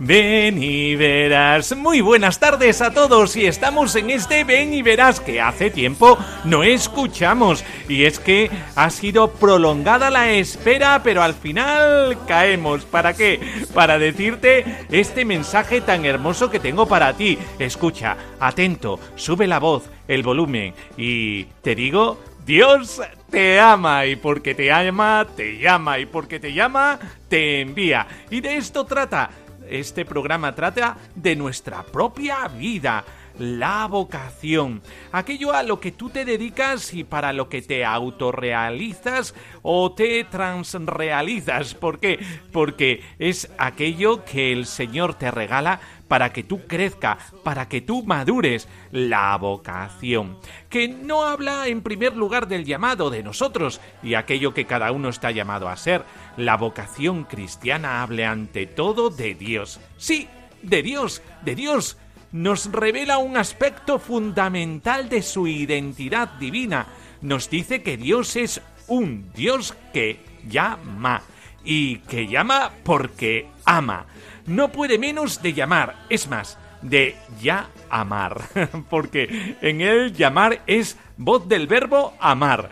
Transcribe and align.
Ven 0.00 0.62
y 0.62 0.94
verás. 0.94 1.74
Muy 1.76 2.00
buenas 2.00 2.38
tardes 2.38 2.80
a 2.82 2.92
todos 2.92 3.36
y 3.36 3.46
estamos 3.46 3.96
en 3.96 4.10
este 4.10 4.44
Ven 4.44 4.72
y 4.72 4.80
verás 4.80 5.18
que 5.18 5.40
hace 5.40 5.70
tiempo 5.70 6.16
no 6.44 6.62
escuchamos 6.62 7.64
y 7.88 8.04
es 8.04 8.20
que 8.20 8.48
ha 8.76 8.90
sido 8.90 9.32
prolongada 9.32 10.08
la 10.08 10.30
espera 10.30 11.00
pero 11.02 11.20
al 11.22 11.34
final 11.34 12.16
caemos. 12.28 12.84
¿Para 12.84 13.14
qué? 13.14 13.40
Para 13.74 13.98
decirte 13.98 14.86
este 14.92 15.24
mensaje 15.24 15.80
tan 15.80 16.04
hermoso 16.04 16.48
que 16.48 16.60
tengo 16.60 16.86
para 16.86 17.14
ti. 17.14 17.36
Escucha, 17.58 18.16
atento, 18.38 19.00
sube 19.16 19.48
la 19.48 19.58
voz, 19.58 19.90
el 20.06 20.22
volumen 20.22 20.74
y 20.96 21.44
te 21.62 21.74
digo 21.74 22.20
Dios 22.46 23.02
te 23.30 23.58
ama 23.58 24.06
y 24.06 24.14
porque 24.14 24.54
te 24.54 24.70
ama, 24.70 25.26
te 25.36 25.58
llama 25.58 25.98
y 25.98 26.06
porque 26.06 26.38
te 26.38 26.52
llama, 26.52 26.98
te 27.28 27.60
envía. 27.60 28.06
Y 28.30 28.40
de 28.40 28.56
esto 28.56 28.86
trata. 28.86 29.28
Este 29.70 30.04
programa 30.04 30.54
trata 30.54 30.96
de 31.14 31.36
nuestra 31.36 31.82
propia 31.82 32.48
vida, 32.48 33.04
la 33.38 33.86
vocación, 33.86 34.82
aquello 35.12 35.52
a 35.52 35.62
lo 35.62 35.78
que 35.78 35.92
tú 35.92 36.10
te 36.10 36.24
dedicas 36.24 36.92
y 36.94 37.04
para 37.04 37.32
lo 37.32 37.48
que 37.48 37.62
te 37.62 37.84
autorrealizas 37.84 39.34
o 39.62 39.92
te 39.92 40.24
transrealizas. 40.24 41.74
¿Por 41.74 42.00
qué? 42.00 42.18
Porque 42.52 43.02
es 43.18 43.50
aquello 43.58 44.24
que 44.24 44.52
el 44.52 44.66
Señor 44.66 45.14
te 45.14 45.30
regala 45.30 45.80
para 46.08 46.32
que 46.32 46.42
tú 46.42 46.66
crezca, 46.66 47.18
para 47.44 47.68
que 47.68 47.82
tú 47.82 48.02
madures, 48.02 48.66
la 48.90 49.36
vocación, 49.36 50.38
que 50.68 50.88
no 50.88 51.24
habla 51.24 51.68
en 51.68 51.82
primer 51.82 52.16
lugar 52.16 52.48
del 52.48 52.64
llamado 52.64 53.10
de 53.10 53.22
nosotros 53.22 53.80
y 54.02 54.14
aquello 54.14 54.54
que 54.54 54.64
cada 54.64 54.90
uno 54.90 55.10
está 55.10 55.30
llamado 55.30 55.68
a 55.68 55.76
ser. 55.76 56.04
La 56.36 56.56
vocación 56.56 57.24
cristiana 57.24 58.02
habla 58.02 58.30
ante 58.30 58.66
todo 58.66 59.10
de 59.10 59.34
Dios. 59.34 59.80
Sí, 59.98 60.28
de 60.62 60.82
Dios, 60.82 61.22
de 61.44 61.54
Dios. 61.54 61.98
Nos 62.32 62.70
revela 62.72 63.18
un 63.18 63.36
aspecto 63.36 63.98
fundamental 63.98 65.08
de 65.08 65.22
su 65.22 65.46
identidad 65.46 66.28
divina. 66.38 66.86
Nos 67.20 67.48
dice 67.48 67.82
que 67.82 67.96
Dios 67.96 68.36
es 68.36 68.60
un 68.86 69.30
Dios 69.34 69.74
que 69.92 70.20
llama 70.46 71.22
y 71.64 71.98
que 72.00 72.26
llama 72.26 72.70
porque 72.84 73.48
ama 73.64 74.06
no 74.48 74.72
puede 74.72 74.98
menos 74.98 75.42
de 75.42 75.52
llamar, 75.52 75.94
es 76.08 76.28
más, 76.28 76.58
de 76.82 77.16
ya 77.40 77.68
amar, 77.90 78.40
porque 78.90 79.56
en 79.60 79.80
él 79.80 80.12
llamar 80.12 80.62
es 80.66 80.96
voz 81.16 81.48
del 81.48 81.66
verbo 81.66 82.14
amar, 82.20 82.70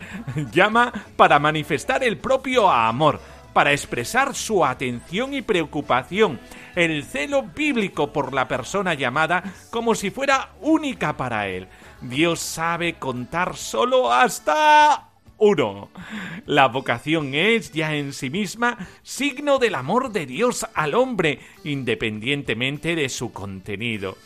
llama 0.52 0.92
para 1.16 1.38
manifestar 1.38 2.02
el 2.02 2.18
propio 2.18 2.70
amor, 2.70 3.20
para 3.52 3.72
expresar 3.72 4.34
su 4.34 4.64
atención 4.64 5.34
y 5.34 5.42
preocupación, 5.42 6.38
el 6.74 7.04
celo 7.04 7.42
bíblico 7.42 8.12
por 8.12 8.34
la 8.34 8.46
persona 8.48 8.94
llamada 8.94 9.42
como 9.70 9.94
si 9.94 10.10
fuera 10.10 10.50
única 10.60 11.16
para 11.16 11.48
él. 11.48 11.68
Dios 12.02 12.40
sabe 12.40 12.94
contar 12.94 13.56
solo 13.56 14.12
hasta 14.12 15.05
1. 15.38 15.90
La 16.46 16.68
vocación 16.68 17.34
es 17.34 17.72
ya 17.72 17.94
en 17.94 18.12
sí 18.12 18.30
misma 18.30 18.78
signo 19.02 19.58
del 19.58 19.74
amor 19.74 20.12
de 20.12 20.26
Dios 20.26 20.66
al 20.74 20.94
hombre, 20.94 21.40
independientemente 21.64 22.94
de 22.94 23.08
su 23.08 23.32
contenido. 23.32 24.16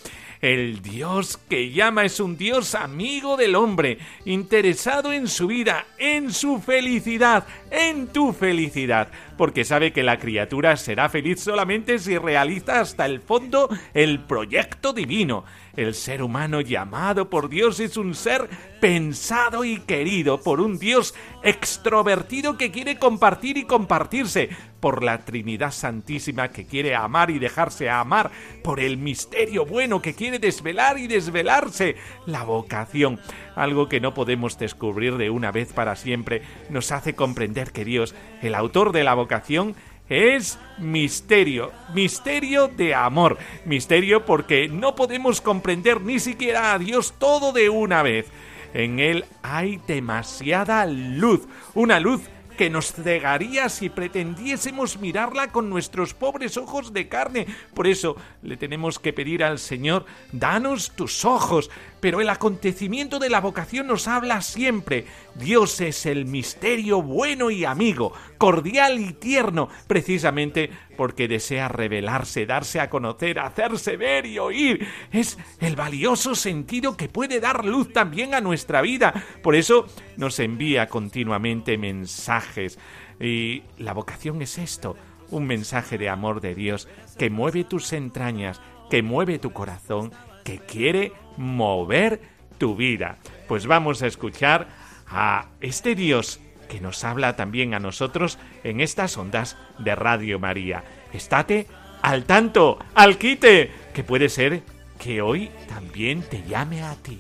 El 0.41 0.81
Dios 0.81 1.37
que 1.37 1.71
llama 1.71 2.05
es 2.05 2.19
un 2.19 2.39
Dios 2.39 2.75
amigo 2.75 3.37
del 3.37 3.55
hombre, 3.55 3.99
interesado 4.25 5.13
en 5.13 5.29
su 5.29 5.49
vida, 5.49 5.85
en 5.99 6.33
su 6.33 6.61
felicidad, 6.61 7.47
en 7.71 8.09
tu 8.09 8.33
felicidad, 8.33 9.09
porque 9.37 9.65
sabe 9.65 9.93
que 9.93 10.03
la 10.03 10.19
criatura 10.19 10.77
será 10.77 11.09
feliz 11.09 11.41
solamente 11.41 11.99
si 11.99 12.19
realiza 12.19 12.81
hasta 12.81 13.07
el 13.07 13.21
fondo 13.21 13.69
el 13.95 14.21
proyecto 14.21 14.93
divino. 14.93 15.45
El 15.77 15.95
ser 15.95 16.23
humano 16.23 16.61
llamado 16.61 17.31
por 17.31 17.49
Dios 17.49 17.79
es 17.81 17.97
un 17.97 18.15
ser 18.15 18.49
pensado 18.81 19.65
y 19.65 19.79
querido 19.81 20.43
por 20.43 20.61
un 20.61 20.79
Dios 20.79 21.15
extrovertido 21.43 22.59
que 22.59 22.71
quiere 22.71 22.99
compartir 22.99 23.57
y 23.57 23.65
compartirse, 23.65 24.51
por 24.81 25.05
la 25.05 25.19
Trinidad 25.25 25.73
Santísima 25.73 26.49
que 26.49 26.67
quiere 26.67 26.95
amar 26.95 27.31
y 27.31 27.39
dejarse 27.39 27.91
amar, 27.91 28.31
por 28.65 28.81
el 28.81 28.97
misterio 28.97 29.67
bueno 29.67 30.03
que 30.03 30.15
quiere 30.15 30.39
desvelar 30.39 30.99
y 30.99 31.07
desvelarse, 31.07 31.97
la 32.27 32.43
vocación, 32.45 33.21
algo 33.55 33.89
que 33.89 34.01
no 34.01 34.15
podemos 34.15 34.59
descubrir 34.59 35.17
de 35.19 35.31
una 35.31 35.53
vez 35.53 35.73
para 35.73 35.97
siempre, 35.97 36.43
nos 36.71 36.93
hace 36.93 37.15
comprender 37.15 37.60
que 37.67 37.85
Dios, 37.85 38.15
el 38.43 38.55
autor 38.55 38.93
de 38.93 39.05
la 39.05 39.15
vocación, 39.15 39.75
es 40.09 40.59
misterio, 40.79 41.71
misterio 41.95 42.67
de 42.69 42.95
amor, 42.95 43.39
misterio 43.65 44.25
porque 44.27 44.69
no 44.69 44.97
podemos 44.97 45.41
comprender 45.41 46.01
ni 46.01 46.19
siquiera 46.19 46.73
a 46.73 46.79
Dios 46.79 47.15
todo 47.19 47.53
de 47.53 47.71
una 47.71 48.03
vez. 48.03 48.27
En 48.75 48.99
Él 48.99 49.25
hay 49.43 49.81
demasiada 49.87 50.85
luz, 50.87 51.47
una 51.75 52.01
luz 52.01 52.23
que 52.61 52.69
nos 52.69 52.93
cegaría 52.93 53.71
si 53.71 53.89
pretendiésemos 53.89 54.99
mirarla 54.99 55.51
con 55.51 55.71
nuestros 55.71 56.13
pobres 56.13 56.59
ojos 56.59 56.93
de 56.93 57.09
carne. 57.09 57.47
Por 57.73 57.87
eso 57.87 58.17
le 58.43 58.59
tenemos 58.59 58.99
que 58.99 59.15
pedir 59.15 59.43
al 59.43 59.59
Señor, 59.59 60.05
danos 60.31 60.91
tus 60.91 61.25
ojos. 61.25 61.71
Pero 62.01 62.21
el 62.21 62.31
acontecimiento 62.31 63.19
de 63.19 63.31
la 63.31 63.41
vocación 63.41 63.87
nos 63.87 64.09
habla 64.09 64.41
siempre. 64.43 65.07
Dios 65.35 65.81
es 65.81 66.07
el 66.07 66.25
misterio 66.25 67.03
bueno 67.03 67.51
y 67.51 67.65
amigo, 67.65 68.13
cordial 68.39 68.99
y 68.99 69.13
tierno, 69.13 69.69
precisamente 69.87 70.71
porque 70.97 71.29
desea 71.29 71.69
revelarse, 71.69 72.47
darse 72.47 72.81
a 72.81 72.91
conocer, 72.91 73.39
hacerse 73.39 73.97
ver 73.97 74.27
y 74.27 74.39
oír. 74.39 74.87
Es 75.13 75.39
el 75.61 75.77
valioso 75.77 76.35
sentido 76.35 76.97
que 76.97 77.09
puede 77.09 77.41
dar 77.41 77.65
luz 77.65 77.93
también 77.93 78.35
a 78.35 78.41
nuestra 78.41 78.81
vida. 78.81 79.25
Por 79.43 79.55
eso 79.55 79.87
nos 80.17 80.39
envía 80.39 80.89
continuamente 80.89 81.79
mensajes. 81.79 82.79
Y 83.21 83.63
la 83.79 83.93
vocación 83.93 84.41
es 84.43 84.59
esto, 84.59 84.97
un 85.31 85.47
mensaje 85.47 85.99
de 85.99 86.09
amor 86.09 86.41
de 86.41 86.55
Dios 86.55 86.89
que 87.19 87.31
mueve 87.31 87.65
tus 87.65 87.93
entrañas, 87.93 88.61
que 88.91 89.03
mueve 89.03 89.39
tu 89.39 89.53
corazón, 89.53 90.13
que 90.45 90.59
quiere 90.59 91.13
mover 91.41 92.21
tu 92.59 92.77
vida. 92.77 93.17
Pues 93.49 93.67
vamos 93.67 94.03
a 94.03 94.07
escuchar 94.07 94.69
a 95.09 95.47
este 95.61 95.95
Dios 95.95 96.39
que 96.69 96.81
nos 96.81 97.03
habla 97.03 97.35
también 97.35 97.75
a 97.75 97.81
nosotros 97.81 98.39
en 98.63 98.81
estas 98.81 99.17
ondas 99.17 99.57
de 99.79 99.95
Radio 99.97 100.39
María. 100.39 100.85
Estate 101.13 101.67
al 102.03 102.25
tanto, 102.25 102.79
al 102.95 103.19
quite, 103.19 103.73
que 103.95 104.05
puede 104.05 104.29
ser 104.29 104.63
que 104.99 105.23
hoy 105.23 105.51
también 105.69 106.23
te 106.23 106.45
llame 106.47 106.83
a 106.83 106.95
ti. 106.95 107.19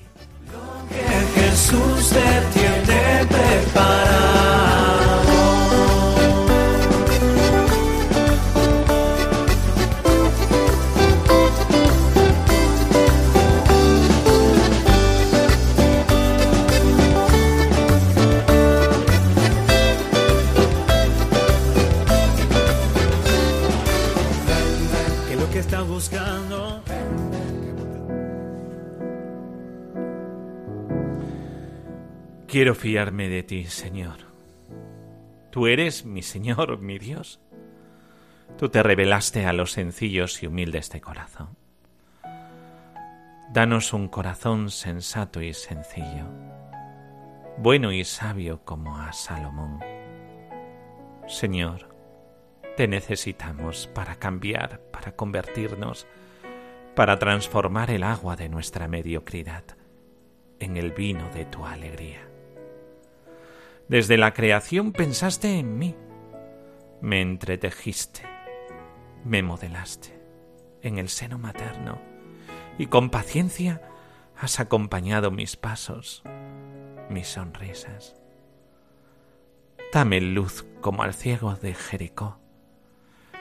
Quiero 32.50 32.74
fiarme 32.74 33.28
de 33.28 33.44
ti, 33.44 33.66
Señor. 33.66 34.16
Tú 35.52 35.68
eres 35.68 36.04
mi 36.04 36.20
Señor, 36.20 36.80
mi 36.80 36.98
Dios. 36.98 37.38
Tú 38.58 38.68
te 38.68 38.82
revelaste 38.82 39.46
a 39.46 39.52
los 39.52 39.70
sencillos 39.70 40.42
y 40.42 40.48
humildes 40.48 40.90
de 40.90 41.00
corazón. 41.00 41.50
Danos 43.52 43.92
un 43.92 44.08
corazón 44.08 44.70
sensato 44.70 45.40
y 45.40 45.54
sencillo, 45.54 46.26
bueno 47.56 47.92
y 47.92 48.02
sabio 48.02 48.64
como 48.64 48.98
a 48.98 49.12
Salomón. 49.12 49.78
Señor, 51.28 51.94
te 52.76 52.88
necesitamos 52.88 53.86
para 53.86 54.16
cambiar, 54.16 54.80
para 54.90 55.12
convertirnos, 55.12 56.04
para 56.96 57.16
transformar 57.20 57.92
el 57.92 58.02
agua 58.02 58.34
de 58.34 58.48
nuestra 58.48 58.88
mediocridad 58.88 59.62
en 60.58 60.76
el 60.76 60.90
vino 60.90 61.30
de 61.30 61.44
tu 61.44 61.64
alegría. 61.64 62.29
Desde 63.90 64.16
la 64.16 64.32
creación 64.34 64.92
pensaste 64.92 65.58
en 65.58 65.76
mí, 65.76 65.96
me 67.00 67.20
entretejiste, 67.20 68.22
me 69.24 69.42
modelaste 69.42 70.16
en 70.80 70.98
el 70.98 71.08
seno 71.08 71.38
materno 71.38 72.00
y 72.78 72.86
con 72.86 73.10
paciencia 73.10 73.82
has 74.36 74.60
acompañado 74.60 75.32
mis 75.32 75.56
pasos, 75.56 76.22
mis 77.08 77.26
sonrisas. 77.26 78.14
Dame 79.92 80.20
luz 80.20 80.64
como 80.80 81.02
al 81.02 81.12
ciego 81.12 81.56
de 81.56 81.74
Jericó, 81.74 82.38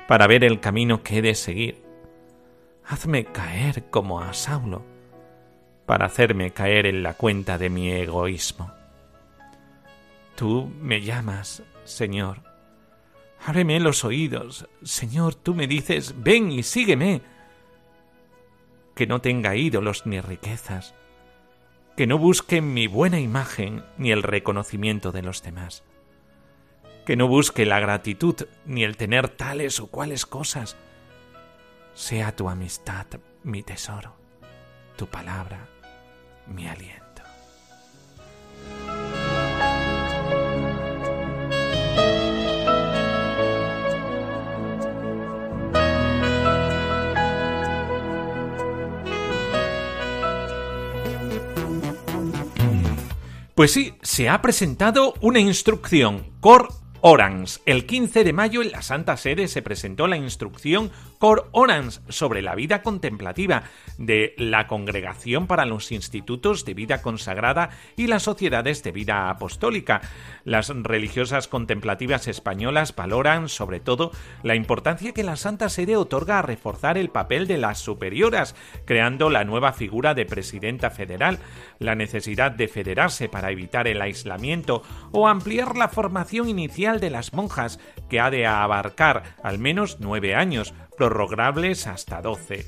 para 0.07 0.25
ver 0.25 0.43
el 0.43 0.59
camino 0.59 1.03
que 1.03 1.19
he 1.19 1.21
de 1.21 1.35
seguir. 1.35 1.83
Hazme 2.87 3.25
caer 3.25 3.91
como 3.91 4.19
a 4.19 4.33
Saulo, 4.33 4.83
para 5.85 6.07
hacerme 6.07 6.49
caer 6.53 6.87
en 6.87 7.03
la 7.03 7.13
cuenta 7.13 7.59
de 7.59 7.69
mi 7.69 7.91
egoísmo. 7.91 8.78
Tú 10.39 10.71
me 10.79 11.01
llamas, 11.01 11.63
Señor. 11.83 12.43
Ábreme 13.45 13.77
los 13.81 14.05
oídos, 14.05 14.69
Señor, 14.83 15.35
tú 15.35 15.53
me 15.53 15.67
dices, 15.67 16.15
ven 16.23 16.49
y 16.49 16.63
sígueme. 16.63 17.21
Que 18.95 19.05
no 19.05 19.19
tenga 19.19 19.57
ídolos 19.57 20.05
ni 20.05 20.21
riquezas, 20.21 20.95
que 21.97 22.07
no 22.07 22.17
busque 22.17 22.61
mi 22.61 22.87
buena 22.87 23.19
imagen 23.19 23.83
ni 23.97 24.13
el 24.13 24.23
reconocimiento 24.23 25.11
de 25.11 25.23
los 25.23 25.43
demás 25.43 25.83
que 27.05 27.15
no 27.15 27.27
busque 27.27 27.65
la 27.65 27.79
gratitud 27.79 28.35
ni 28.67 28.83
el 28.83 28.95
tener 28.95 29.29
tales 29.29 29.79
o 29.79 29.87
cuales 29.87 30.27
cosas. 30.27 30.77
Sea 31.95 32.35
tu 32.35 32.47
amistad 32.47 33.07
mi 33.43 33.63
tesoro, 33.63 34.15
tu 34.95 35.07
palabra 35.07 35.67
mi 36.45 36.67
aliento. 36.67 37.23
Pues 53.59 53.73
sí, 53.73 53.93
se 54.01 54.29
ha 54.29 54.41
presentado 54.41 55.15
una 55.19 55.41
instrucción 55.41 56.31
Cor 56.39 56.69
Orans. 57.01 57.59
El 57.65 57.85
15 57.85 58.23
de 58.23 58.31
mayo 58.31 58.61
en 58.61 58.71
la 58.71 58.81
Santa 58.81 59.17
Sede 59.17 59.49
se 59.49 59.61
presentó 59.61 60.07
la 60.07 60.15
instrucción 60.15 60.91
Cor 61.19 61.49
Orans 61.51 62.01
sobre 62.07 62.41
la 62.41 62.55
vida 62.55 62.81
contemplativa 62.81 63.63
de 63.97 64.35
la 64.37 64.67
Congregación 64.67 65.47
para 65.47 65.65
los 65.65 65.91
Institutos 65.91 66.63
de 66.63 66.73
Vida 66.73 67.01
Consagrada 67.01 67.71
y 67.97 68.07
las 68.07 68.23
Sociedades 68.23 68.83
de 68.83 68.93
Vida 68.93 69.29
Apostólica. 69.29 69.99
Las 70.45 70.69
religiosas 70.69 71.49
contemplativas 71.49 72.29
españolas 72.29 72.95
valoran 72.95 73.49
sobre 73.49 73.81
todo 73.81 74.11
la 74.43 74.55
importancia 74.55 75.11
que 75.11 75.23
la 75.23 75.35
Santa 75.35 75.67
Sede 75.67 75.97
otorga 75.97 76.39
a 76.39 76.41
reforzar 76.41 76.97
el 76.97 77.09
papel 77.09 77.47
de 77.47 77.57
las 77.57 77.79
superioras, 77.79 78.55
creando 78.85 79.29
la 79.29 79.43
nueva 79.43 79.73
figura 79.73 80.13
de 80.13 80.25
presidenta 80.25 80.89
federal, 80.89 81.39
la 81.79 81.95
necesidad 81.95 82.51
de 82.51 82.69
federarse 82.69 83.27
para 83.27 83.51
evitar 83.51 83.89
el 83.89 84.01
aislamiento 84.01 84.83
o 85.11 85.27
ampliar 85.27 85.75
la 85.75 85.89
formación 85.89 86.47
inicial 86.47 87.01
de 87.01 87.09
las 87.09 87.33
monjas, 87.33 87.77
que 88.09 88.21
ha 88.21 88.31
de 88.31 88.47
abarcar 88.47 89.35
al 89.43 89.59
menos 89.59 89.97
nueve 89.99 90.33
años, 90.33 90.73
prorrogables 90.99 91.87
hasta 91.87 92.21
doce. 92.21 92.67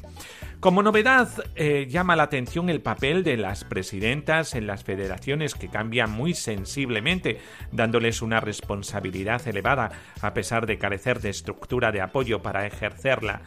Como 0.61 0.83
novedad, 0.83 1.27
eh, 1.55 1.87
llama 1.89 2.15
la 2.15 2.23
atención 2.23 2.69
el 2.69 2.81
papel 2.81 3.23
de 3.23 3.35
las 3.35 3.63
presidentas 3.65 4.55
en 4.55 4.67
las 4.67 4.83
federaciones 4.83 5.53
que 5.53 5.67
cambia 5.67 6.07
muy 6.07 6.33
sensiblemente, 6.33 7.39
dándoles 7.71 8.21
una 8.21 8.39
responsabilidad 8.39 9.45
elevada 9.47 9.91
a 10.21 10.33
pesar 10.33 10.65
de 10.65 10.77
carecer 10.77 11.19
de 11.19 11.29
estructura 11.29 11.91
de 11.91 12.01
apoyo 12.01 12.41
para 12.41 12.65
ejercerla. 12.65 13.41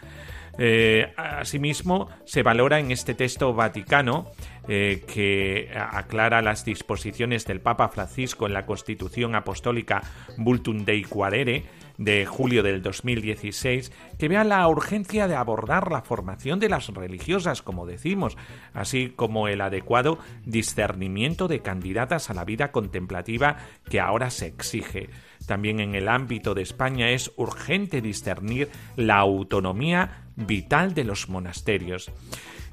Eh, 0.59 1.13
asimismo, 1.17 2.09
se 2.25 2.43
valora 2.43 2.79
en 2.79 2.91
este 2.91 3.15
texto 3.15 3.55
vaticano 3.55 4.31
eh, 4.69 5.03
que 5.07 5.71
aclara 5.75 6.43
las 6.43 6.65
disposiciones 6.65 7.47
del 7.47 7.61
Papa 7.61 7.89
Francisco 7.89 8.47
en 8.47 8.53
la 8.53 8.67
Constitución 8.67 9.35
Apostólica 9.35 10.03
Vultum 10.37 10.85
Dei 10.85 11.03
Quarere 11.03 11.65
de 11.99 12.27
julio 12.27 12.63
del 12.63 12.83
2016 12.83 13.93
que 14.19 14.29
vea 14.29 14.45
la 14.45 14.67
urgencia 14.69 15.29
de 15.29 15.37
abordar 15.37 15.91
la 15.91 16.03
formación 16.03 16.59
de 16.61 16.69
las 16.69 16.89
religiosas, 16.89 17.63
como 17.63 17.87
decimos, 17.87 18.37
así 18.73 19.13
como 19.15 19.49
el 19.49 19.61
adecuado 19.61 20.19
discernimiento 20.45 21.49
de 21.49 21.61
candidatas 21.61 22.31
a 22.31 22.35
la 22.35 22.45
vida 22.45 22.73
contemplativa 22.73 23.57
que 23.89 24.01
ahora 24.01 24.31
se 24.31 24.47
exige. 24.47 25.11
También 25.47 25.81
en 25.81 25.95
el 25.95 26.09
ámbito 26.09 26.55
de 26.55 26.63
España 26.63 27.11
es 27.11 27.33
urgente 27.37 28.01
discernir 28.01 28.71
la 28.97 29.19
autonomía 29.19 30.25
vital 30.37 30.95
de 30.95 31.05
los 31.05 31.29
monasterios. 31.29 32.11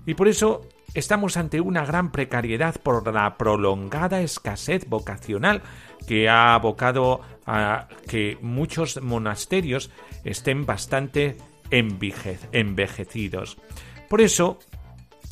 Y 0.05 0.13
por 0.15 0.27
eso 0.27 0.67
estamos 0.93 1.37
ante 1.37 1.61
una 1.61 1.85
gran 1.85 2.11
precariedad 2.11 2.75
por 2.81 3.13
la 3.13 3.37
prolongada 3.37 4.21
escasez 4.21 4.87
vocacional 4.89 5.61
que 6.07 6.29
ha 6.29 6.53
abocado 6.53 7.21
a 7.45 7.87
que 8.07 8.37
muchos 8.41 9.01
monasterios 9.01 9.91
estén 10.23 10.65
bastante 10.65 11.37
envejecidos. 11.71 13.57
Por 14.09 14.21
eso 14.21 14.59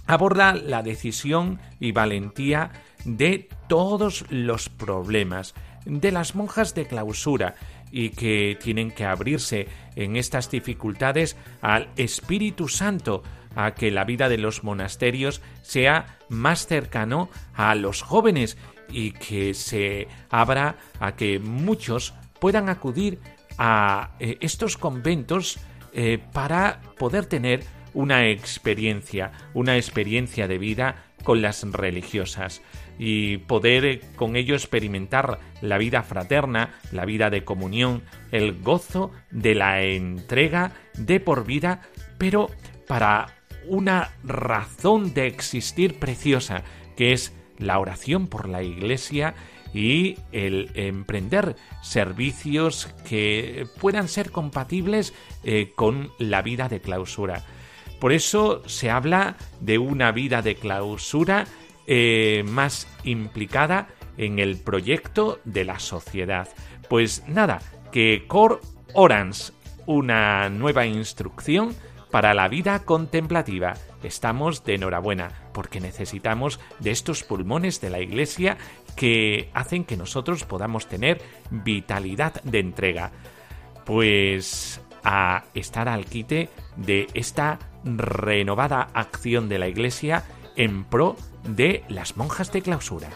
aborda 0.08 0.54
la 0.54 0.82
decisión 0.82 1.60
y 1.80 1.92
valentía 1.92 2.72
de 3.06 3.50
todos 3.68 4.26
los 4.30 4.70
problemas, 4.70 5.54
de 5.86 6.12
las 6.12 6.36
monjas 6.36 6.76
de 6.76 6.86
clausura 6.86 7.56
y 7.92 8.10
que 8.10 8.58
tienen 8.62 8.92
que 8.92 9.06
abrirse 9.06 9.68
en 9.96 10.16
estas 10.16 10.50
dificultades 10.50 11.38
al 11.62 11.90
Espíritu 11.96 12.68
Santo, 12.68 13.24
a 13.56 13.74
que 13.74 13.92
la 13.92 14.04
vida 14.04 14.30
de 14.30 14.38
los 14.38 14.64
monasterios 14.64 15.42
sea 15.62 16.20
más 16.30 16.68
cercano 16.68 17.30
a 17.54 17.74
los 17.76 18.02
jóvenes 18.02 18.58
y 18.92 19.12
que 19.12 19.54
se 19.54 20.08
abra 20.30 20.78
a 21.00 21.16
que 21.16 21.40
muchos 21.40 22.14
puedan 22.40 22.70
acudir 22.70 23.20
a 23.58 24.12
eh, 24.20 24.38
estos 24.42 24.78
conventos 24.78 25.60
eh, 25.94 26.20
para 26.34 26.82
poder 26.98 27.26
tener 27.26 27.64
una 27.94 28.28
experiencia, 28.30 29.32
una 29.54 29.76
experiencia 29.76 30.48
de 30.48 30.58
vida 30.58 31.04
con 31.24 31.42
las 31.42 31.64
religiosas 31.64 32.62
y 32.98 33.38
poder 33.38 33.86
eh, 33.86 34.02
con 34.16 34.36
ello 34.36 34.56
experimentar 34.56 35.40
la 35.62 35.78
vida 35.78 36.04
fraterna, 36.04 36.76
la 36.92 37.06
vida 37.06 37.30
de 37.30 37.44
comunión, 37.44 38.04
el 38.32 38.62
gozo 38.62 39.12
de 39.32 39.56
la 39.56 39.82
entrega 39.82 40.72
de 40.98 41.20
por 41.20 41.46
vida, 41.46 41.82
pero 42.18 42.50
para 42.88 43.36
una 43.68 44.12
razón 44.24 45.14
de 45.14 45.28
existir 45.28 46.00
preciosa, 46.00 46.64
que 46.96 47.14
es 47.14 47.34
la 47.60 47.80
oración 47.80 48.28
por 48.28 48.48
la 48.50 48.64
Iglesia 48.64 49.36
y 49.74 50.18
el 50.32 50.72
emprender 50.74 51.56
servicios 51.82 52.88
que 53.08 53.68
puedan 53.80 54.08
ser 54.08 54.32
compatibles 54.32 55.14
eh, 55.44 55.72
con 55.76 56.12
la 56.18 56.42
vida 56.42 56.70
de 56.70 56.82
clausura. 56.82 57.44
Por 58.00 58.14
eso 58.14 58.64
se 58.68 58.90
habla 58.90 59.36
de 59.60 59.78
una 59.78 60.12
vida 60.12 60.42
de 60.42 60.56
clausura 60.56 61.46
eh, 61.86 62.44
más 62.48 62.88
implicada 63.04 63.90
en 64.18 64.40
el 64.40 64.58
proyecto 64.58 65.40
de 65.44 65.66
la 65.66 65.80
sociedad. 65.80 66.48
Pues 66.90 67.24
nada, 67.28 67.60
que 67.92 68.26
Cor 68.28 68.62
Orans, 68.94 69.54
una 69.86 70.50
nueva 70.50 70.86
instrucción 70.86 71.76
para 72.12 72.34
la 72.34 72.48
vida 72.48 72.80
contemplativa. 72.80 73.76
Estamos 74.04 74.64
de 74.64 74.76
enhorabuena 74.76 75.32
porque 75.54 75.80
necesitamos 75.80 76.60
de 76.80 76.92
estos 76.92 77.24
pulmones 77.24 77.82
de 77.82 77.90
la 77.90 78.00
Iglesia 78.00 78.58
que 78.96 79.50
hacen 79.54 79.84
que 79.84 79.98
nosotros 79.98 80.46
podamos 80.46 80.88
tener 80.88 81.22
vitalidad 81.50 82.42
de 82.44 82.60
entrega. 82.60 83.12
Pues 83.86 84.82
a 85.04 85.46
estar 85.54 85.88
al 85.88 86.06
quite 86.06 86.50
de 86.76 87.08
esta 87.14 87.60
renovada 87.84 88.90
acción 88.94 89.50
de 89.50 89.60
la 89.60 89.68
Iglesia 89.68 90.24
en 90.56 90.84
pro 90.84 91.16
de 91.48 91.84
las 91.88 92.18
monjas 92.18 92.52
de 92.52 92.62
clausura. 92.62 93.10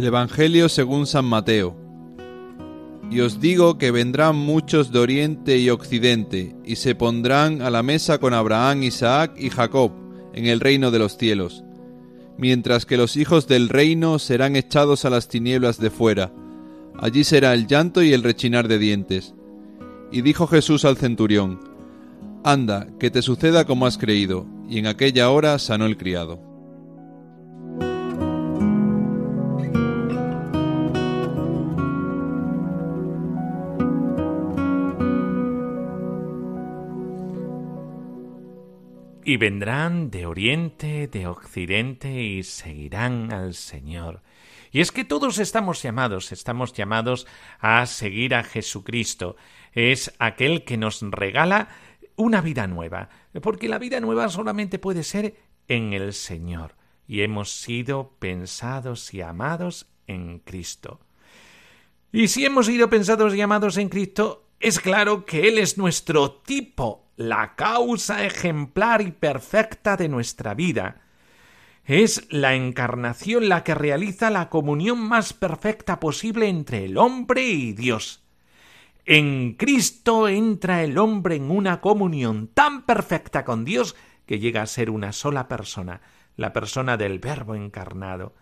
Del 0.00 0.06
Evangelio 0.06 0.70
según 0.70 1.06
San 1.06 1.26
Mateo. 1.26 1.76
Y 3.10 3.20
os 3.20 3.38
digo 3.38 3.76
que 3.76 3.90
vendrán 3.90 4.34
muchos 4.34 4.92
de 4.92 4.98
oriente 4.98 5.58
y 5.58 5.68
occidente, 5.68 6.56
y 6.64 6.76
se 6.76 6.94
pondrán 6.94 7.60
a 7.60 7.68
la 7.68 7.82
mesa 7.82 8.16
con 8.16 8.32
Abraham, 8.32 8.82
Isaac 8.82 9.34
y 9.36 9.50
Jacob 9.50 9.92
en 10.32 10.46
el 10.46 10.60
reino 10.60 10.90
de 10.90 11.00
los 11.00 11.18
cielos, 11.18 11.64
mientras 12.38 12.86
que 12.86 12.96
los 12.96 13.18
hijos 13.18 13.46
del 13.46 13.68
reino 13.68 14.18
serán 14.18 14.56
echados 14.56 15.04
a 15.04 15.10
las 15.10 15.28
tinieblas 15.28 15.78
de 15.78 15.90
fuera. 15.90 16.32
Allí 16.98 17.22
será 17.22 17.52
el 17.52 17.66
llanto 17.66 18.02
y 18.02 18.14
el 18.14 18.22
rechinar 18.22 18.68
de 18.68 18.78
dientes. 18.78 19.34
Y 20.10 20.22
dijo 20.22 20.46
Jesús 20.46 20.86
al 20.86 20.96
centurión, 20.96 21.60
Anda, 22.42 22.86
que 22.98 23.10
te 23.10 23.20
suceda 23.20 23.66
como 23.66 23.84
has 23.84 23.98
creído. 23.98 24.46
Y 24.66 24.78
en 24.78 24.86
aquella 24.86 25.28
hora 25.28 25.58
sanó 25.58 25.84
el 25.84 25.98
criado. 25.98 26.49
Y 39.30 39.36
vendrán 39.36 40.10
de 40.10 40.26
oriente, 40.26 41.06
de 41.06 41.28
occidente 41.28 42.20
y 42.20 42.42
seguirán 42.42 43.32
al 43.32 43.54
Señor. 43.54 44.22
Y 44.72 44.80
es 44.80 44.90
que 44.90 45.04
todos 45.04 45.38
estamos 45.38 45.80
llamados, 45.80 46.32
estamos 46.32 46.72
llamados 46.72 47.28
a 47.60 47.86
seguir 47.86 48.34
a 48.34 48.42
Jesucristo. 48.42 49.36
Es 49.72 50.12
aquel 50.18 50.64
que 50.64 50.76
nos 50.76 51.00
regala 51.02 51.68
una 52.16 52.40
vida 52.40 52.66
nueva, 52.66 53.08
porque 53.40 53.68
la 53.68 53.78
vida 53.78 54.00
nueva 54.00 54.28
solamente 54.30 54.80
puede 54.80 55.04
ser 55.04 55.36
en 55.68 55.92
el 55.92 56.12
Señor. 56.12 56.74
Y 57.06 57.20
hemos 57.20 57.52
sido 57.52 58.16
pensados 58.18 59.14
y 59.14 59.20
amados 59.20 59.86
en 60.08 60.40
Cristo. 60.40 60.98
Y 62.10 62.26
si 62.26 62.44
hemos 62.44 62.66
sido 62.66 62.90
pensados 62.90 63.32
y 63.36 63.40
amados 63.42 63.76
en 63.76 63.90
Cristo, 63.90 64.48
es 64.58 64.80
claro 64.80 65.24
que 65.24 65.46
Él 65.46 65.58
es 65.58 65.78
nuestro 65.78 66.32
tipo 66.32 67.09
la 67.20 67.54
causa 67.54 68.24
ejemplar 68.24 69.02
y 69.02 69.10
perfecta 69.10 69.98
de 69.98 70.08
nuestra 70.08 70.54
vida. 70.54 71.02
Es 71.84 72.26
la 72.32 72.54
encarnación 72.54 73.50
la 73.50 73.62
que 73.62 73.74
realiza 73.74 74.30
la 74.30 74.48
comunión 74.48 74.98
más 74.98 75.34
perfecta 75.34 76.00
posible 76.00 76.48
entre 76.48 76.86
el 76.86 76.96
hombre 76.96 77.42
y 77.42 77.74
Dios. 77.74 78.24
En 79.04 79.52
Cristo 79.52 80.28
entra 80.28 80.82
el 80.82 80.96
hombre 80.96 81.36
en 81.36 81.50
una 81.50 81.82
comunión 81.82 82.48
tan 82.54 82.86
perfecta 82.86 83.44
con 83.44 83.66
Dios 83.66 83.96
que 84.24 84.38
llega 84.38 84.62
a 84.62 84.66
ser 84.66 84.88
una 84.88 85.12
sola 85.12 85.46
persona, 85.46 86.00
la 86.36 86.54
persona 86.54 86.96
del 86.96 87.18
Verbo 87.18 87.54
encarnado. 87.54 88.34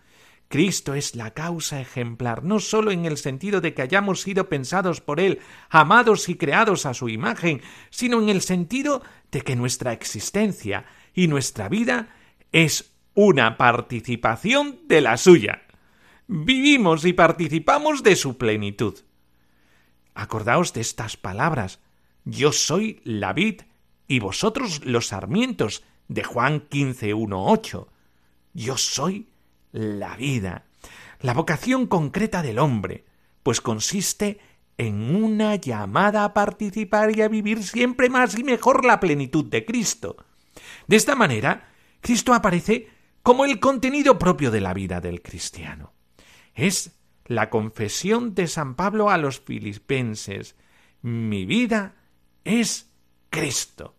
Cristo 0.49 0.95
es 0.95 1.15
la 1.15 1.35
causa 1.35 1.79
ejemplar, 1.79 2.43
no 2.43 2.59
sólo 2.59 2.89
en 2.89 3.05
el 3.05 3.17
sentido 3.17 3.61
de 3.61 3.75
que 3.75 3.83
hayamos 3.83 4.21
sido 4.21 4.49
pensados 4.49 4.99
por 4.99 5.19
Él, 5.19 5.39
amados 5.69 6.27
y 6.27 6.35
creados 6.35 6.87
a 6.87 6.95
su 6.95 7.07
imagen, 7.07 7.61
sino 7.91 8.19
en 8.19 8.29
el 8.29 8.41
sentido 8.41 9.03
de 9.31 9.41
que 9.41 9.55
nuestra 9.55 9.93
existencia 9.93 10.85
y 11.13 11.27
nuestra 11.27 11.69
vida 11.69 12.09
es 12.51 12.95
una 13.13 13.57
participación 13.57 14.79
de 14.87 15.01
la 15.01 15.17
suya. 15.17 15.61
Vivimos 16.27 17.05
y 17.05 17.13
participamos 17.13 18.01
de 18.01 18.15
su 18.15 18.39
plenitud. 18.39 18.97
Acordaos 20.15 20.73
de 20.73 20.81
estas 20.81 21.15
palabras. 21.15 21.79
Yo 22.25 22.51
soy 22.51 23.01
la 23.03 23.33
vid 23.33 23.61
y 24.07 24.17
vosotros 24.17 24.83
los 24.83 25.07
sarmientos 25.07 25.83
de 26.07 26.23
Juan 26.23 26.61
15, 26.61 27.13
Yo 28.53 28.77
soy 28.77 29.27
la 29.71 30.15
vida, 30.15 30.65
la 31.19 31.33
vocación 31.33 31.87
concreta 31.87 32.41
del 32.41 32.59
hombre, 32.59 33.05
pues 33.43 33.61
consiste 33.61 34.39
en 34.77 35.13
una 35.13 35.55
llamada 35.55 36.23
a 36.23 36.33
participar 36.33 37.15
y 37.15 37.21
a 37.21 37.27
vivir 37.27 37.63
siempre 37.63 38.09
más 38.09 38.37
y 38.37 38.43
mejor 38.43 38.85
la 38.85 38.99
plenitud 38.99 39.45
de 39.45 39.65
Cristo. 39.65 40.15
De 40.87 40.95
esta 40.95 41.15
manera, 41.15 41.69
Cristo 42.01 42.33
aparece 42.33 42.87
como 43.21 43.45
el 43.45 43.59
contenido 43.59 44.17
propio 44.17 44.51
de 44.51 44.61
la 44.61 44.73
vida 44.73 45.01
del 45.01 45.21
cristiano. 45.21 45.93
Es 46.55 46.99
la 47.25 47.49
confesión 47.49 48.33
de 48.33 48.47
San 48.47 48.75
Pablo 48.75 49.09
a 49.09 49.17
los 49.17 49.39
filipenses. 49.39 50.55
Mi 51.01 51.45
vida 51.45 51.95
es 52.43 52.89
Cristo. 53.29 53.95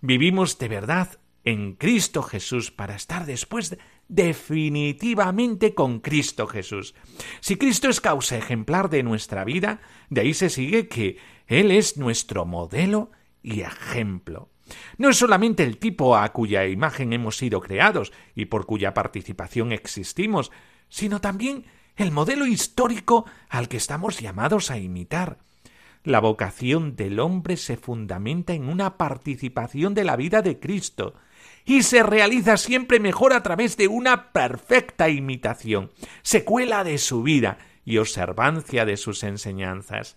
Vivimos 0.00 0.58
de 0.58 0.68
verdad 0.68 1.18
en 1.44 1.74
Cristo 1.74 2.22
Jesús 2.22 2.70
para 2.70 2.94
estar 2.94 3.24
después 3.24 3.76
definitivamente 4.08 5.74
con 5.74 6.00
Cristo 6.00 6.46
Jesús. 6.46 6.94
Si 7.40 7.56
Cristo 7.56 7.88
es 7.88 8.00
causa 8.00 8.36
ejemplar 8.36 8.88
de 8.90 9.02
nuestra 9.02 9.44
vida, 9.44 9.80
de 10.10 10.20
ahí 10.20 10.34
se 10.34 10.50
sigue 10.50 10.88
que 10.88 11.18
Él 11.46 11.70
es 11.70 11.96
nuestro 11.96 12.44
modelo 12.44 13.10
y 13.42 13.60
ejemplo. 13.60 14.50
No 14.98 15.10
es 15.10 15.16
solamente 15.16 15.62
el 15.62 15.78
tipo 15.78 16.16
a 16.16 16.32
cuya 16.32 16.66
imagen 16.66 17.12
hemos 17.12 17.36
sido 17.36 17.60
creados 17.60 18.12
y 18.34 18.46
por 18.46 18.66
cuya 18.66 18.94
participación 18.94 19.72
existimos, 19.72 20.50
sino 20.88 21.20
también 21.20 21.66
el 21.96 22.10
modelo 22.10 22.46
histórico 22.46 23.26
al 23.48 23.68
que 23.68 23.76
estamos 23.76 24.20
llamados 24.20 24.70
a 24.70 24.78
imitar. 24.78 25.38
La 26.02 26.20
vocación 26.20 26.94
del 26.94 27.18
hombre 27.18 27.56
se 27.56 27.76
fundamenta 27.76 28.54
en 28.54 28.68
una 28.68 28.96
participación 28.96 29.94
de 29.94 30.04
la 30.04 30.16
vida 30.16 30.42
de 30.42 30.60
Cristo, 30.60 31.14
y 31.66 31.82
se 31.82 32.04
realiza 32.04 32.56
siempre 32.56 33.00
mejor 33.00 33.32
a 33.32 33.42
través 33.42 33.76
de 33.76 33.88
una 33.88 34.32
perfecta 34.32 35.08
imitación, 35.08 35.90
secuela 36.22 36.84
de 36.84 36.96
su 36.96 37.24
vida 37.24 37.58
y 37.84 37.98
observancia 37.98 38.84
de 38.84 38.96
sus 38.96 39.24
enseñanzas. 39.24 40.16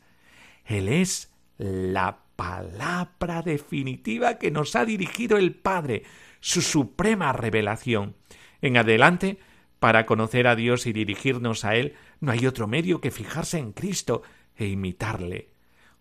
Él 0.63 0.87
es 0.87 1.33
la 1.57 2.19
palabra 2.35 3.41
definitiva 3.41 4.37
que 4.37 4.51
nos 4.51 4.75
ha 4.75 4.85
dirigido 4.85 5.37
el 5.37 5.55
Padre, 5.55 6.03
su 6.39 6.61
suprema 6.61 7.33
revelación. 7.33 8.15
En 8.61 8.77
adelante, 8.77 9.39
para 9.79 10.05
conocer 10.05 10.45
a 10.47 10.55
Dios 10.55 10.85
y 10.85 10.93
dirigirnos 10.93 11.65
a 11.65 11.75
Él, 11.75 11.95
no 12.19 12.31
hay 12.31 12.45
otro 12.45 12.67
medio 12.67 13.01
que 13.01 13.09
fijarse 13.09 13.57
en 13.57 13.73
Cristo 13.73 14.21
e 14.55 14.67
imitarle. 14.67 15.49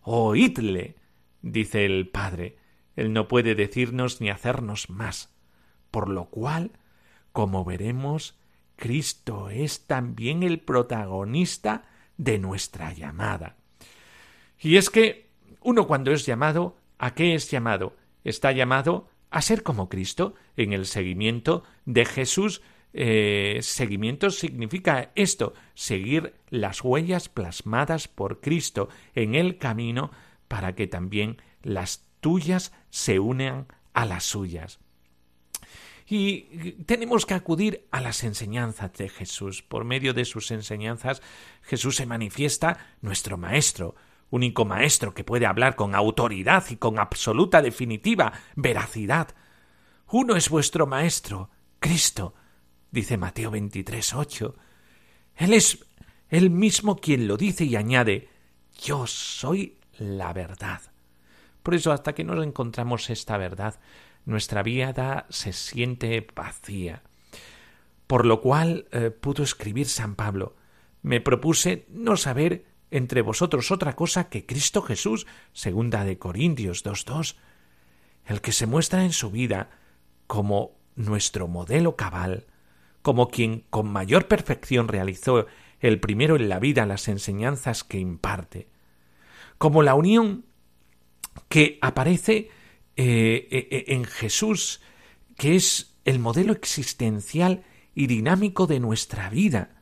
Oídle, 0.02 0.97
dice 1.40 1.87
el 1.87 2.09
Padre. 2.09 2.59
Él 2.97 3.14
no 3.14 3.28
puede 3.28 3.55
decirnos 3.55 4.21
ni 4.21 4.28
hacernos 4.28 4.90
más 4.90 5.38
por 5.90 6.09
lo 6.09 6.26
cual, 6.26 6.73
como 7.33 7.64
veremos, 7.64 8.38
Cristo 8.76 9.50
es 9.50 9.87
también 9.87 10.42
el 10.42 10.61
protagonista 10.61 11.85
de 12.16 12.38
nuestra 12.38 12.92
llamada. 12.92 13.57
Y 14.61 14.76
es 14.76 14.90
que 14.90 15.28
uno 15.61 15.87
cuando 15.87 16.12
es 16.12 16.26
llamado, 16.26 16.76
¿a 16.99 17.14
qué 17.14 17.35
es 17.35 17.50
llamado? 17.50 17.97
Está 18.25 18.52
llamado 18.52 19.09
a 19.30 19.42
ser 19.42 19.62
como 19.62 19.88
Cristo 19.88 20.35
en 20.57 20.73
el 20.73 20.87
seguimiento 20.87 21.64
de 21.85 22.04
Jesús. 22.04 22.62
Eh, 22.92 23.59
seguimiento 23.62 24.30
significa 24.30 25.11
esto, 25.14 25.54
seguir 25.75 26.35
las 26.49 26.83
huellas 26.83 27.28
plasmadas 27.28 28.09
por 28.09 28.40
Cristo 28.40 28.88
en 29.14 29.35
el 29.35 29.59
camino 29.59 30.11
para 30.49 30.75
que 30.75 30.87
también 30.87 31.40
las 31.62 32.04
tuyas 32.21 32.73
se 32.90 33.18
unan 33.18 33.66
a 33.92 34.04
las 34.04 34.25
suyas. 34.25 34.80
Y 36.11 36.73
tenemos 36.87 37.27
que 37.27 37.35
acudir 37.35 37.87
a 37.91 38.00
las 38.00 38.25
enseñanzas 38.25 38.93
de 38.95 39.11
Jesús. 39.11 39.62
Por 39.62 39.85
medio 39.85 40.15
de 40.15 40.25
sus 40.25 40.50
enseñanzas, 40.50 41.21
Jesús 41.62 41.97
se 41.97 42.07
manifiesta 42.07 42.79
nuestro 43.03 43.37
Maestro, 43.37 43.95
único 44.31 44.65
Maestro 44.65 45.12
que 45.12 45.25
puede 45.25 45.45
hablar 45.45 45.77
con 45.77 45.95
autoridad 45.95 46.65
y 46.71 46.77
con 46.77 46.99
absoluta 46.99 47.61
definitiva 47.61 48.33
veracidad. 48.57 49.35
Uno 50.11 50.37
es 50.37 50.49
vuestro 50.49 50.87
Maestro, 50.87 51.50
Cristo, 51.79 52.35
dice 52.91 53.19
Mateo 53.19 53.50
23, 53.50 54.15
8. 54.15 54.55
Él 55.37 55.53
es 55.53 55.85
él 56.31 56.50
mismo 56.50 56.97
quien 56.97 57.27
lo 57.27 57.37
dice 57.37 57.65
y 57.65 57.77
añade, 57.77 58.29
yo 58.83 59.07
soy 59.07 59.77
la 59.99 60.33
verdad. 60.33 60.81
Por 61.62 61.75
eso, 61.75 61.93
hasta 61.93 62.15
que 62.15 62.25
nos 62.25 62.43
encontramos 62.45 63.11
esta 63.11 63.37
verdad, 63.37 63.79
nuestra 64.25 64.63
vida 64.63 65.27
se 65.31 65.53
siente 65.53 66.27
vacía. 66.35 67.03
Por 68.07 68.25
lo 68.25 68.41
cual 68.41 68.87
eh, 68.91 69.11
pudo 69.11 69.43
escribir 69.43 69.87
San 69.87 70.15
Pablo, 70.15 70.57
me 71.03 71.21
propuse 71.21 71.87
no 71.91 72.17
saber 72.17 72.65
entre 72.91 73.23
vosotros 73.23 73.71
otra 73.71 73.95
cosa 73.95 74.29
que 74.29 74.47
Cristo 74.47 74.83
Jesús, 74.83 75.27
segunda 75.53 76.05
de 76.05 76.19
Corintios 76.19 76.85
2.2. 76.85 77.37
el 78.25 78.41
que 78.41 78.53
se 78.53 78.67
muestra 78.67 79.05
en 79.05 79.13
su 79.13 79.31
vida 79.31 79.71
como 80.27 80.79
nuestro 80.97 81.49
modelo 81.49 81.97
cabal, 81.97 82.47
como 83.03 83.29
quien 83.29 83.65
con 83.71 83.91
mayor 83.91 84.27
perfección 84.27 84.89
realizó 84.89 85.47
el 85.81 86.01
primero 86.01 86.37
en 86.37 86.49
la 86.49 86.59
vida 86.59 86.87
las 86.87 87.09
enseñanzas 87.09 87.85
que 87.85 87.99
imparte, 87.99 88.69
como 89.59 89.83
la 89.83 89.95
unión 89.95 90.45
que 91.49 91.79
aparece 91.81 92.51
eh, 93.00 93.47
eh, 93.52 93.69
eh, 93.71 93.85
en 93.95 94.05
Jesús, 94.05 94.81
que 95.37 95.55
es 95.55 95.95
el 96.05 96.19
modelo 96.19 96.52
existencial 96.52 97.62
y 97.95 98.09
dinámico 98.09 98.67
de 98.67 98.81
nuestra 98.81 99.31
vida. 99.31 99.76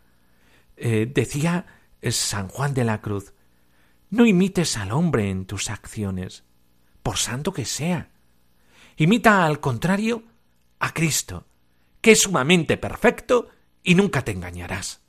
decía 0.76 1.64
San 2.02 2.48
Juan 2.48 2.74
de 2.74 2.84
la 2.84 3.00
Cruz, 3.00 3.32
no 4.10 4.26
imites 4.26 4.76
al 4.76 4.92
hombre 4.92 5.30
en 5.30 5.46
tus 5.46 5.70
acciones, 5.70 6.44
por 7.02 7.16
santo 7.16 7.54
que 7.54 7.64
sea. 7.64 8.10
Imita 8.98 9.46
al 9.46 9.60
contrario 9.60 10.24
a 10.78 10.92
Cristo, 10.92 11.46
que 12.02 12.12
es 12.12 12.20
sumamente 12.20 12.76
perfecto 12.76 13.48
y 13.82 13.94
nunca 13.94 14.26
te 14.26 14.32
engañarás. 14.32 15.00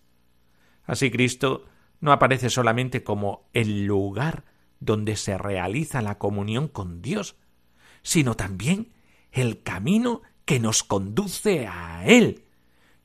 Así 0.86 1.12
Cristo 1.12 1.66
no 2.00 2.14
aparece 2.14 2.50
solamente 2.50 3.04
como 3.04 3.50
el 3.52 3.86
lugar 3.86 4.46
donde 4.80 5.18
se 5.18 5.38
realiza 5.38 6.02
la 6.02 6.18
comunión 6.18 6.70
con 6.70 7.02
Dios, 7.02 7.36
sino 8.08 8.36
también 8.36 8.94
el 9.34 9.64
camino 9.64 10.22
que 10.46 10.62
nos 10.62 10.82
conduce 10.82 11.68
a 11.68 12.06
Él. 12.06 12.46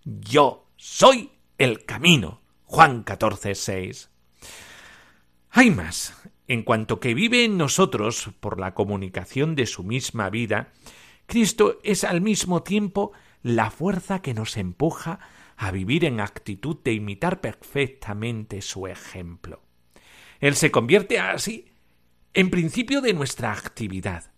Yo 0.04 0.68
soy 0.76 1.32
el 1.58 1.84
camino. 1.84 2.40
Juan 2.66 3.02
14, 3.02 3.56
6. 3.56 4.10
Hay 5.50 5.72
más. 5.72 6.14
En 6.46 6.62
cuanto 6.62 7.00
que 7.00 7.14
vive 7.14 7.44
en 7.44 7.58
nosotros 7.58 8.30
por 8.38 8.60
la 8.60 8.74
comunicación 8.74 9.56
de 9.56 9.66
su 9.66 9.82
misma 9.82 10.30
vida, 10.30 10.72
Cristo 11.26 11.80
es 11.82 12.04
al 12.04 12.20
mismo 12.20 12.62
tiempo 12.62 13.10
la 13.42 13.72
fuerza 13.72 14.22
que 14.22 14.34
nos 14.34 14.56
empuja 14.56 15.18
a 15.56 15.72
vivir 15.72 16.04
en 16.04 16.20
actitud 16.20 16.76
de 16.84 16.92
imitar 16.92 17.40
perfectamente 17.40 18.62
su 18.62 18.86
ejemplo. 18.86 19.62
Él 20.38 20.54
se 20.54 20.70
convierte 20.70 21.18
así 21.18 21.72
en 22.34 22.50
principio 22.50 23.00
de 23.00 23.14
nuestra 23.14 23.50
actividad. 23.52 24.31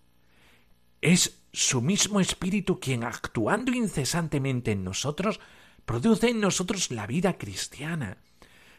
Es 1.04 1.38
su 1.52 1.82
mismo 1.82 2.18
espíritu 2.18 2.80
quien, 2.80 3.04
actuando 3.04 3.72
incesantemente 3.72 4.72
en 4.72 4.84
nosotros, 4.84 5.38
produce 5.84 6.30
en 6.30 6.40
nosotros 6.40 6.90
la 6.90 7.06
vida 7.06 7.36
cristiana. 7.36 8.16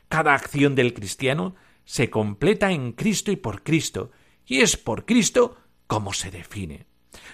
Cada 0.10 0.34
acción 0.34 0.74
del 0.74 0.96
cristiano 0.96 1.53
se 1.84 2.10
completa 2.10 2.72
en 2.72 2.94
Cristo 2.94 3.32
y 3.32 3.36
por 3.36 3.62
Cristo, 3.62 4.10
y 4.44 4.62
es 4.62 4.75
por 4.75 5.05
Cristo 5.05 5.55
como 5.86 6.13
se 6.13 6.32
define. 6.32 6.88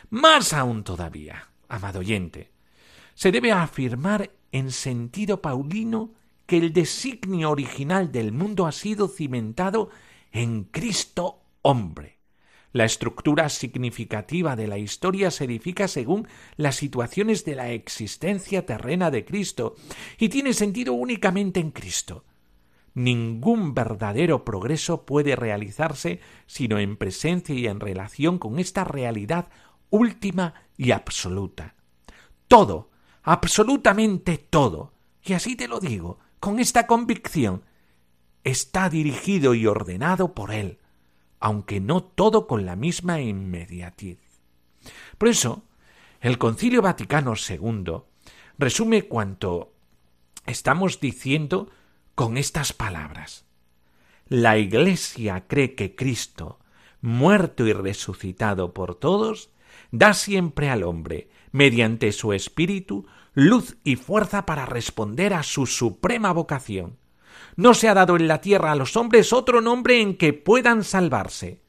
Más 0.09 0.51
aún 0.51 0.83
todavía, 0.83 1.47
amado 1.69 1.99
oyente, 1.99 2.51
se 3.13 3.31
debe 3.31 3.53
afirmar 3.53 4.29
en 4.51 4.71
sentido 4.71 5.41
paulino 5.41 6.15
que 6.45 6.57
el 6.57 6.73
designio 6.73 7.51
original 7.51 8.11
del 8.11 8.33
mundo 8.33 8.67
ha 8.67 8.73
sido 8.73 9.07
cimentado 9.07 9.89
en 10.33 10.65
Cristo 10.65 11.43
hombre. 11.61 12.20
La 12.73 12.85
estructura 12.85 13.49
significativa 13.49 14.55
de 14.55 14.67
la 14.67 14.77
historia 14.77 15.29
se 15.29 15.43
edifica 15.43 15.87
según 15.87 16.27
las 16.55 16.77
situaciones 16.77 17.43
de 17.43 17.55
la 17.55 17.71
existencia 17.71 18.65
terrena 18.65 19.11
de 19.11 19.25
Cristo 19.25 19.75
y 20.17 20.29
tiene 20.29 20.53
sentido 20.53 20.93
únicamente 20.93 21.59
en 21.59 21.71
Cristo. 21.71 22.23
Ningún 22.93 23.73
verdadero 23.73 24.45
progreso 24.45 25.05
puede 25.05 25.35
realizarse 25.35 26.19
sino 26.45 26.79
en 26.79 26.97
presencia 26.97 27.55
y 27.55 27.67
en 27.67 27.79
relación 27.79 28.37
con 28.37 28.59
esta 28.59 28.83
realidad 28.83 29.49
última 29.89 30.53
y 30.77 30.91
absoluta. 30.91 31.75
Todo, 32.47 32.89
absolutamente 33.23 34.37
todo, 34.37 34.93
y 35.23 35.33
así 35.33 35.55
te 35.55 35.67
lo 35.67 35.79
digo, 35.79 36.19
con 36.39 36.59
esta 36.59 36.87
convicción, 36.87 37.63
está 38.43 38.89
dirigido 38.89 39.53
y 39.53 39.67
ordenado 39.67 40.33
por 40.33 40.51
Él, 40.51 40.80
aunque 41.41 41.81
no 41.81 42.03
todo 42.03 42.47
con 42.47 42.65
la 42.65 42.75
misma 42.75 43.19
inmediatez. 43.19 44.19
Por 45.17 45.27
eso, 45.27 45.63
el 46.21 46.37
Concilio 46.37 46.81
Vaticano 46.81 47.33
II 47.35 48.03
resume 48.57 49.03
cuanto 49.03 49.73
estamos 50.45 50.99
diciendo 50.99 51.69
con 52.15 52.37
estas 52.37 52.73
palabras. 52.73 53.45
La 54.27 54.57
Iglesia 54.57 55.45
cree 55.47 55.75
que 55.75 55.95
Cristo, 55.95 56.59
muerto 57.01 57.65
y 57.65 57.73
resucitado 57.73 58.73
por 58.73 58.95
todos, 58.95 59.49
da 59.91 60.13
siempre 60.13 60.69
al 60.69 60.83
hombre, 60.83 61.29
mediante 61.51 62.11
su 62.11 62.33
espíritu, 62.33 63.07
luz 63.33 63.77
y 63.83 63.95
fuerza 63.95 64.45
para 64.45 64.65
responder 64.65 65.33
a 65.33 65.43
su 65.43 65.65
suprema 65.65 66.31
vocación. 66.33 67.00
No 67.61 67.75
se 67.75 67.87
ha 67.89 67.93
dado 67.93 68.15
en 68.15 68.27
la 68.27 68.41
tierra 68.41 68.71
a 68.71 68.75
los 68.75 68.97
hombres 68.97 69.31
otro 69.31 69.61
nombre 69.61 70.01
en 70.01 70.17
que 70.17 70.33
puedan 70.33 70.83
salvarse. 70.83 71.61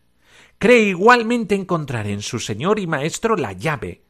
Cree 0.56 0.84
igualmente 0.84 1.54
encontrar 1.54 2.06
en 2.06 2.22
su 2.22 2.38
Señor 2.38 2.78
y 2.78 2.86
Maestro 2.86 3.36
la 3.36 3.52
llave, 3.52 4.02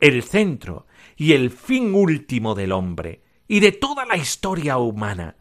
el 0.00 0.24
centro 0.24 0.88
y 1.14 1.34
el 1.34 1.52
fin 1.52 1.94
último 1.94 2.56
del 2.56 2.72
hombre 2.72 3.22
y 3.46 3.60
de 3.60 3.70
toda 3.70 4.06
la 4.06 4.16
historia 4.16 4.78
humana, 4.78 5.36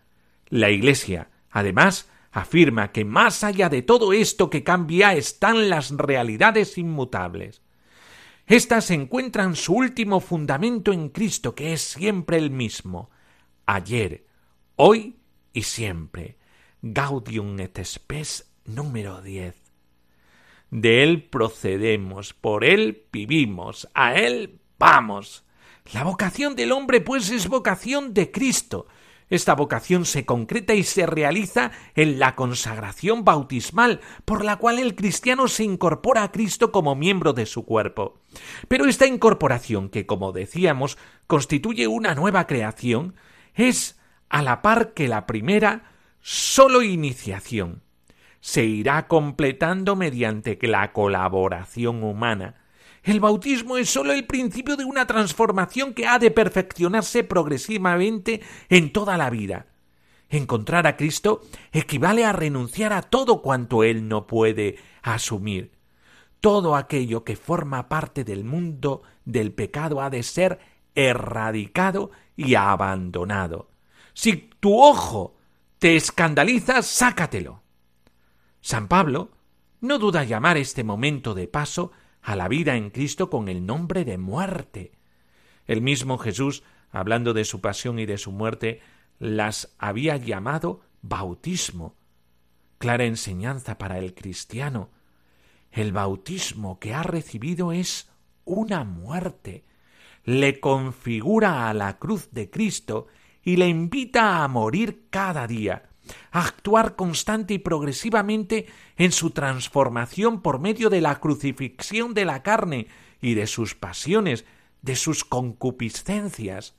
la 0.49 0.69
Iglesia, 0.69 1.32
además, 1.49 2.08
afirma 2.32 2.91
que 2.91 3.04
más 3.04 3.43
allá 3.43 3.67
de 3.67 3.82
todo 3.82 4.13
esto 4.13 4.52
que 4.52 4.63
cambia 4.63 5.15
están 5.15 5.69
las 5.69 5.89
realidades 5.89 6.78
inmutables. 6.78 7.63
Estas 8.45 8.91
encuentran 8.91 9.56
su 9.56 9.73
último 9.73 10.19
fundamento 10.19 10.93
en 10.93 11.10
Cristo, 11.10 11.56
que 11.56 11.73
es 11.73 11.82
siempre 11.82 12.38
el 12.38 12.52
mismo, 12.52 13.10
ayer, 13.65 14.28
hoy 14.75 15.19
y 15.60 15.63
siempre. 15.63 16.38
Gaudium 16.82 17.60
et 17.60 17.84
Spes 17.84 18.50
número 18.65 19.22
10. 19.22 19.56
De 20.72 21.04
Él 21.04 21.24
procedemos, 21.24 22.34
por 22.34 22.63
Él 22.63 23.04
vivimos, 23.12 23.89
a 23.93 24.15
Él 24.15 24.62
vamos. 24.78 25.43
La 25.91 26.04
vocación 26.04 26.56
del 26.56 26.72
hombre, 26.72 27.02
pues, 27.02 27.30
es 27.30 27.50
vocación 27.50 28.13
de 28.13 28.32
Cristo, 28.32 28.88
esta 29.30 29.54
vocación 29.54 30.06
se 30.06 30.26
concreta 30.26 30.74
y 30.74 30.84
se 30.84 31.06
realiza 31.06 31.72
en 31.93 32.19
la 32.19 32.36
consagración 32.36 33.26
bautismal, 33.26 34.00
por 34.26 34.45
la 34.45 34.56
cual 34.56 34.80
el 34.80 34.95
cristiano 34.95 35.48
se 35.48 35.63
incorpora 35.65 36.24
a 36.24 36.32
Cristo 36.32 36.72
como 36.72 36.95
miembro 36.95 37.34
de 37.34 37.45
su 37.45 37.65
cuerpo. 37.65 38.17
Pero 38.69 38.86
esta 38.86 39.06
incorporación, 39.06 39.89
que 39.89 40.06
como 40.06 40.32
decíamos 40.32 40.98
constituye 41.28 41.88
una 41.88 42.15
nueva 42.15 42.48
creación, 42.48 43.15
es 43.54 43.99
a 44.30 44.42
la 44.42 44.62
par 44.62 44.94
que 44.94 45.08
la 45.08 45.26
primera 45.26 45.92
solo 46.22 46.82
iniciación. 46.82 47.82
Se 48.39 48.63
irá 48.63 49.08
completando 49.08 49.96
mediante 49.96 50.58
la 50.62 50.94
colaboración 50.94 52.04
humana, 52.04 52.56
el 53.04 53.20
bautismo 53.20 53.78
es 53.78 53.89
sólo 53.89 54.12
el 54.12 54.26
principio 54.26 54.76
de 54.76 54.84
una 54.84 55.08
transformación 55.08 55.94
que 55.94 56.06
ha 56.06 56.20
de 56.20 56.32
perfeccionarse 56.32 57.24
progresivamente 57.24 58.42
en 58.70 58.92
toda 58.92 59.18
la 59.18 59.30
vida. 59.30 59.68
Encontrar 60.30 60.86
a 60.86 60.96
Cristo 60.96 61.42
equivale 61.72 62.26
a 62.26 62.34
renunciar 62.34 62.94
a 62.94 63.02
todo 63.02 63.42
cuanto 63.42 63.84
Él 63.84 64.08
no 64.08 64.28
puede 64.28 64.78
asumir. 65.02 65.72
Todo 66.39 66.76
aquello 66.76 67.24
que 67.24 67.36
forma 67.36 67.89
parte 67.89 68.24
del 68.24 68.44
mundo 68.44 69.02
del 69.26 69.54
pecado 69.54 70.02
ha 70.02 70.10
de 70.10 70.24
ser 70.24 70.60
erradicado 70.94 72.12
y 72.36 72.56
abandonado. 72.56 73.70
Si 74.13 74.50
tu 74.60 74.82
ojo 74.82 75.38
te 75.78 75.95
escandaliza, 75.95 76.82
sácatelo. 76.82 77.63
San 78.62 78.88
Pablo 78.88 79.32
no 79.82 79.98
duda 79.98 80.24
llamar 80.24 80.58
este 80.58 80.84
momento 80.84 81.34
de 81.34 81.48
paso 81.48 81.91
a 82.22 82.36
la 82.36 82.48
vida 82.48 82.76
en 82.76 82.89
Cristo 82.89 83.30
con 83.30 83.48
el 83.48 83.65
nombre 83.65 84.04
de 84.04 84.17
muerte. 84.17 84.91
El 85.65 85.82
mismo 85.82 86.17
Jesús, 86.17 86.63
hablando 86.91 87.34
de 87.34 87.45
su 87.45 87.62
pasión 87.62 88.00
y 88.00 88.06
de 88.06 88.17
su 88.17 88.32
muerte, 88.32 88.82
las 89.19 89.74
había 89.78 90.17
llamado 90.17 90.82
bautismo, 91.02 91.95
clara 92.78 93.06
enseñanza 93.06 93.78
para 93.78 94.00
el 94.00 94.13
cristiano. 94.13 94.89
El 95.72 95.93
bautismo 95.93 96.80
que 96.80 96.93
ha 96.93 97.04
recibido 97.04 97.72
es 97.72 98.10
una 98.43 98.84
muerte, 98.84 99.65
le 100.26 100.60
configura 100.60 101.69
a 101.69 101.74
la 101.74 101.98
cruz 102.00 102.30
de 102.32 102.50
Cristo 102.50 103.08
y 103.50 103.56
le 103.56 103.68
invita 103.68 104.44
a 104.44 104.48
morir 104.48 105.08
cada 105.10 105.48
día, 105.48 105.90
actuar 106.30 106.96
constante 106.96 107.56
y 107.56 107.58
progresivamente 107.58 108.68
en 108.96 109.12
su 109.12 109.32
transformación 109.32 110.44
por 110.44 110.60
medio 110.60 110.92
de 110.92 111.02
la 111.02 111.20
crucifixión 111.20 112.14
de 112.14 112.26
la 112.26 112.44
carne 112.44 112.90
y 113.20 113.34
de 113.34 113.48
sus 113.48 113.74
pasiones, 113.74 114.46
de 114.84 114.96
sus 114.96 115.26
concupiscencias. 115.26 116.76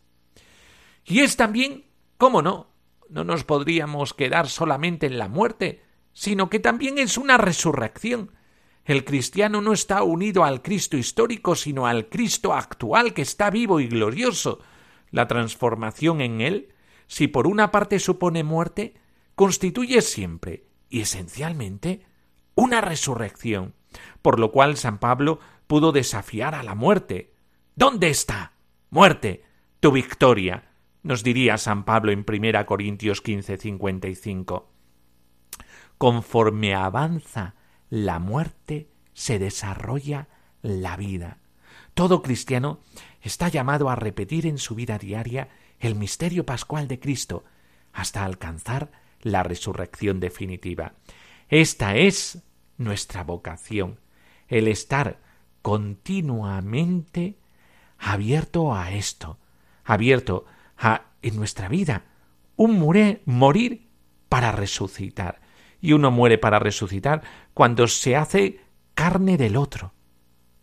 Y 1.05 1.23
es 1.23 1.37
también, 1.37 1.87
cómo 2.19 2.41
no, 2.41 2.69
no 3.09 3.25
nos 3.25 3.43
podríamos 3.43 4.15
quedar 4.15 4.49
solamente 4.49 5.07
en 5.07 5.19
la 5.19 5.27
muerte, 5.27 5.83
sino 6.13 6.49
que 6.51 6.61
también 6.61 6.99
es 6.99 7.19
una 7.19 7.37
resurrección. 7.37 8.31
El 8.85 9.05
cristiano 9.05 9.61
no 9.61 9.73
está 9.73 10.05
unido 10.05 10.45
al 10.45 10.63
Cristo 10.63 10.97
histórico, 10.97 11.57
sino 11.57 11.89
al 11.89 12.09
Cristo 12.09 12.53
actual 12.53 13.13
que 13.13 13.23
está 13.23 13.51
vivo 13.51 13.81
y 13.81 13.89
glorioso. 13.89 14.61
La 15.11 15.29
transformación 15.29 16.21
en 16.21 16.41
él, 16.41 16.75
si 17.07 17.29
por 17.29 17.47
una 17.47 17.71
parte 17.71 17.99
supone 17.99 18.45
muerte, 18.45 18.95
constituye 19.35 20.03
siempre 20.03 20.67
y 20.89 21.01
esencialmente 21.01 22.05
una 22.55 22.81
resurrección, 22.81 23.75
por 24.23 24.39
lo 24.39 24.53
cual 24.53 24.77
San 24.77 24.99
Pablo 24.99 25.41
pudo 25.67 25.93
desafiar 25.93 26.55
a 26.55 26.63
la 26.63 26.75
muerte. 26.75 27.33
¿Dónde 27.75 28.11
está? 28.11 28.53
Muerte, 28.91 29.45
tu 29.81 29.93
victoria, 29.93 30.71
nos 31.03 31.23
diría 31.23 31.57
San 31.59 31.85
Pablo 31.85 32.13
en 32.13 32.25
1 32.29 32.67
Corintios 32.67 33.23
15, 33.23 33.57
55. 33.57 34.71
Conforme 35.97 36.75
avanza 36.75 37.55
la 37.89 38.19
muerte, 38.19 38.91
se 39.13 39.39
desarrolla 39.39 40.29
la 40.63 40.97
vida. 40.97 41.39
Todo 41.95 42.23
cristiano 42.23 42.81
está 43.23 43.49
llamado 43.49 43.91
a 43.91 43.97
repetir 43.97 44.47
en 44.47 44.59
su 44.59 44.75
vida 44.75 44.99
diaria 44.99 45.49
el 45.79 45.95
misterio 45.95 46.45
pascual 46.47 46.89
de 46.89 47.01
Cristo 47.01 47.45
hasta 47.93 48.25
alcanzar 48.25 48.91
la 49.23 49.43
resurrección 49.43 50.21
definitiva. 50.21 50.95
Esta 51.49 51.97
es 51.97 52.43
nuestra 52.79 53.25
vocación, 53.25 54.01
el 54.49 54.69
estar 54.69 55.21
continuamente 55.63 57.39
abierto 57.99 58.75
a 58.75 58.93
esto, 58.93 59.39
abierto 59.85 60.47
a 60.79 61.07
en 61.23 61.37
nuestra 61.37 61.69
vida 61.69 62.05
un 62.57 62.79
morir 63.25 63.89
para 64.29 64.53
resucitar. 64.53 65.41
Y 65.81 65.93
uno 65.93 66.11
muere 66.11 66.37
para 66.37 66.59
resucitar 66.59 67.23
cuando 67.55 67.89
se 67.89 68.17
hace 68.17 68.61
carne 68.95 69.39
del 69.39 69.57
otro, 69.57 69.95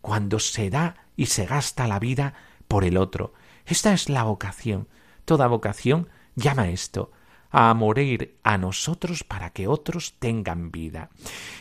cuando 0.00 0.38
se 0.38 0.70
da 0.70 1.07
y 1.18 1.26
se 1.26 1.44
gasta 1.44 1.86
la 1.86 1.98
vida 1.98 2.32
por 2.68 2.84
el 2.84 2.96
otro. 2.96 3.34
Esta 3.66 3.92
es 3.92 4.08
la 4.08 4.22
vocación. 4.22 4.88
Toda 5.26 5.48
vocación 5.48 6.08
llama 6.36 6.70
esto, 6.70 7.10
a 7.50 7.74
morir 7.74 8.36
a 8.44 8.56
nosotros 8.56 9.24
para 9.24 9.50
que 9.50 9.66
otros 9.66 10.14
tengan 10.20 10.70
vida. 10.70 11.10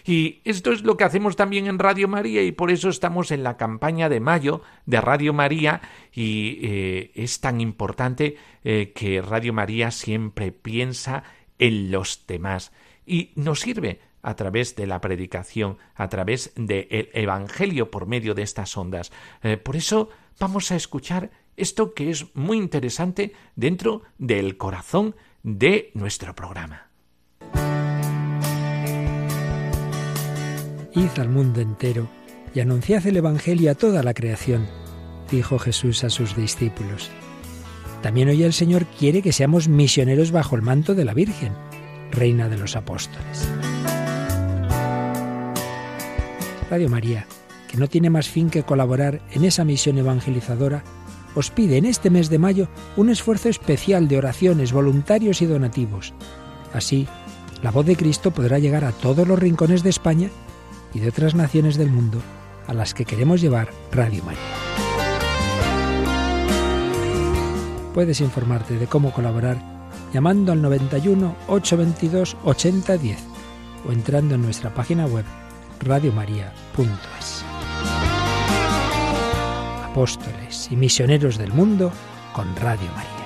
Y 0.05 0.41
esto 0.45 0.71
es 0.71 0.83
lo 0.83 0.95
que 0.95 1.05
hacemos 1.05 1.35
también 1.35 1.65
en 1.65 1.79
Radio 1.79 2.07
María 2.07 2.43
y 2.43 2.51
por 2.51 2.69
eso 2.69 2.89
estamos 2.89 3.31
en 3.31 3.43
la 3.43 3.57
campaña 3.57 4.09
de 4.09 4.19
mayo 4.19 4.61
de 4.85 5.01
Radio 5.01 5.33
María 5.33 5.81
y 6.13 6.59
eh, 6.61 7.11
es 7.15 7.41
tan 7.41 7.59
importante 7.59 8.37
eh, 8.63 8.93
que 8.95 9.21
Radio 9.23 9.53
María 9.53 9.89
siempre 9.89 10.51
piensa 10.51 11.23
en 11.57 11.89
los 11.89 12.25
demás 12.27 12.71
y 13.07 13.31
nos 13.35 13.61
sirve 13.61 14.01
a 14.27 14.35
través 14.35 14.75
de 14.75 14.87
la 14.87 14.99
predicación, 14.99 15.77
a 15.95 16.09
través 16.09 16.51
del 16.57 17.09
Evangelio 17.13 17.89
por 17.89 18.07
medio 18.07 18.33
de 18.33 18.41
estas 18.41 18.75
ondas. 18.75 19.09
Eh, 19.41 19.55
por 19.55 19.77
eso 19.77 20.09
vamos 20.37 20.69
a 20.73 20.75
escuchar 20.75 21.31
esto 21.55 21.93
que 21.93 22.09
es 22.09 22.25
muy 22.35 22.57
interesante 22.57 23.31
dentro 23.55 24.01
del 24.17 24.57
corazón 24.57 25.15
de 25.43 25.91
nuestro 25.93 26.35
programa. 26.35 26.89
Id 30.93 31.19
al 31.19 31.29
mundo 31.29 31.61
entero 31.61 32.09
y 32.53 32.59
anunciad 32.59 33.07
el 33.07 33.15
Evangelio 33.15 33.71
a 33.71 33.75
toda 33.75 34.03
la 34.03 34.13
creación, 34.13 34.67
dijo 35.31 35.57
Jesús 35.57 36.03
a 36.03 36.09
sus 36.09 36.35
discípulos. 36.35 37.09
También 38.01 38.27
hoy 38.27 38.43
el 38.43 38.51
Señor 38.51 38.87
quiere 38.87 39.21
que 39.21 39.31
seamos 39.31 39.69
misioneros 39.69 40.31
bajo 40.31 40.57
el 40.57 40.63
manto 40.63 40.95
de 40.95 41.05
la 41.05 41.13
Virgen, 41.13 41.53
Reina 42.11 42.49
de 42.49 42.57
los 42.57 42.75
Apóstoles. 42.75 43.47
Radio 46.69 46.89
María, 46.89 47.25
que 47.69 47.77
no 47.77 47.87
tiene 47.87 48.09
más 48.09 48.29
fin 48.29 48.49
que 48.49 48.63
colaborar 48.63 49.21
en 49.31 49.45
esa 49.45 49.63
misión 49.63 49.97
evangelizadora, 49.97 50.83
os 51.35 51.51
pide 51.51 51.77
en 51.77 51.85
este 51.85 52.09
mes 52.09 52.29
de 52.29 52.39
mayo 52.39 52.67
un 52.95 53.09
esfuerzo 53.09 53.49
especial 53.49 54.07
de 54.07 54.17
oraciones, 54.17 54.71
voluntarios 54.71 55.41
y 55.41 55.45
donativos. 55.45 56.13
Así, 56.73 57.07
la 57.61 57.71
voz 57.71 57.85
de 57.85 57.95
Cristo 57.95 58.31
podrá 58.31 58.59
llegar 58.59 58.85
a 58.85 58.91
todos 58.91 59.27
los 59.27 59.39
rincones 59.39 59.83
de 59.83 59.89
España 59.89 60.29
y 60.93 60.99
de 60.99 61.09
otras 61.09 61.35
naciones 61.35 61.77
del 61.77 61.91
mundo 61.91 62.21
a 62.67 62.73
las 62.73 62.93
que 62.93 63.05
queremos 63.05 63.41
llevar 63.41 63.69
Radio 63.91 64.23
María. 64.23 64.41
Puedes 67.93 68.21
informarte 68.21 68.77
de 68.77 68.87
cómo 68.87 69.11
colaborar 69.11 69.57
llamando 70.13 70.51
al 70.51 70.61
91 70.61 71.35
822 71.47 72.37
8010 72.43 73.17
o 73.87 73.91
entrando 73.91 74.35
en 74.35 74.41
nuestra 74.41 74.73
página 74.73 75.05
web 75.05 75.25
radiomaria.es 75.79 77.43
apóstoles 79.97 80.67
y 80.69 80.75
misioneros 80.75 81.37
del 81.39 81.51
mundo 81.51 81.91
con 82.33 82.55
Radio 82.55 82.87
María. 82.95 83.16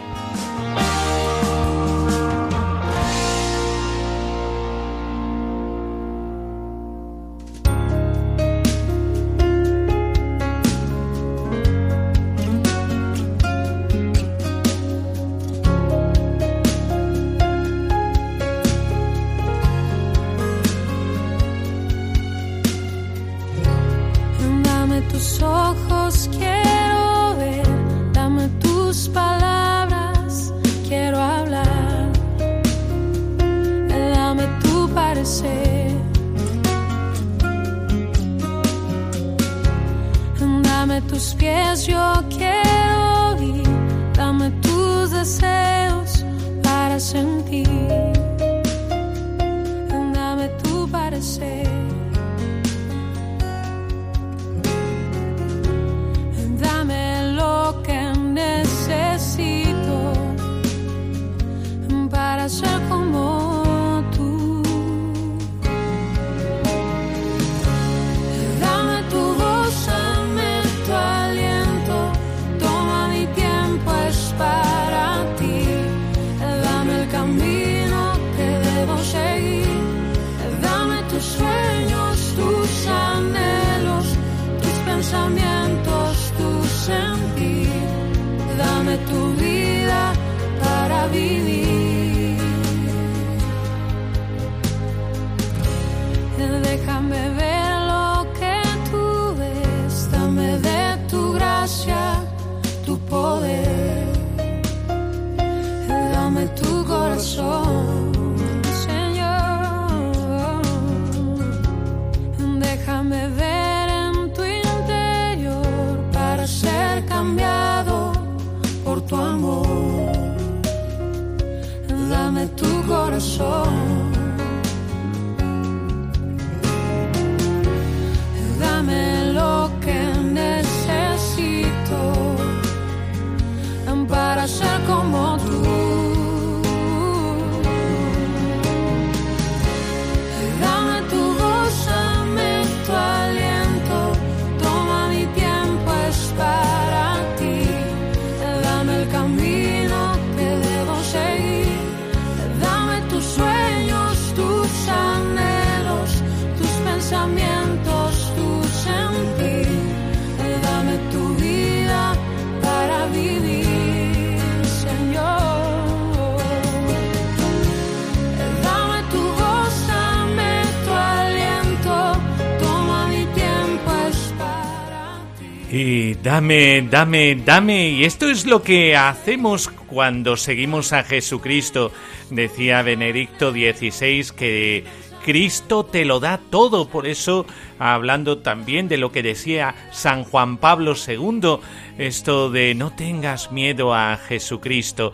Dame, 176.16 176.82
dame, 176.90 177.36
dame. 177.36 177.90
Y 177.90 178.06
esto 178.06 178.30
es 178.30 178.46
lo 178.46 178.62
que 178.62 178.96
hacemos 178.96 179.68
cuando 179.68 180.38
seguimos 180.38 180.94
a 180.94 181.04
Jesucristo. 181.04 181.92
Decía 182.30 182.82
Benedicto 182.82 183.52
XVI 183.52 184.26
que 184.36 184.84
Cristo 185.24 185.86
te 185.86 186.06
lo 186.06 186.20
da 186.20 186.40
todo. 186.50 186.88
Por 186.88 187.08
eso, 187.08 187.46
hablando 187.80 188.40
también 188.40 188.88
de 188.88 188.98
lo 188.98 189.12
que 189.12 189.24
decía 189.24 189.76
San 189.92 190.24
Juan 190.24 190.58
Pablo 190.58 190.94
II, 190.96 191.60
esto 191.98 192.50
de 192.50 192.76
no 192.76 192.92
tengas 192.92 193.52
miedo 193.52 193.94
a 193.94 194.18
Jesucristo. 194.18 195.12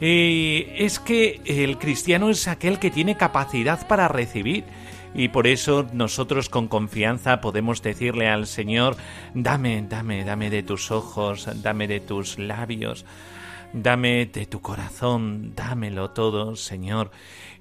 Y 0.00 0.66
es 0.76 0.98
que 0.98 1.40
el 1.44 1.78
cristiano 1.78 2.30
es 2.30 2.48
aquel 2.48 2.78
que 2.78 2.90
tiene 2.90 3.16
capacidad 3.16 3.86
para 3.86 4.08
recibir 4.08 4.64
y 5.14 5.28
por 5.28 5.46
eso 5.46 5.86
nosotros 5.92 6.48
con 6.48 6.68
confianza 6.68 7.40
podemos 7.40 7.82
decirle 7.82 8.28
al 8.28 8.46
Señor, 8.46 8.96
dame, 9.34 9.84
dame, 9.88 10.24
dame 10.24 10.50
de 10.50 10.62
tus 10.62 10.90
ojos, 10.90 11.48
dame 11.62 11.88
de 11.88 12.00
tus 12.00 12.38
labios, 12.38 13.04
dame 13.72 14.26
de 14.26 14.46
tu 14.46 14.60
corazón, 14.60 15.54
dámelo 15.54 16.10
todo, 16.10 16.56
Señor. 16.56 17.10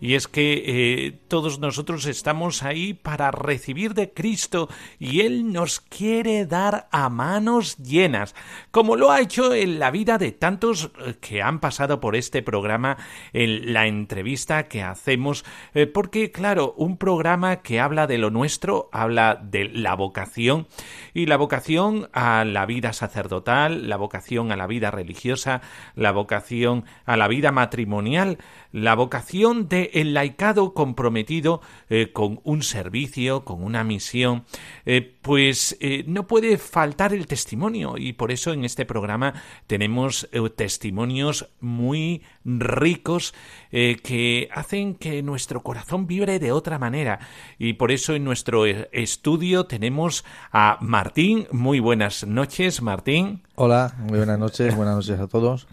Y 0.02 0.16
es 0.16 0.28
que 0.28 0.64
eh, 0.66 1.20
todos 1.28 1.60
nosotros 1.60 2.06
estamos 2.06 2.64
ahí 2.64 2.94
para 2.94 3.32
recibir 3.32 3.94
de 3.94 4.14
Cristo 4.14 4.70
y 4.98 5.22
Él 5.22 5.52
nos 5.52 5.80
quiere 5.82 6.46
dar 6.46 6.88
a 6.92 7.10
manos 7.10 7.78
llenas, 7.78 8.36
como 8.72 8.96
lo 8.96 9.12
ha 9.12 9.22
hecho 9.22 9.54
en 9.54 9.80
la 9.80 9.92
vida 9.92 10.18
de 10.18 10.32
tantos 10.32 10.92
eh, 11.06 11.16
que 11.20 11.42
han 11.42 11.60
pasado 11.60 12.00
por 12.00 12.16
este 12.16 12.42
programa, 12.42 12.98
en 13.34 13.74
la 13.74 13.88
entrevista 13.88 14.64
que 14.64 14.84
hacemos, 14.84 15.44
eh, 15.74 15.88
porque 15.88 16.32
claro, 16.32 16.74
un 16.78 16.98
programa 16.98 17.58
que 17.58 17.80
habla 17.80 18.08
de 18.08 18.18
lo 18.18 18.30
nuestro, 18.30 18.90
habla 18.92 19.40
de 19.42 19.66
la 19.66 19.96
vocación 19.96 20.68
y 21.14 21.26
la 21.26 21.38
vocación 21.38 22.10
a 22.14 22.46
la 22.46 22.66
vida 22.66 22.94
sacerdotal, 22.94 23.90
la 23.90 23.98
vocación 23.98 24.52
a 24.52 24.56
la 24.56 24.68
vida 24.68 24.92
religiosa, 24.92 25.62
la 25.96 26.12
vocación 26.12 26.86
a 27.06 27.18
la 27.18 27.28
vida 27.28 27.52
matrimonial, 27.52 28.38
la 28.72 28.96
vocación 28.96 29.68
de 29.68 29.92
el 29.94 30.14
laicado 30.14 30.74
comprometido 30.74 31.62
eh, 31.90 32.12
con 32.14 32.40
un 32.44 32.64
servicio, 32.64 33.44
con 33.46 33.64
una 33.64 33.84
misión, 33.84 34.46
eh, 34.86 35.16
pues 35.22 35.78
eh, 35.80 36.04
no 36.08 36.28
puede 36.28 36.58
faltar 36.58 37.14
el 37.14 37.28
testimonio 37.28 37.96
y 37.98 38.14
por 38.14 38.32
eso 38.32 38.54
en 38.54 38.66
este 38.66 38.86
programa 38.86 39.34
tenemos 39.68 40.30
testimonios 40.56 41.50
muy 41.60 42.24
ricos 42.46 43.34
que 43.72 44.50
hacen 44.52 44.96
que 44.96 45.22
nuestro 45.22 45.62
corazón 45.62 46.08
vibre 46.08 46.40
de 46.40 46.52
otra 46.52 46.80
manera 46.80 47.20
y 47.58 47.74
por 47.74 47.92
eso 47.92 48.16
en 48.16 48.24
nuestro 48.24 48.66
estudio 48.66 49.66
tenemos 49.66 50.26
a 50.52 50.78
Martín. 50.82 51.48
Muy 51.52 51.80
buenas 51.80 52.26
noches, 52.26 52.82
Martín. 52.82 53.44
Hola, 53.56 53.94
muy 54.00 54.18
buenas 54.18 54.40
noches, 54.40 54.76
buenas 54.76 54.96
noches 54.96 55.20
a 55.20 55.28
todos. 55.28 55.68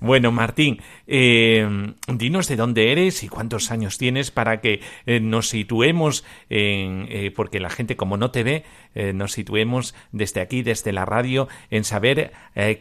Bueno, 0.00 0.32
Martín, 0.32 0.80
eh, 1.06 1.66
dinos 2.08 2.48
de 2.48 2.56
dónde 2.56 2.92
eres 2.92 3.22
y 3.22 3.28
cuántos 3.28 3.70
años 3.70 3.96
tienes 3.96 4.30
para 4.30 4.60
que 4.60 4.80
eh, 5.06 5.20
nos 5.20 5.48
situemos, 5.48 6.24
en, 6.50 7.06
eh, 7.08 7.32
porque 7.34 7.58
la 7.58 7.70
gente 7.70 7.96
como 7.96 8.16
no 8.16 8.30
te 8.30 8.42
ve, 8.42 8.64
nos 8.94 9.32
situemos 9.32 9.94
desde 10.12 10.40
aquí, 10.40 10.62
desde 10.62 10.92
la 10.92 11.04
radio, 11.04 11.48
en 11.70 11.84
saber 11.84 12.32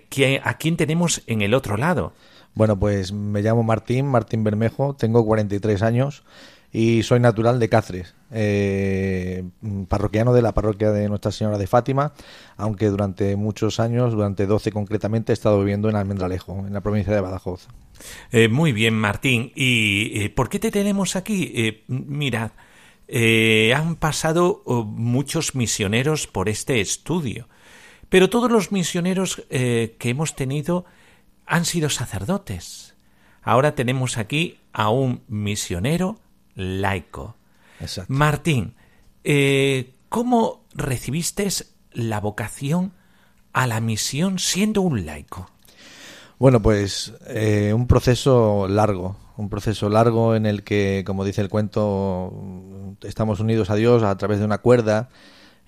qué, 0.10 0.42
a 0.44 0.58
quién 0.58 0.78
tenemos 0.78 1.24
en 1.28 1.42
el 1.42 1.54
otro 1.54 1.78
lado. 1.78 2.14
Bueno, 2.56 2.78
pues 2.78 3.12
me 3.12 3.42
llamo 3.42 3.64
Martín, 3.64 4.06
Martín 4.08 4.44
Bermejo, 4.44 4.96
tengo 4.96 5.26
43 5.26 5.82
años 5.82 6.24
y 6.74 7.04
soy 7.04 7.20
natural 7.20 7.60
de 7.60 7.70
Cáceres, 7.70 8.16
eh, 8.32 9.44
parroquiano 9.88 10.34
de 10.34 10.42
la 10.42 10.54
parroquia 10.54 10.92
de 10.92 11.08
Nuestra 11.08 11.32
Señora 11.32 11.60
de 11.60 11.68
Fátima, 11.68 12.14
aunque 12.58 12.88
durante 12.88 13.36
muchos 13.36 13.80
años, 13.80 14.14
durante 14.14 14.48
12 14.48 14.72
concretamente, 14.72 15.32
he 15.32 15.36
estado 15.36 15.60
viviendo 15.60 15.88
en 15.88 15.96
Almendralejo, 15.96 16.66
en 16.66 16.74
la 16.74 16.82
provincia 16.82 17.14
de 17.14 17.22
Badajoz. 17.22 17.68
Eh, 18.32 18.48
muy 18.48 18.72
bien, 18.72 18.96
Martín. 18.96 19.52
¿Y 19.56 20.24
eh, 20.24 20.30
por 20.32 20.50
qué 20.50 20.58
te 20.58 20.72
tenemos 20.72 21.16
aquí? 21.16 21.84
mirad, 21.88 22.52
han 23.10 23.96
pasado 23.96 24.62
oh, 24.66 24.84
muchos 24.84 25.56
misioneros 25.56 26.28
por 26.28 26.50
este 26.50 26.82
estudio, 26.82 27.48
pero 28.10 28.30
todos 28.30 28.52
los 28.52 28.72
misioneros 28.72 29.44
que 29.50 29.98
hemos 30.04 30.36
tenido 30.36 30.86
han 31.46 31.66
sido 31.66 31.90
sacerdotes. 31.90 32.96
Ahora 33.42 33.76
tenemos 33.76 34.18
aquí 34.18 34.60
a 34.72 34.90
un 34.90 35.24
misionero 35.28 36.20
laico. 36.56 37.36
Martín, 38.08 38.76
eh, 39.24 39.94
¿cómo 40.10 40.66
recibiste 40.74 41.48
la 41.92 42.20
vocación 42.22 42.94
a 43.52 43.68
la 43.68 43.82
misión 43.82 44.40
siendo 44.40 44.82
un 44.82 45.06
laico? 45.06 45.50
Bueno, 46.40 46.62
pues 46.62 47.14
eh, 47.28 47.74
un 47.74 47.88
proceso 47.88 48.68
largo, 48.68 49.18
un 49.38 49.50
proceso 49.50 49.90
largo 49.90 50.36
en 50.36 50.46
el 50.46 50.64
que, 50.64 51.04
como 51.06 51.26
dice 51.26 51.42
el 51.42 51.50
cuento, 51.50 52.34
estamos 53.04 53.40
unidos 53.40 53.70
a 53.70 53.76
Dios 53.76 54.04
a 54.04 54.16
través 54.18 54.40
de 54.40 54.46
una 54.46 54.60
cuerda 54.60 55.10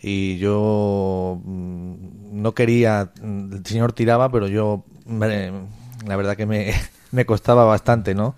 y 0.02 0.38
yo 0.38 1.40
mm, 1.44 2.42
no 2.42 2.54
quería, 2.54 3.12
el 3.22 3.66
Señor 3.66 3.94
tiraba, 3.94 4.32
pero 4.32 4.48
yo, 4.48 4.84
la 5.08 6.16
verdad 6.16 6.36
que 6.36 6.46
me, 6.46 6.74
me 7.12 7.26
costaba 7.26 7.66
bastante, 7.66 8.14
¿no? 8.14 8.36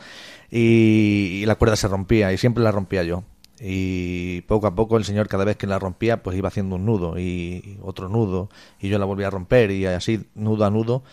y, 0.51 1.45
la 1.45 1.55
cuerda 1.55 1.75
se 1.75 1.87
rompía 1.87 2.31
y 2.33 2.37
siempre 2.37 2.63
la 2.63 2.71
rompía 2.71 3.03
yo. 3.03 3.23
Y 3.59 4.41
poco 4.41 4.67
a 4.67 4.75
poco 4.75 4.97
el 4.97 5.03
señor 5.03 5.27
cada 5.27 5.43
vez 5.43 5.57
que 5.57 5.65
la 5.65 5.79
rompía 5.79 6.21
pues 6.21 6.37
iba 6.37 6.47
haciendo 6.47 6.75
un 6.75 6.85
nudo 6.85 7.17
y 7.17 7.79
otro 7.81 8.07
nudo 8.07 8.49
y 8.79 8.87
yo 8.87 8.99
la 8.99 9.05
volvía 9.05 9.27
a 9.27 9.31
romper 9.31 9.71
y 9.71 9.85
así 9.87 10.27
nudo 10.35 10.65
a 10.65 10.69
nudo. 10.69 11.03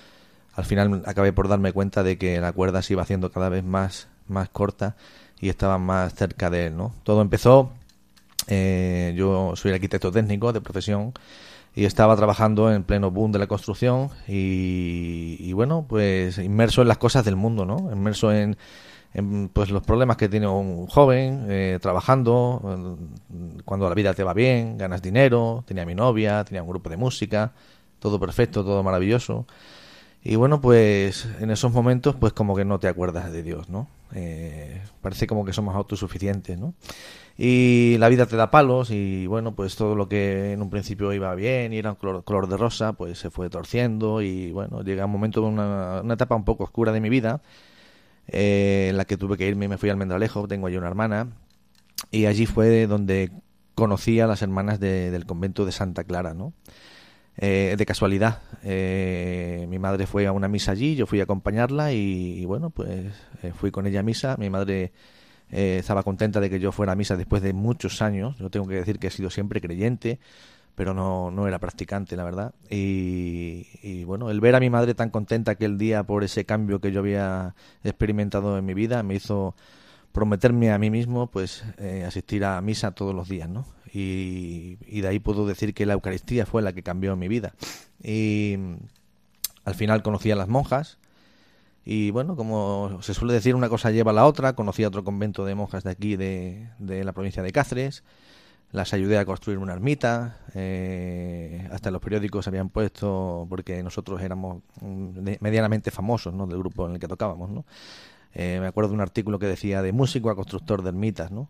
Al 0.55 0.65
final 0.65 1.03
acabé 1.07 1.33
por 1.33 1.49
darme 1.49 1.73
cuenta 1.73 2.03
de 2.03 2.17
que 2.19 2.41
la 2.41 2.53
cuerda 2.53 2.83
se 2.83 2.93
iba 2.93 3.03
haciendo 3.03 3.31
cada 3.31 3.49
vez 3.49 3.65
más, 3.65 4.09
más 4.29 4.49
corta 4.49 4.97
y 5.41 5.49
estaba 5.49 5.79
más 5.79 6.15
cerca 6.15 6.51
de 6.51 6.67
él, 6.67 6.77
¿no? 6.77 6.95
Todo 7.03 7.23
empezó, 7.23 7.73
eh, 8.47 9.13
yo 9.17 9.55
soy 9.57 9.73
arquitecto 9.73 10.13
técnico 10.13 10.53
de 10.53 10.61
profesión 10.61 11.13
y 11.75 11.87
estaba 11.87 12.15
trabajando 12.17 12.73
en 12.73 12.85
pleno 12.85 13.11
boom 13.11 13.33
de 13.33 13.41
la 13.41 13.49
construcción 13.49 14.11
y, 14.29 15.53
bueno, 15.55 15.85
pues 15.89 16.39
inmerso 16.39 16.83
en 16.83 16.89
las 16.89 16.99
cosas 16.99 17.25
del 17.25 17.37
mundo, 17.37 17.65
¿no? 17.67 17.91
Inmerso 17.93 18.33
en 18.33 18.57
pues 19.53 19.71
los 19.71 19.83
problemas 19.83 20.17
que 20.17 20.29
tiene 20.29 20.49
un 20.49 20.89
joven 20.89 21.47
eh, 21.49 21.79
trabajando, 21.81 22.99
cuando 23.65 23.89
la 23.89 23.95
vida 23.95 24.13
te 24.13 24.25
va 24.25 24.35
bien, 24.35 24.77
ganas 24.77 25.03
dinero, 25.03 25.63
tenía 25.67 25.87
mi 25.87 25.95
novia, 25.95 26.43
tenía 26.45 26.63
un 26.63 26.69
grupo 26.69 26.91
de 26.91 26.97
música, 26.97 27.53
todo 28.01 28.19
perfecto, 28.19 28.65
todo 28.65 28.83
maravilloso. 28.83 29.47
Y 30.27 30.37
bueno, 30.37 30.63
pues 30.63 31.29
en 31.41 31.51
esos 31.51 31.71
momentos, 31.71 32.17
pues 32.17 32.33
como 32.33 32.57
que 32.57 32.65
no 32.65 32.79
te 32.81 32.89
acuerdas 32.89 33.31
de 33.31 33.43
Dios, 33.43 33.69
¿no? 33.69 33.89
Eh, 34.15 34.81
parece 35.03 35.27
como 35.27 35.45
que 35.45 35.53
somos 35.53 35.77
autosuficientes, 35.77 36.59
¿no? 36.59 36.73
Y 37.37 37.97
la 37.99 38.09
vida 38.09 38.25
te 38.25 38.37
da 38.37 38.51
palos 38.51 38.91
y 38.91 39.27
bueno, 39.27 39.55
pues 39.55 39.77
todo 39.77 39.95
lo 39.95 40.09
que 40.09 40.53
en 40.53 40.63
un 40.63 40.71
principio 40.71 41.13
iba 41.13 41.35
bien 41.35 41.75
y 41.75 41.79
era 41.79 41.91
un 41.91 42.23
color, 42.23 42.49
de 42.49 42.57
rosa, 42.57 42.95
pues 42.95 43.19
se 43.19 43.29
fue 43.29 43.51
torciendo 43.51 44.23
y 44.23 44.51
bueno, 44.53 44.83
llega 44.83 45.05
un 45.05 45.13
momento, 45.13 45.43
una, 45.43 46.01
etapa 46.15 46.35
un 46.37 46.45
poco 46.45 46.65
oscura 46.65 46.93
de 46.93 47.01
mi 47.01 47.11
vida 47.11 47.43
eh, 48.29 48.87
en 48.91 48.97
la 48.97 49.05
que 49.05 49.19
tuve 49.19 49.37
que 49.37 49.47
irme, 49.47 49.69
me 49.69 49.77
fui 49.77 49.91
al 49.91 49.99
Mendralejo, 49.99 50.49
tengo 50.49 50.69
allí 50.69 50.79
una 50.79 50.89
hermana, 50.89 51.29
y 52.11 52.27
allí 52.27 52.47
fue 52.47 52.87
donde 52.87 53.31
conocí 53.75 54.21
a 54.21 54.27
las 54.27 54.41
hermanas 54.41 54.81
del 54.81 55.27
convento 55.27 55.67
de 55.67 55.73
Santa 55.73 56.05
Clara, 56.05 56.33
¿no? 56.33 56.55
Eh, 57.37 57.75
de 57.77 57.87
casualidad. 57.87 58.43
Eh, 58.63 59.67
mi 59.69 59.79
madre 59.79 60.07
fue 60.07 60.27
a 60.27 60.33
una 60.33 60.47
misa 60.47 60.73
allí, 60.73 60.95
yo 60.95 61.07
fui 61.07 61.21
a 61.21 61.25
acompañarla 61.25 61.93
y, 61.93 62.45
bueno, 62.45 62.71
pues 62.71 63.13
fui 63.57 63.71
con 63.71 63.87
ella 63.87 64.01
a 64.01 64.03
misa. 64.03 64.37
Mi 64.39 64.51
madre 64.51 64.93
estaba 65.51 66.03
contenta 66.03 66.41
de 66.41 66.51
que 66.51 66.61
yo 66.61 66.73
fuera 66.73 66.93
a 66.93 66.97
misa 66.97 67.17
después 67.17 67.43
de 67.43 67.53
muchos 67.53 68.03
años. 68.03 68.37
Yo 68.39 68.51
tengo 68.51 68.67
que 68.67 68.75
decir 68.75 68.99
que 68.99 69.09
he 69.09 69.11
sido 69.11 69.31
siempre 69.31 69.61
creyente, 69.61 70.21
pero 70.75 70.95
no, 70.95 71.31
no 71.31 71.47
era 71.47 71.59
practicante, 71.59 72.17
la 72.17 72.25
verdad. 72.25 72.55
Y, 72.71 74.05
bueno, 74.05 74.31
el 74.31 74.41
ver 74.41 74.55
a 74.55 74.61
mi 74.61 74.71
madre 74.71 74.95
tan 74.95 75.11
contenta 75.11 75.53
aquel 75.53 75.77
día 75.77 76.05
por 76.05 76.25
ese 76.25 76.45
cambio 76.45 76.81
que 76.81 76.93
yo 76.93 77.01
había 77.01 77.55
experimentado 77.83 78.59
en 78.59 78.65
mi 78.65 78.75
vida 78.75 79.03
me 79.03 79.15
hizo 79.17 79.55
prometerme 80.13 80.71
a 80.71 80.79
mí 80.79 80.91
mismo 80.91 81.27
pues 81.27 81.65
eh, 81.79 82.05
asistir 82.07 82.45
a 82.45 82.61
misa 82.61 82.93
todos 82.93 83.13
los 83.13 83.29
días, 83.29 83.49
¿no? 83.49 83.67
Y, 83.97 85.01
de 85.01 85.07
ahí 85.07 85.21
puedo 85.21 85.47
decir 85.47 85.73
que 85.73 85.87
la 85.87 85.93
Eucaristía 85.93 86.47
fue 86.47 86.63
la 86.63 86.73
que 86.73 86.83
cambió 86.83 87.15
mi 87.15 87.29
vida. 87.29 87.55
Y 88.03 88.57
al 89.65 89.75
final 89.75 90.03
conocí 90.03 90.31
a 90.33 90.37
las 90.37 90.49
monjas 90.49 90.99
y 91.85 92.11
bueno, 92.11 92.35
como 92.35 92.99
se 93.03 93.15
suele 93.15 93.35
decir, 93.35 93.55
una 93.55 93.69
cosa 93.69 93.91
lleva 93.91 94.11
a 94.11 94.15
la 94.15 94.27
otra. 94.27 94.55
Conocí 94.55 94.83
a 94.83 94.89
otro 94.89 95.05
convento 95.05 95.45
de 95.45 95.55
monjas 95.55 95.85
de 95.85 95.91
aquí, 95.91 96.17
de, 96.17 96.71
de 96.79 97.05
la 97.05 97.13
provincia 97.13 97.43
de 97.43 97.53
Cáceres 97.53 98.03
las 98.75 98.93
ayudé 98.93 99.19
a 99.19 99.25
construir 99.25 99.59
una 99.59 99.73
ermita, 99.73 100.41
eh, 100.53 101.69
hasta 101.71 101.93
los 101.93 102.03
periódicos 102.03 102.49
habían 102.49 102.71
puesto, 102.71 103.47
porque 103.49 103.81
nosotros 103.85 104.21
éramos 104.21 104.63
medianamente 104.83 105.93
famosos 105.93 106.35
¿no? 106.35 106.49
del 106.49 106.59
grupo 106.59 106.85
en 106.89 106.95
el 106.95 106.99
que 106.99 107.07
tocábamos. 107.07 107.51
¿no? 107.51 107.65
Eh, 108.33 108.59
me 108.61 108.67
acuerdo 108.67 108.89
de 108.89 108.95
un 108.97 109.01
artículo 109.01 109.39
que 109.39 109.47
decía 109.47 109.81
de 109.81 109.93
músico 109.93 110.29
a 110.29 110.35
constructor 110.35 110.83
de 110.83 110.89
ermitas. 110.89 111.31
¿no? 111.31 111.49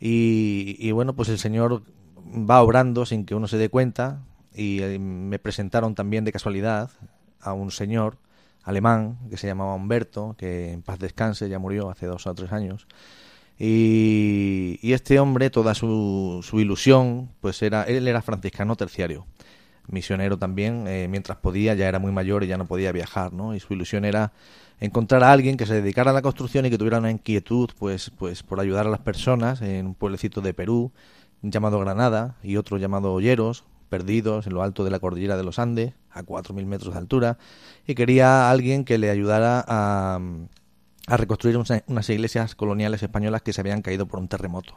Y, 0.00 0.90
bueno, 0.92 1.14
pues 1.14 1.28
el 1.28 1.38
Señor 1.38 1.82
va 2.18 2.62
obrando 2.62 3.06
sin 3.06 3.24
que 3.24 3.34
uno 3.34 3.48
se 3.48 3.58
dé 3.58 3.68
cuenta 3.68 4.22
y 4.54 4.80
eh, 4.82 4.98
me 4.98 5.38
presentaron 5.38 5.94
también 5.94 6.24
de 6.24 6.32
casualidad 6.32 6.90
a 7.40 7.52
un 7.52 7.70
señor 7.70 8.18
alemán 8.64 9.18
que 9.30 9.36
se 9.36 9.46
llamaba 9.46 9.74
Humberto, 9.74 10.34
que 10.36 10.72
en 10.72 10.82
paz 10.82 10.98
descanse, 10.98 11.48
ya 11.48 11.58
murió 11.58 11.90
hace 11.90 12.06
dos 12.06 12.26
o 12.26 12.34
tres 12.34 12.52
años. 12.52 12.86
Y, 13.58 14.78
este 14.82 15.18
hombre, 15.18 15.50
toda 15.50 15.74
su, 15.74 16.40
su, 16.42 16.60
ilusión, 16.60 17.30
pues 17.40 17.60
era, 17.62 17.82
él 17.84 18.06
era 18.06 18.22
franciscano 18.22 18.76
terciario, 18.76 19.26
misionero 19.88 20.38
también, 20.38 20.86
eh, 20.86 21.08
mientras 21.08 21.38
podía, 21.38 21.74
ya 21.74 21.88
era 21.88 21.98
muy 21.98 22.12
mayor 22.12 22.44
y 22.44 22.46
ya 22.46 22.56
no 22.56 22.66
podía 22.66 22.92
viajar, 22.92 23.32
¿no? 23.32 23.54
Y 23.54 23.60
su 23.60 23.72
ilusión 23.72 24.04
era 24.04 24.32
encontrar 24.80 25.24
a 25.24 25.32
alguien 25.32 25.56
que 25.56 25.66
se 25.66 25.74
dedicara 25.74 26.10
a 26.10 26.14
la 26.14 26.22
construcción 26.22 26.66
y 26.66 26.70
que 26.70 26.78
tuviera 26.78 26.98
una 26.98 27.10
inquietud, 27.10 27.70
pues, 27.78 28.10
pues 28.10 28.42
por 28.42 28.60
ayudar 28.60 28.86
a 28.86 28.90
las 28.90 29.00
personas 29.00 29.60
en 29.62 29.86
un 29.86 29.94
pueblecito 29.94 30.40
de 30.40 30.54
Perú 30.54 30.92
llamado 31.42 31.78
Granada 31.80 32.36
y 32.42 32.56
otro 32.56 32.78
llamado 32.78 33.12
Olleros, 33.12 33.64
perdidos 33.88 34.46
en 34.46 34.54
lo 34.54 34.62
alto 34.62 34.84
de 34.84 34.90
la 34.90 34.98
cordillera 34.98 35.36
de 35.36 35.44
los 35.44 35.58
Andes, 35.58 35.94
a 36.10 36.22
4.000 36.22 36.66
metros 36.66 36.94
de 36.94 36.98
altura, 36.98 37.38
y 37.86 37.94
quería 37.94 38.48
a 38.48 38.50
alguien 38.50 38.84
que 38.84 38.98
le 38.98 39.10
ayudara 39.10 39.64
a, 39.66 40.20
a 41.06 41.16
reconstruir 41.16 41.56
unas 41.56 42.10
iglesias 42.10 42.54
coloniales 42.54 43.02
españolas 43.02 43.42
que 43.42 43.52
se 43.52 43.60
habían 43.60 43.82
caído 43.82 44.06
por 44.06 44.20
un 44.20 44.28
terremoto. 44.28 44.76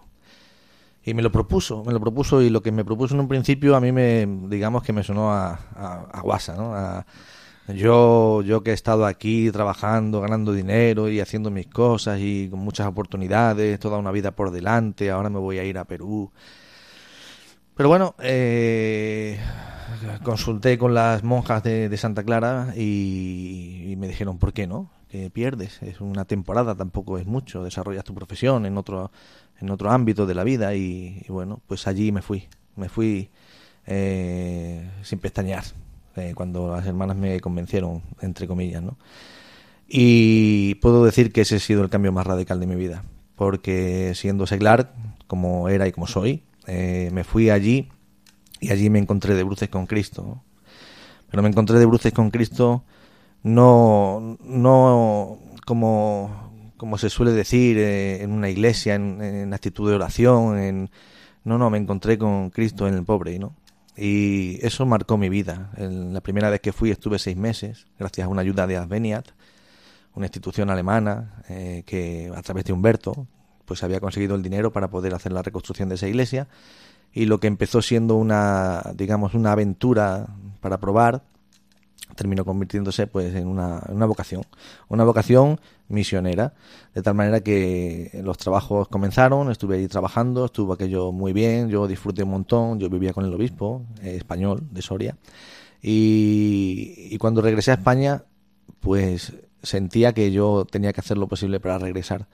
Y 1.03 1.13
me 1.15 1.23
lo 1.23 1.31
propuso, 1.31 1.83
me 1.83 1.93
lo 1.93 1.99
propuso 1.99 2.41
y 2.41 2.49
lo 2.49 2.61
que 2.61 2.71
me 2.71 2.85
propuso 2.85 3.15
en 3.15 3.21
un 3.21 3.27
principio 3.27 3.75
a 3.75 3.81
mí 3.81 3.91
me, 3.91 4.27
digamos 4.47 4.83
que 4.83 4.93
me 4.93 5.03
sonó 5.03 5.31
a, 5.33 5.53
a, 6.11 6.21
guasa, 6.21 6.55
¿no? 6.55 6.75
Yo, 7.67 8.41
yo 8.41 8.63
que 8.63 8.71
he 8.71 8.73
estado 8.73 9.05
aquí 9.05 9.51
trabajando, 9.51 10.21
ganando 10.21 10.53
dinero 10.53 11.09
y 11.09 11.19
haciendo 11.19 11.51
mis 11.51 11.67
cosas 11.67 12.19
y 12.19 12.49
con 12.49 12.59
muchas 12.59 12.87
oportunidades, 12.87 13.79
toda 13.79 13.97
una 13.97 14.11
vida 14.11 14.31
por 14.31 14.51
delante, 14.51 15.11
ahora 15.11 15.29
me 15.29 15.39
voy 15.39 15.59
a 15.59 15.63
ir 15.63 15.77
a 15.77 15.85
Perú. 15.85 16.31
Pero 17.75 17.89
bueno, 17.89 18.15
eh, 18.19 19.39
consulté 20.23 20.77
con 20.77 20.93
las 20.93 21.23
monjas 21.23 21.63
de, 21.63 21.95
Santa 21.97 22.23
Clara 22.23 22.73
y, 22.75 23.95
me 23.97 24.07
dijeron, 24.07 24.37
¿por 24.37 24.53
qué 24.53 24.67
no? 24.67 24.91
Que 25.09 25.29
pierdes, 25.29 25.81
es 25.81 26.01
una 26.01 26.25
temporada, 26.25 26.75
tampoco 26.75 27.17
es 27.17 27.25
mucho, 27.25 27.63
desarrollas 27.63 28.03
tu 28.03 28.13
profesión 28.13 28.65
en 28.65 28.77
otro, 28.77 29.11
en 29.59 29.69
otro 29.69 29.91
ámbito 29.91 30.25
de 30.25 30.35
la 30.35 30.43
vida 30.43 30.75
y, 30.75 31.25
bueno, 31.27 31.61
pues 31.67 31.87
allí 31.87 32.11
me 32.11 32.21
fui, 32.21 32.47
me 32.75 32.89
fui 32.89 33.29
eh, 33.85 34.89
sin 35.03 35.19
pestañear, 35.19 35.63
eh, 36.15 36.33
cuando 36.35 36.75
las 36.75 36.85
hermanas 36.85 37.17
me 37.17 37.39
convencieron, 37.39 38.01
entre 38.21 38.47
comillas, 38.47 38.83
¿no? 38.83 38.97
Y 39.87 40.75
puedo 40.75 41.03
decir 41.03 41.31
que 41.31 41.41
ese 41.41 41.57
ha 41.57 41.59
sido 41.59 41.83
el 41.83 41.89
cambio 41.89 42.11
más 42.11 42.25
radical 42.25 42.59
de 42.59 42.67
mi 42.67 42.75
vida, 42.75 43.03
porque 43.35 44.13
siendo 44.15 44.47
seglar, 44.47 44.93
como 45.27 45.69
era 45.69 45.87
y 45.87 45.91
como 45.91 46.07
soy, 46.07 46.43
eh, 46.67 47.09
me 47.11 47.23
fui 47.23 47.49
allí 47.49 47.89
y 48.59 48.71
allí 48.71 48.89
me 48.89 48.99
encontré 48.99 49.35
de 49.35 49.43
bruces 49.43 49.69
con 49.69 49.87
Cristo. 49.87 50.41
Pero 51.29 51.43
me 51.43 51.49
encontré 51.49 51.79
de 51.79 51.85
bruces 51.85 52.13
con 52.13 52.29
Cristo 52.29 52.83
no, 53.43 54.37
no 54.43 55.39
como, 55.65 56.73
como 56.77 56.97
se 56.97 57.09
suele 57.09 57.31
decir 57.31 57.77
eh, 57.77 58.23
en 58.23 58.31
una 58.31 58.49
iglesia, 58.49 58.95
en, 58.95 59.53
actitud 59.53 59.89
de 59.89 59.95
oración, 59.95 60.57
en, 60.59 60.89
no, 61.43 61.57
no, 61.57 61.69
me 61.69 61.77
encontré 61.77 62.17
con 62.17 62.49
Cristo 62.51 62.87
en 62.87 62.93
el 62.93 63.03
pobre, 63.03 63.39
¿no? 63.39 63.55
Y 63.95 64.59
eso 64.65 64.85
marcó 64.85 65.17
mi 65.17 65.29
vida. 65.29 65.71
la 65.77 66.21
primera 66.21 66.49
vez 66.49 66.61
que 66.61 66.71
fui 66.71 66.91
estuve 66.91 67.19
seis 67.19 67.37
meses, 67.37 67.87
gracias 67.99 68.25
a 68.25 68.29
una 68.29 68.41
ayuda 68.41 68.67
de 68.67 68.77
Adveniat, 68.77 69.27
una 70.15 70.25
institución 70.25 70.69
alemana 70.69 71.43
eh, 71.49 71.83
que 71.85 72.31
a 72.35 72.41
través 72.41 72.65
de 72.65 72.73
Humberto, 72.73 73.27
pues 73.65 73.83
había 73.83 73.99
conseguido 73.99 74.35
el 74.35 74.43
dinero 74.43 74.71
para 74.71 74.89
poder 74.89 75.13
hacer 75.13 75.31
la 75.31 75.41
reconstrucción 75.41 75.89
de 75.89 75.95
esa 75.95 76.07
iglesia 76.07 76.47
y 77.13 77.25
lo 77.25 77.39
que 77.39 77.47
empezó 77.47 77.81
siendo 77.81 78.15
una, 78.15 78.83
digamos, 78.95 79.33
una 79.33 79.51
aventura 79.51 80.27
para 80.61 80.79
probar, 80.79 81.23
terminó 82.15 82.45
convirtiéndose 82.45 83.07
pues 83.07 83.33
en 83.35 83.47
una, 83.47 83.83
una, 83.89 84.05
vocación, 84.05 84.43
una 84.89 85.03
vocación 85.03 85.59
misionera, 85.87 86.53
de 86.93 87.01
tal 87.01 87.15
manera 87.15 87.41
que 87.41 88.21
los 88.23 88.37
trabajos 88.37 88.87
comenzaron, 88.87 89.51
estuve 89.51 89.77
ahí 89.77 89.87
trabajando, 89.87 90.45
estuvo 90.45 90.73
aquello 90.73 91.11
muy 91.11 91.33
bien, 91.33 91.69
yo 91.69 91.87
disfruté 91.87 92.23
un 92.23 92.31
montón, 92.31 92.79
yo 92.79 92.89
vivía 92.89 93.13
con 93.13 93.25
el 93.25 93.33
obispo 93.33 93.83
eh, 94.01 94.15
español 94.17 94.61
de 94.71 94.81
Soria 94.81 95.17
y, 95.81 97.09
y 97.11 97.17
cuando 97.17 97.41
regresé 97.41 97.71
a 97.71 97.75
España 97.75 98.23
pues 98.79 99.33
sentía 99.63 100.13
que 100.13 100.31
yo 100.31 100.65
tenía 100.69 100.93
que 100.93 101.01
hacer 101.01 101.17
lo 101.17 101.27
posible 101.27 101.59
para 101.59 101.77
regresar, 101.77 102.27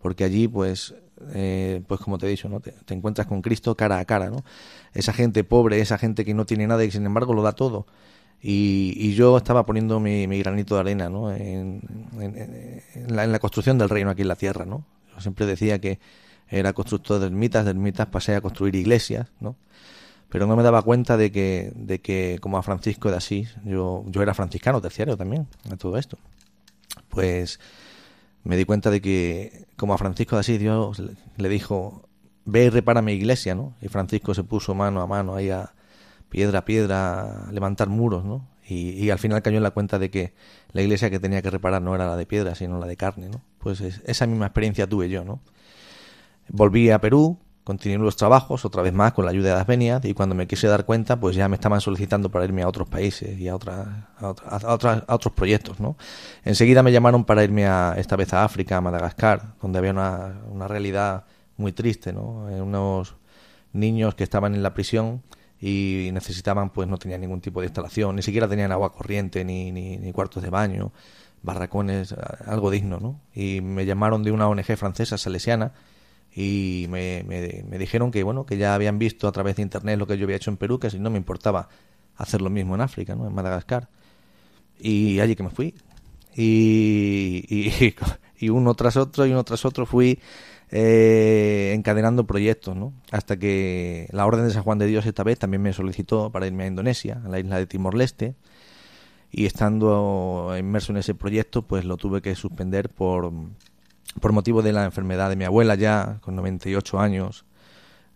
porque 0.00 0.24
allí 0.24 0.48
pues 0.48 0.94
eh, 1.32 1.82
pues 1.86 2.00
como 2.00 2.18
te 2.18 2.26
he 2.26 2.30
dicho, 2.30 2.48
¿no? 2.48 2.60
Te, 2.60 2.74
encuentras 2.94 3.26
con 3.26 3.42
Cristo 3.42 3.76
cara 3.76 3.98
a 3.98 4.04
cara, 4.04 4.30
¿no? 4.30 4.44
Esa 4.92 5.12
gente 5.12 5.44
pobre, 5.44 5.80
esa 5.80 5.98
gente 5.98 6.24
que 6.24 6.34
no 6.34 6.44
tiene 6.44 6.66
nada 6.66 6.84
y 6.84 6.90
sin 6.90 7.06
embargo 7.06 7.34
lo 7.34 7.42
da 7.42 7.52
todo. 7.52 7.86
Y, 8.46 9.14
yo 9.14 9.38
estaba 9.38 9.64
poniendo 9.64 10.00
mi, 10.00 10.26
granito 10.26 10.74
de 10.74 10.80
arena, 10.82 11.08
¿no? 11.08 11.32
En, 11.32 11.80
la, 13.08 13.38
construcción 13.38 13.78
del 13.78 13.88
reino 13.88 14.10
aquí 14.10 14.20
en 14.20 14.28
la 14.28 14.36
tierra, 14.36 14.66
¿no? 14.66 14.84
Yo 15.14 15.20
siempre 15.22 15.46
decía 15.46 15.80
que 15.80 15.98
era 16.50 16.74
constructor 16.74 17.20
de 17.20 17.26
ermitas, 17.26 17.64
de 17.64 17.70
ermitas 17.70 18.06
pasé 18.08 18.34
a 18.36 18.42
construir 18.42 18.74
iglesias, 18.74 19.28
¿no? 19.40 19.56
Pero 20.28 20.46
no 20.46 20.56
me 20.56 20.62
daba 20.62 20.82
cuenta 20.82 21.16
de 21.16 21.32
que, 21.32 21.72
de 21.74 22.02
que 22.02 22.38
como 22.42 22.58
a 22.58 22.62
Francisco 22.62 23.10
de 23.10 23.16
Asís, 23.16 23.56
yo, 23.64 24.04
yo 24.08 24.20
era 24.20 24.34
franciscano 24.34 24.82
terciario 24.82 25.16
también, 25.16 25.46
a 25.70 25.76
todo 25.76 25.96
esto. 25.96 26.18
Pues 27.08 27.58
me 28.42 28.58
di 28.58 28.66
cuenta 28.66 28.90
de 28.90 29.00
que, 29.00 29.68
como 29.76 29.94
a 29.94 29.98
Francisco 29.98 30.36
de 30.36 30.40
Asís, 30.40 30.60
Dios 30.60 31.02
le 31.38 31.48
dijo, 31.48 32.10
ve 32.44 32.64
y 32.66 32.68
repara 32.68 33.00
mi 33.00 33.12
iglesia, 33.12 33.54
¿no? 33.54 33.74
Y 33.80 33.88
Francisco 33.88 34.34
se 34.34 34.44
puso 34.44 34.74
mano 34.74 35.00
a 35.00 35.06
mano 35.06 35.34
ahí 35.34 35.48
a 35.48 35.72
piedra 36.34 36.58
a 36.58 36.64
piedra 36.64 37.46
a 37.46 37.52
levantar 37.52 37.88
muros, 37.88 38.24
¿no? 38.24 38.44
Y, 38.66 39.08
al 39.10 39.20
final 39.20 39.40
cayó 39.40 39.58
en 39.58 39.62
la 39.62 39.70
cuenta 39.70 40.00
de 40.00 40.10
que 40.10 40.34
la 40.72 40.82
iglesia 40.82 41.08
que 41.08 41.20
tenía 41.20 41.40
que 41.42 41.50
reparar 41.50 41.80
no 41.80 41.94
era 41.94 42.06
la 42.06 42.16
de 42.16 42.26
piedra, 42.26 42.56
sino 42.56 42.80
la 42.80 42.88
de 42.88 42.96
carne, 42.96 43.28
¿no? 43.28 43.40
Pues 43.58 43.80
esa 43.80 44.26
misma 44.26 44.46
experiencia 44.46 44.88
tuve 44.88 45.08
yo, 45.08 45.24
¿no? 45.24 45.38
Volví 46.48 46.90
a 46.90 47.00
Perú, 47.00 47.38
continué 47.62 47.98
los 47.98 48.16
trabajos, 48.16 48.64
otra 48.64 48.82
vez 48.82 48.92
más 48.92 49.12
con 49.12 49.26
la 49.26 49.30
ayuda 49.30 49.50
de 49.50 49.54
las 49.54 49.66
venias, 49.68 50.04
y 50.04 50.12
cuando 50.12 50.34
me 50.34 50.48
quise 50.48 50.66
dar 50.66 50.86
cuenta, 50.86 51.20
pues 51.20 51.36
ya 51.36 51.48
me 51.48 51.54
estaban 51.54 51.80
solicitando 51.80 52.32
para 52.32 52.46
irme 52.46 52.62
a 52.62 52.68
otros 52.68 52.88
países 52.88 53.38
y 53.38 53.46
a, 53.46 53.54
otra, 53.54 54.08
a, 54.18 54.28
otros 54.28 55.32
proyectos, 55.34 55.78
¿no? 55.78 55.96
Enseguida 56.42 56.82
me 56.82 56.90
llamaron 56.90 57.24
para 57.24 57.44
irme 57.44 57.66
a, 57.66 57.94
esta 57.96 58.16
vez 58.16 58.32
a 58.32 58.42
África, 58.42 58.78
a 58.78 58.80
Madagascar, 58.80 59.54
donde 59.62 59.78
había 59.78 59.92
una, 59.92 60.40
una 60.50 60.66
realidad 60.66 61.26
muy 61.58 61.70
triste, 61.70 62.12
¿no? 62.12 62.46
Unos 62.46 63.14
niños 63.72 64.16
que 64.16 64.24
estaban 64.24 64.56
en 64.56 64.64
la 64.64 64.74
prisión 64.74 65.22
y 65.66 66.10
necesitaban, 66.12 66.68
pues 66.68 66.86
no 66.86 66.98
tenían 66.98 67.22
ningún 67.22 67.40
tipo 67.40 67.60
de 67.60 67.66
instalación, 67.68 68.16
ni 68.16 68.22
siquiera 68.22 68.46
tenían 68.46 68.70
agua 68.70 68.92
corriente, 68.92 69.46
ni, 69.46 69.72
ni, 69.72 69.96
ni 69.96 70.12
cuartos 70.12 70.42
de 70.42 70.50
baño, 70.50 70.92
barracones, 71.42 72.14
algo 72.44 72.70
digno, 72.70 73.00
¿no? 73.00 73.22
Y 73.34 73.62
me 73.62 73.86
llamaron 73.86 74.22
de 74.22 74.30
una 74.30 74.46
ONG 74.46 74.76
francesa, 74.76 75.16
salesiana, 75.16 75.72
y 76.34 76.84
me, 76.90 77.24
me, 77.26 77.78
dijeron 77.78 78.10
que 78.10 78.22
bueno 78.24 78.44
que 78.44 78.58
ya 78.58 78.74
habían 78.74 78.98
visto 78.98 79.26
a 79.26 79.32
través 79.32 79.56
de 79.56 79.62
internet 79.62 79.98
lo 79.98 80.06
que 80.06 80.18
yo 80.18 80.24
había 80.24 80.36
hecho 80.36 80.50
en 80.50 80.58
Perú 80.58 80.80
que 80.80 80.90
si 80.90 80.98
no 80.98 81.08
me 81.08 81.16
importaba 81.16 81.68
hacer 82.16 82.42
lo 82.42 82.50
mismo 82.50 82.74
en 82.74 82.80
África 82.80 83.14
no 83.14 83.26
en 83.26 83.34
Madagascar. 83.34 83.88
Y 84.78 85.20
allí 85.20 85.34
que 85.34 85.44
me 85.44 85.50
fui. 85.50 85.74
Y, 86.34 87.94
y, 88.38 88.48
uno 88.50 88.74
tras 88.74 88.98
otro 88.98 89.24
y 89.24 89.30
uno 89.30 89.44
tras 89.44 89.64
otro 89.64 89.86
fui 89.86 90.18
eh, 90.70 91.72
encadenando 91.74 92.26
proyectos 92.26 92.76
no 92.76 92.92
hasta 93.12 93.36
que 93.36 94.08
la 94.12 94.26
orden 94.26 94.46
de 94.46 94.52
San 94.52 94.62
Juan 94.62 94.78
de 94.78 94.86
Dios 94.86 95.06
esta 95.06 95.22
vez 95.22 95.38
también 95.38 95.62
me 95.62 95.72
solicitó 95.72 96.30
para 96.30 96.46
irme 96.46 96.64
a 96.64 96.66
Indonesia 96.68 97.20
a 97.24 97.28
la 97.28 97.38
isla 97.38 97.58
de 97.58 97.66
Timor 97.66 97.94
Leste 97.94 98.34
y 99.30 99.46
estando 99.46 100.54
inmerso 100.58 100.92
en 100.92 100.98
ese 100.98 101.14
proyecto 101.14 101.62
pues 101.62 101.84
lo 101.84 101.96
tuve 101.96 102.22
que 102.22 102.34
suspender 102.34 102.88
por 102.88 103.32
por 104.20 104.32
motivo 104.32 104.62
de 104.62 104.72
la 104.72 104.84
enfermedad 104.84 105.28
de 105.28 105.36
mi 105.36 105.44
abuela 105.44 105.74
ya, 105.74 106.18
con 106.20 106.36
98 106.36 107.00
años, 107.00 107.44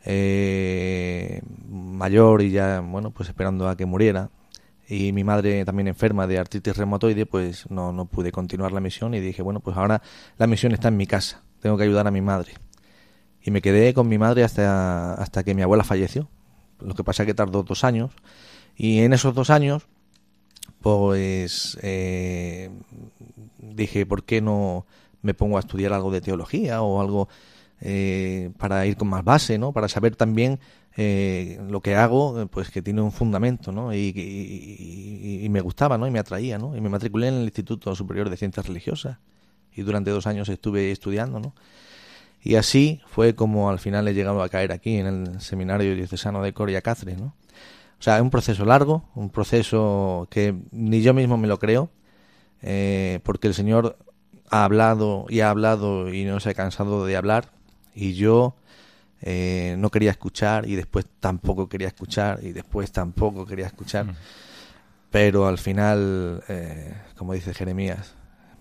eh, 0.04 1.42
mayor 1.68 2.42
y 2.42 2.50
ya, 2.50 2.80
bueno, 2.80 3.10
pues 3.10 3.28
esperando 3.28 3.68
a 3.68 3.76
que 3.76 3.86
muriera. 3.86 4.30
Y 4.88 5.12
mi 5.12 5.22
madre 5.22 5.64
también 5.66 5.88
enferma 5.88 6.26
de 6.26 6.38
artritis 6.38 6.76
reumatoide, 6.76 7.26
pues 7.26 7.70
no, 7.70 7.92
no 7.92 8.06
pude 8.06 8.32
continuar 8.32 8.72
la 8.72 8.80
misión 8.80 9.12
y 9.14 9.20
dije, 9.20 9.42
bueno, 9.42 9.60
pues 9.60 9.76
ahora 9.76 10.00
la 10.38 10.46
misión 10.46 10.72
está 10.72 10.88
en 10.88 10.96
mi 10.96 11.06
casa, 11.06 11.42
tengo 11.60 11.76
que 11.76 11.84
ayudar 11.84 12.06
a 12.06 12.10
mi 12.10 12.20
madre. 12.20 12.52
Y 13.42 13.50
me 13.50 13.62
quedé 13.62 13.94
con 13.94 14.08
mi 14.08 14.18
madre 14.18 14.44
hasta, 14.44 15.14
hasta 15.14 15.44
que 15.44 15.54
mi 15.54 15.62
abuela 15.62 15.84
falleció. 15.84 16.28
Lo 16.80 16.94
que 16.94 17.04
pasa 17.04 17.22
es 17.22 17.26
que 17.26 17.34
tardó 17.34 17.62
dos 17.62 17.84
años. 17.84 18.12
Y 18.76 19.00
en 19.00 19.12
esos 19.12 19.34
dos 19.34 19.50
años, 19.50 19.86
pues 20.80 21.78
eh, 21.82 22.70
dije, 23.58 24.06
¿por 24.06 24.24
qué 24.24 24.40
no 24.40 24.86
me 25.22 25.34
pongo 25.34 25.56
a 25.56 25.60
estudiar 25.60 25.92
algo 25.92 26.10
de 26.10 26.20
teología 26.20 26.82
o 26.82 27.00
algo 27.00 27.28
eh, 27.80 28.50
para 28.58 28.86
ir 28.86 28.96
con 28.96 29.08
más 29.08 29.24
base, 29.24 29.58
¿no? 29.58 29.72
Para 29.72 29.88
saber 29.88 30.16
también 30.16 30.60
eh, 30.96 31.60
lo 31.68 31.80
que 31.80 31.96
hago, 31.96 32.46
pues 32.48 32.70
que 32.70 32.82
tiene 32.82 33.02
un 33.02 33.12
fundamento, 33.12 33.72
¿no? 33.72 33.94
Y, 33.94 35.46
me 35.50 35.60
gustaba, 35.60 35.98
¿no? 35.98 36.06
Y 36.06 36.10
me 36.10 36.18
atraía, 36.18 36.58
¿no? 36.58 36.76
Y 36.76 36.80
me 36.80 36.88
matriculé 36.88 37.28
en 37.28 37.34
el 37.34 37.44
Instituto 37.44 37.94
Superior 37.94 38.30
de 38.30 38.36
Ciencias 38.36 38.66
Religiosas 38.66 39.18
y 39.78 39.82
durante 39.82 40.10
dos 40.10 40.26
años 40.26 40.48
estuve 40.48 40.90
estudiando, 40.90 41.38
¿no? 41.38 41.54
Y 42.42 42.56
así 42.56 43.00
fue 43.06 43.34
como 43.34 43.70
al 43.70 43.78
final 43.78 44.08
he 44.08 44.14
llegado 44.14 44.42
a 44.42 44.48
caer 44.48 44.72
aquí 44.72 44.96
en 44.96 45.06
el 45.06 45.40
Seminario 45.40 45.94
Diocesano 45.94 46.42
de 46.42 46.52
Coria 46.52 46.82
Cáceres, 46.82 47.18
¿no? 47.18 47.26
O 47.98 48.02
sea, 48.02 48.16
es 48.16 48.22
un 48.22 48.30
proceso 48.30 48.64
largo, 48.64 49.08
un 49.14 49.30
proceso 49.30 50.26
que 50.30 50.54
ni 50.72 51.00
yo 51.02 51.14
mismo 51.14 51.36
me 51.36 51.46
lo 51.46 51.58
creo, 51.58 51.90
eh, 52.62 53.20
porque 53.22 53.46
el 53.46 53.54
Señor 53.54 53.96
ha 54.50 54.64
hablado 54.64 55.26
y 55.28 55.40
ha 55.40 55.50
hablado 55.50 56.12
y 56.12 56.24
no 56.24 56.40
se 56.40 56.50
ha 56.50 56.54
cansado 56.54 57.06
de 57.06 57.16
hablar, 57.16 57.50
y 57.94 58.14
yo 58.14 58.56
eh, 59.22 59.76
no 59.78 59.90
quería 59.90 60.10
escuchar 60.10 60.68
y 60.68 60.74
después 60.74 61.06
tampoco 61.20 61.68
quería 61.68 61.88
escuchar 61.88 62.40
y 62.42 62.52
después 62.52 62.90
tampoco 62.90 63.46
quería 63.46 63.66
escuchar. 63.66 64.06
Pero 65.10 65.46
al 65.46 65.58
final, 65.58 66.42
eh, 66.48 66.94
como 67.16 67.32
dice 67.32 67.54
Jeremías, 67.54 68.17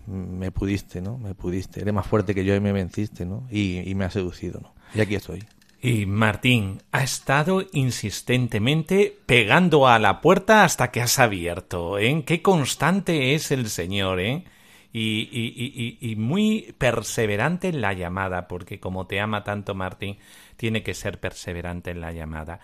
me 0.07 0.51
pudiste, 0.51 1.01
¿no? 1.01 1.17
Me 1.17 1.35
pudiste. 1.35 1.81
Eres 1.81 1.93
más 1.93 2.07
fuerte 2.07 2.33
que 2.33 2.45
yo 2.45 2.55
y 2.55 2.59
me 2.59 2.71
venciste, 2.71 3.25
¿no? 3.25 3.47
Y, 3.51 3.89
y 3.89 3.95
me 3.95 4.05
has 4.05 4.13
seducido, 4.13 4.59
¿no? 4.61 4.73
Y 4.95 5.01
aquí 5.01 5.15
estoy. 5.15 5.43
Y 5.79 6.05
Martín 6.07 6.81
ha 6.91 7.03
estado 7.03 7.63
insistentemente 7.71 9.15
pegando 9.25 9.87
a 9.87 9.99
la 9.99 10.21
puerta 10.21 10.63
hasta 10.63 10.89
que 10.91 11.01
has 11.01 11.19
abierto, 11.19 11.99
¿eh? 11.99 12.23
Qué 12.25 12.41
constante 12.41 13.35
es 13.35 13.51
el 13.51 13.69
Señor, 13.69 14.19
¿eh? 14.19 14.43
Y, 14.91 15.29
y, 15.31 15.97
y, 16.01 16.11
y, 16.11 16.15
muy 16.15 16.73
perseverante 16.79 17.67
en 17.67 17.81
la 17.81 17.93
llamada, 17.93 18.47
porque 18.47 18.79
como 18.79 19.05
te 19.05 19.19
ama 19.19 19.43
tanto 19.43 19.75
Martín, 19.75 20.17
tiene 20.57 20.83
que 20.83 20.93
ser 20.93 21.19
perseverante 21.19 21.91
en 21.91 22.01
la 22.01 22.11
llamada. 22.11 22.59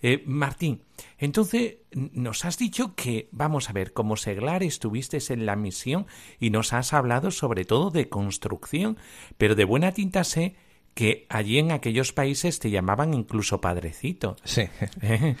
Eh, 0.00 0.22
Martín, 0.26 0.82
entonces 1.18 1.78
nos 1.92 2.44
has 2.44 2.58
dicho 2.58 2.94
que, 2.94 3.28
vamos 3.32 3.68
a 3.68 3.72
ver, 3.72 3.92
como 3.92 4.16
seglar 4.16 4.62
estuviste 4.62 5.18
en 5.30 5.46
la 5.46 5.56
misión 5.56 6.06
y 6.38 6.50
nos 6.50 6.72
has 6.72 6.92
hablado 6.92 7.30
sobre 7.30 7.64
todo 7.64 7.90
de 7.90 8.08
construcción, 8.08 8.98
pero 9.36 9.54
de 9.54 9.64
buena 9.64 9.92
tinta 9.92 10.22
sé 10.24 10.54
que 10.94 11.26
allí 11.28 11.58
en 11.58 11.70
aquellos 11.70 12.12
países 12.12 12.58
te 12.58 12.70
llamaban 12.70 13.14
incluso 13.14 13.60
padrecito. 13.60 14.36
Sí. 14.42 14.64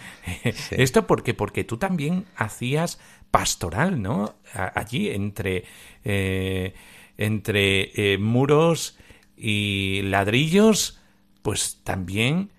Esto 0.70 1.06
porque 1.06 1.34
porque 1.34 1.64
tú 1.64 1.78
también 1.78 2.26
hacías 2.36 3.00
pastoral, 3.32 4.00
¿no? 4.00 4.36
Allí 4.52 5.10
entre 5.10 5.64
eh, 6.04 6.74
entre 7.16 8.12
eh, 8.12 8.18
muros 8.18 8.98
y 9.36 10.02
ladrillos, 10.02 11.00
pues 11.42 11.80
también 11.84 12.50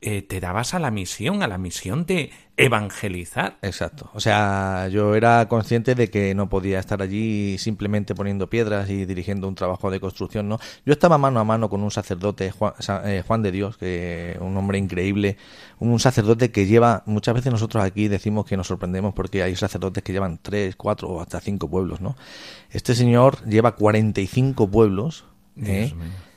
eh, 0.00 0.22
te 0.22 0.38
dabas 0.38 0.74
a 0.74 0.78
la 0.78 0.92
misión, 0.92 1.42
a 1.42 1.48
la 1.48 1.58
misión 1.58 2.06
de 2.06 2.30
evangelizar. 2.56 3.58
Exacto. 3.62 4.08
O 4.14 4.20
sea, 4.20 4.86
yo 4.92 5.16
era 5.16 5.48
consciente 5.48 5.96
de 5.96 6.08
que 6.08 6.36
no 6.36 6.48
podía 6.48 6.78
estar 6.78 7.02
allí 7.02 7.58
simplemente 7.58 8.14
poniendo 8.14 8.48
piedras 8.48 8.90
y 8.90 9.06
dirigiendo 9.06 9.48
un 9.48 9.56
trabajo 9.56 9.90
de 9.90 9.98
construcción, 9.98 10.48
¿no? 10.48 10.60
Yo 10.86 10.92
estaba 10.92 11.18
mano 11.18 11.40
a 11.40 11.44
mano 11.44 11.68
con 11.68 11.82
un 11.82 11.90
sacerdote, 11.90 12.52
Juan, 12.52 12.74
eh, 13.06 13.24
Juan 13.26 13.42
de 13.42 13.50
Dios, 13.50 13.76
que 13.76 14.36
un 14.40 14.56
hombre 14.56 14.78
increíble, 14.78 15.36
un 15.80 15.98
sacerdote 15.98 16.52
que 16.52 16.66
lleva, 16.66 17.02
muchas 17.06 17.34
veces 17.34 17.50
nosotros 17.50 17.82
aquí 17.82 18.06
decimos 18.06 18.46
que 18.46 18.56
nos 18.56 18.68
sorprendemos 18.68 19.14
porque 19.14 19.42
hay 19.42 19.56
sacerdotes 19.56 20.04
que 20.04 20.12
llevan 20.12 20.38
tres, 20.40 20.76
cuatro 20.76 21.08
o 21.08 21.20
hasta 21.20 21.40
cinco 21.40 21.68
pueblos, 21.68 22.00
¿no? 22.00 22.16
Este 22.70 22.94
señor 22.94 23.44
lleva 23.46 23.74
45 23.74 24.70
pueblos, 24.70 25.24
¿eh? 25.60 25.92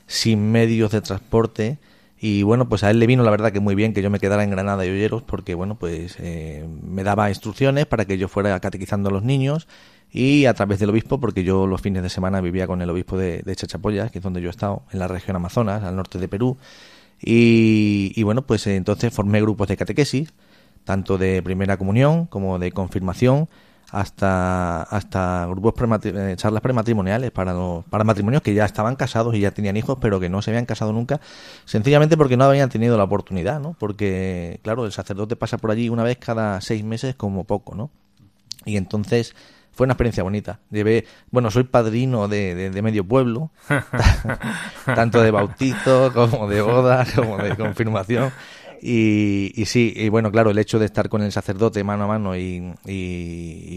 sin 0.08 0.50
medios 0.50 0.90
de 0.90 1.00
transporte, 1.00 1.78
y 2.24 2.44
bueno, 2.44 2.68
pues 2.68 2.84
a 2.84 2.90
él 2.90 3.00
le 3.00 3.08
vino 3.08 3.24
la 3.24 3.32
verdad 3.32 3.50
que 3.50 3.58
muy 3.58 3.74
bien 3.74 3.92
que 3.92 4.00
yo 4.00 4.08
me 4.08 4.20
quedara 4.20 4.44
en 4.44 4.50
Granada 4.50 4.86
y 4.86 4.90
Olleros 4.90 5.24
porque 5.24 5.56
bueno, 5.56 5.74
pues 5.74 6.16
eh, 6.20 6.64
me 6.80 7.02
daba 7.02 7.28
instrucciones 7.28 7.84
para 7.86 8.04
que 8.04 8.16
yo 8.16 8.28
fuera 8.28 8.60
catequizando 8.60 9.08
a 9.08 9.12
los 9.12 9.24
niños 9.24 9.66
y 10.12 10.44
a 10.44 10.54
través 10.54 10.78
del 10.78 10.90
obispo, 10.90 11.18
porque 11.18 11.42
yo 11.42 11.66
los 11.66 11.80
fines 11.80 12.00
de 12.00 12.08
semana 12.08 12.40
vivía 12.40 12.68
con 12.68 12.80
el 12.80 12.88
obispo 12.90 13.18
de, 13.18 13.42
Chachapoyas, 13.56 14.12
que 14.12 14.18
es 14.18 14.22
donde 14.22 14.40
yo 14.40 14.46
he 14.46 14.50
estado, 14.50 14.84
en 14.92 15.00
la 15.00 15.08
región 15.08 15.34
Amazonas, 15.34 15.82
al 15.82 15.96
norte 15.96 16.20
de 16.20 16.28
Perú. 16.28 16.58
Y, 17.20 18.12
y 18.14 18.22
bueno, 18.22 18.42
pues 18.42 18.68
entonces 18.68 19.12
formé 19.12 19.40
grupos 19.40 19.66
de 19.66 19.76
catequesis, 19.76 20.32
tanto 20.84 21.18
de 21.18 21.42
primera 21.42 21.76
comunión 21.76 22.26
como 22.26 22.60
de 22.60 22.70
confirmación, 22.70 23.48
hasta, 23.92 24.82
hasta 24.84 25.46
grupos 25.46 25.74
eh, 26.04 26.34
charlas 26.36 26.62
prematrimoniales 26.62 27.30
para, 27.30 27.52
los, 27.52 27.84
para 27.84 28.04
matrimonios 28.04 28.42
que 28.42 28.54
ya 28.54 28.64
estaban 28.64 28.96
casados 28.96 29.34
y 29.34 29.40
ya 29.40 29.50
tenían 29.50 29.76
hijos, 29.76 29.98
pero 30.00 30.18
que 30.18 30.30
no 30.30 30.40
se 30.40 30.50
habían 30.50 30.64
casado 30.64 30.94
nunca, 30.94 31.20
sencillamente 31.66 32.16
porque 32.16 32.38
no 32.38 32.44
habían 32.44 32.70
tenido 32.70 32.96
la 32.96 33.04
oportunidad, 33.04 33.60
¿no? 33.60 33.76
Porque, 33.78 34.60
claro, 34.62 34.86
el 34.86 34.92
sacerdote 34.92 35.36
pasa 35.36 35.58
por 35.58 35.70
allí 35.70 35.90
una 35.90 36.04
vez 36.04 36.16
cada 36.16 36.62
seis 36.62 36.82
meses 36.82 37.14
como 37.14 37.44
poco, 37.44 37.74
¿no? 37.74 37.90
Y 38.64 38.78
entonces 38.78 39.34
fue 39.72 39.84
una 39.84 39.92
experiencia 39.92 40.22
bonita. 40.22 40.60
Llevé, 40.70 41.06
bueno, 41.30 41.50
soy 41.50 41.64
padrino 41.64 42.28
de, 42.28 42.70
de, 42.70 42.82
medio 42.82 43.04
pueblo, 43.04 43.50
tanto 44.86 45.22
de 45.22 45.30
bautizo 45.30 46.12
como 46.14 46.48
de 46.48 46.62
boda, 46.62 47.06
como 47.14 47.36
de 47.36 47.56
confirmación. 47.56 48.32
Y, 48.84 49.64
sí, 49.66 49.92
y 49.94 50.08
bueno, 50.08 50.32
claro, 50.32 50.50
el 50.50 50.58
hecho 50.58 50.80
de 50.80 50.86
estar 50.86 51.08
con 51.08 51.22
el 51.22 51.30
sacerdote 51.30 51.84
mano 51.84 52.04
a 52.04 52.06
mano 52.08 52.36
y, 52.36 52.74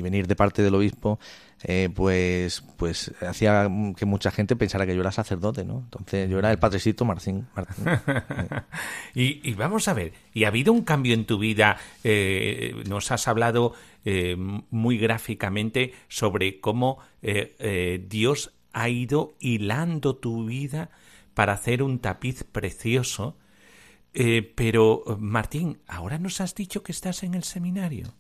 venir 0.02 0.28
de 0.28 0.36
parte 0.36 0.64
del 0.64 0.74
obispo, 0.74 1.20
eh, 1.64 1.90
pues, 1.94 2.64
pues 2.78 3.14
hacía 3.22 3.70
que 3.96 4.06
mucha 4.06 4.32
gente 4.32 4.56
pensara 4.56 4.86
que 4.86 4.96
yo 4.96 5.02
era 5.02 5.12
sacerdote, 5.12 5.64
¿no? 5.64 5.80
Entonces 5.86 6.30
yo 6.30 6.40
era 6.40 6.52
el 6.52 6.60
padrecito 6.60 7.06
Martín. 7.06 7.48
Y, 9.16 9.54
vamos 9.54 9.88
a 9.88 9.94
ver, 9.94 10.12
¿y 10.34 10.44
ha 10.44 10.50
habido 10.50 10.74
un 10.74 10.82
cambio 10.82 11.14
en 11.14 11.26
tu 11.26 11.38
vida? 11.38 11.78
Eh, 12.04 12.84
nos 12.86 13.12
has 13.12 13.28
hablado 13.30 13.74
eh, 14.08 14.36
muy 14.38 15.00
gráficamente 15.00 15.94
sobre 16.10 16.60
cómo 16.60 17.00
eh, 17.24 17.56
eh, 17.58 18.06
Dios 18.08 18.54
ha 18.72 18.88
ido 18.88 19.34
hilando 19.40 20.16
tu 20.18 20.46
vida 20.46 20.92
para 21.34 21.54
hacer 21.54 21.82
un 21.82 21.98
tapiz 21.98 22.44
precioso 22.44 23.36
eh, 24.16 24.54
pero, 24.56 25.04
Martín, 25.20 25.80
ahora 25.88 26.18
nos 26.18 26.40
has 26.40 26.56
dicho 26.56 26.84
que 26.84 26.94
estás 26.94 27.24
en 27.24 27.34
el 27.34 27.44
seminario. 27.44 28.14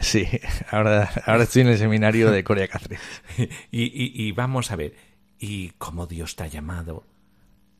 sí, 0.00 0.26
ahora, 0.70 1.08
ahora 1.24 1.44
estoy 1.44 1.62
en 1.62 1.68
el 1.68 1.78
seminario 1.78 2.32
de 2.32 2.42
Corea 2.42 2.66
Cáceres. 2.66 3.00
y, 3.70 3.82
y, 3.82 4.12
y, 4.12 4.32
vamos 4.32 4.72
a 4.72 4.76
ver, 4.76 4.94
¿y 5.38 5.70
cómo 5.78 6.06
Dios 6.06 6.34
te 6.34 6.42
ha 6.42 6.46
llamado 6.48 7.04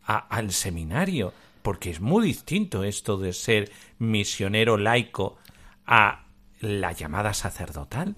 a, 0.05 0.19
al 0.19 0.53
seminario? 0.53 1.33
Porque 1.63 1.91
es 1.91 2.01
muy 2.01 2.25
distinto 2.25 2.85
esto 2.85 3.19
de 3.19 3.33
ser 3.33 3.73
misionero 3.99 4.77
laico 4.77 5.39
a 5.87 6.25
la 6.61 6.93
llamada 6.93 7.35
sacerdotal. 7.35 8.15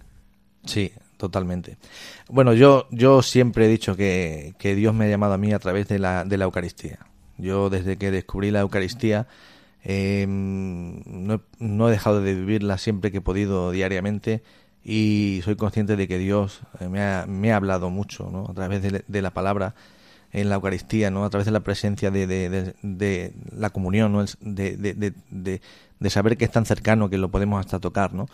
Sí, 0.66 0.92
totalmente. 1.16 1.78
Bueno, 2.28 2.52
yo, 2.52 2.86
yo 2.90 3.22
siempre 3.22 3.64
he 3.64 3.68
dicho 3.68 3.96
que, 3.96 4.54
que 4.58 4.74
Dios 4.74 4.94
me 4.94 5.06
ha 5.06 5.08
llamado 5.08 5.32
a 5.32 5.38
mí 5.38 5.54
a 5.54 5.58
través 5.58 5.88
de 5.88 5.98
la, 5.98 6.24
de 6.24 6.36
la 6.36 6.44
Eucaristía. 6.44 6.98
Yo 7.42 7.70
desde 7.70 7.98
que 7.98 8.10
descubrí 8.10 8.50
la 8.50 8.60
Eucaristía 8.60 9.26
eh, 9.84 10.26
no, 10.28 11.42
no, 11.58 11.88
he 11.88 11.90
dejado 11.90 12.22
de 12.22 12.34
vivirla 12.34 12.78
siempre 12.78 13.10
que 13.10 13.18
he 13.18 13.22
podido 13.22 13.72
diariamente 13.72 14.42
y 14.84 15.40
soy 15.44 15.56
consciente 15.56 15.96
de 15.96 16.06
que 16.06 16.18
Dios 16.18 16.60
eh, 16.78 16.88
me 16.88 17.02
ha, 17.02 17.26
me 17.26 17.52
ha 17.52 17.56
hablado 17.56 17.90
mucho 17.90 18.30
¿no? 18.30 18.46
a 18.48 18.54
través 18.54 18.82
de, 18.82 19.22
la 19.22 19.30
palabra 19.32 19.74
en 20.32 20.48
la 20.48 20.54
Eucaristía, 20.56 21.10
¿no? 21.10 21.24
a 21.24 21.30
través 21.30 21.46
de 21.46 21.52
la 21.52 21.60
presencia 21.60 22.12
de, 22.12 22.28
de, 22.28 22.74
de 22.82 23.32
la 23.56 23.70
comunión, 23.70 24.12
¿no? 24.12 24.24
de, 24.40 24.76
de, 24.76 26.10
saber 26.10 26.36
que 26.36 26.44
es 26.44 26.50
tan 26.52 26.64
cercano 26.64 27.10
que 27.10 27.18
lo 27.18 27.30
podemos 27.30 27.58
hasta 27.58 27.80
tocar. 27.80 28.14
¿no? 28.14 28.28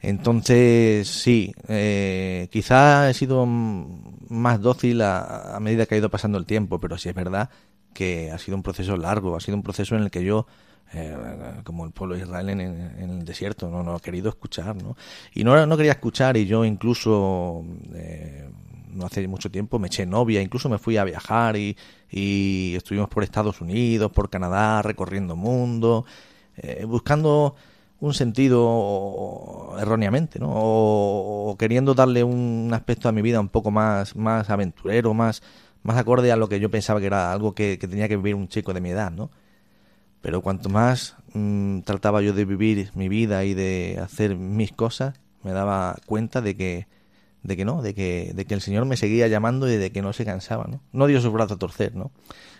Entonces, 0.00 1.06
sí, 1.06 1.54
eh, 1.68 2.48
quizá 2.50 3.10
he 3.10 3.14
sido 3.14 3.44
más 3.46 4.60
dócil 4.62 5.02
a, 5.02 5.56
a, 5.56 5.60
medida 5.60 5.84
que 5.84 5.96
ha 5.96 5.98
ido 5.98 6.10
pasando 6.10 6.38
el 6.38 6.46
tiempo, 6.46 6.78
pero 6.80 6.96
sí 6.96 7.10
es 7.10 7.14
verdad 7.14 7.50
que 7.98 8.30
ha 8.30 8.38
sido 8.38 8.56
un 8.56 8.62
proceso 8.62 8.96
largo, 8.96 9.34
ha 9.34 9.40
sido 9.40 9.56
un 9.56 9.64
proceso 9.64 9.96
en 9.96 10.04
el 10.04 10.10
que 10.12 10.22
yo, 10.22 10.46
eh, 10.92 11.16
como 11.64 11.84
el 11.84 11.90
pueblo 11.90 12.14
de 12.14 12.20
Israel 12.22 12.48
en, 12.48 12.60
en, 12.60 13.10
el 13.10 13.24
desierto, 13.24 13.68
no, 13.68 13.82
no 13.82 13.96
he 13.96 14.00
querido 14.00 14.28
escuchar, 14.28 14.80
¿no? 14.80 14.96
Y 15.34 15.42
no, 15.42 15.66
no 15.66 15.76
quería 15.76 15.90
escuchar 15.90 16.36
y 16.36 16.46
yo 16.46 16.64
incluso, 16.64 17.64
eh, 17.94 18.48
no 18.92 19.04
hace 19.04 19.26
mucho 19.26 19.50
tiempo, 19.50 19.80
me 19.80 19.88
eché 19.88 20.06
novia, 20.06 20.40
incluso 20.40 20.68
me 20.68 20.78
fui 20.78 20.96
a 20.96 21.02
viajar 21.02 21.56
y, 21.56 21.76
y 22.08 22.74
estuvimos 22.76 23.08
por 23.08 23.24
Estados 23.24 23.60
Unidos, 23.60 24.12
por 24.12 24.30
Canadá, 24.30 24.80
recorriendo 24.82 25.34
mundo, 25.34 26.04
eh, 26.56 26.84
buscando 26.84 27.56
un 27.98 28.14
sentido 28.14 29.74
erróneamente, 29.80 30.38
¿no? 30.38 30.52
O, 30.52 31.50
o, 31.50 31.58
queriendo 31.58 31.94
darle 31.94 32.22
un 32.22 32.70
aspecto 32.72 33.08
a 33.08 33.12
mi 33.12 33.22
vida 33.22 33.40
un 33.40 33.48
poco 33.48 33.72
más, 33.72 34.14
más 34.14 34.50
aventurero, 34.50 35.14
más 35.14 35.42
más 35.82 35.96
acorde 35.96 36.32
a 36.32 36.36
lo 36.36 36.48
que 36.48 36.60
yo 36.60 36.70
pensaba 36.70 37.00
que 37.00 37.06
era 37.06 37.32
algo 37.32 37.54
que, 37.54 37.78
que 37.78 37.88
tenía 37.88 38.08
que 38.08 38.16
vivir 38.16 38.34
un 38.34 38.48
chico 38.48 38.72
de 38.74 38.80
mi 38.80 38.90
edad, 38.90 39.10
¿no? 39.10 39.30
Pero 40.20 40.42
cuanto 40.42 40.68
más 40.68 41.16
mmm, 41.32 41.80
trataba 41.80 42.22
yo 42.22 42.32
de 42.32 42.44
vivir 42.44 42.90
mi 42.94 43.08
vida 43.08 43.44
y 43.44 43.54
de 43.54 44.00
hacer 44.02 44.36
mis 44.36 44.72
cosas, 44.72 45.20
me 45.42 45.52
daba 45.52 45.96
cuenta 46.06 46.40
de 46.40 46.56
que, 46.56 46.86
de 47.42 47.56
que 47.56 47.64
no, 47.64 47.82
de 47.82 47.94
que, 47.94 48.32
de 48.34 48.44
que 48.44 48.54
el 48.54 48.60
Señor 48.60 48.84
me 48.84 48.96
seguía 48.96 49.28
llamando 49.28 49.70
y 49.70 49.76
de 49.76 49.92
que 49.92 50.02
no 50.02 50.12
se 50.12 50.24
cansaba, 50.24 50.66
¿no? 50.68 50.80
No 50.92 51.06
dio 51.06 51.20
su 51.20 51.30
brazo 51.30 51.54
a 51.54 51.58
torcer, 51.58 51.94
¿no? 51.94 52.10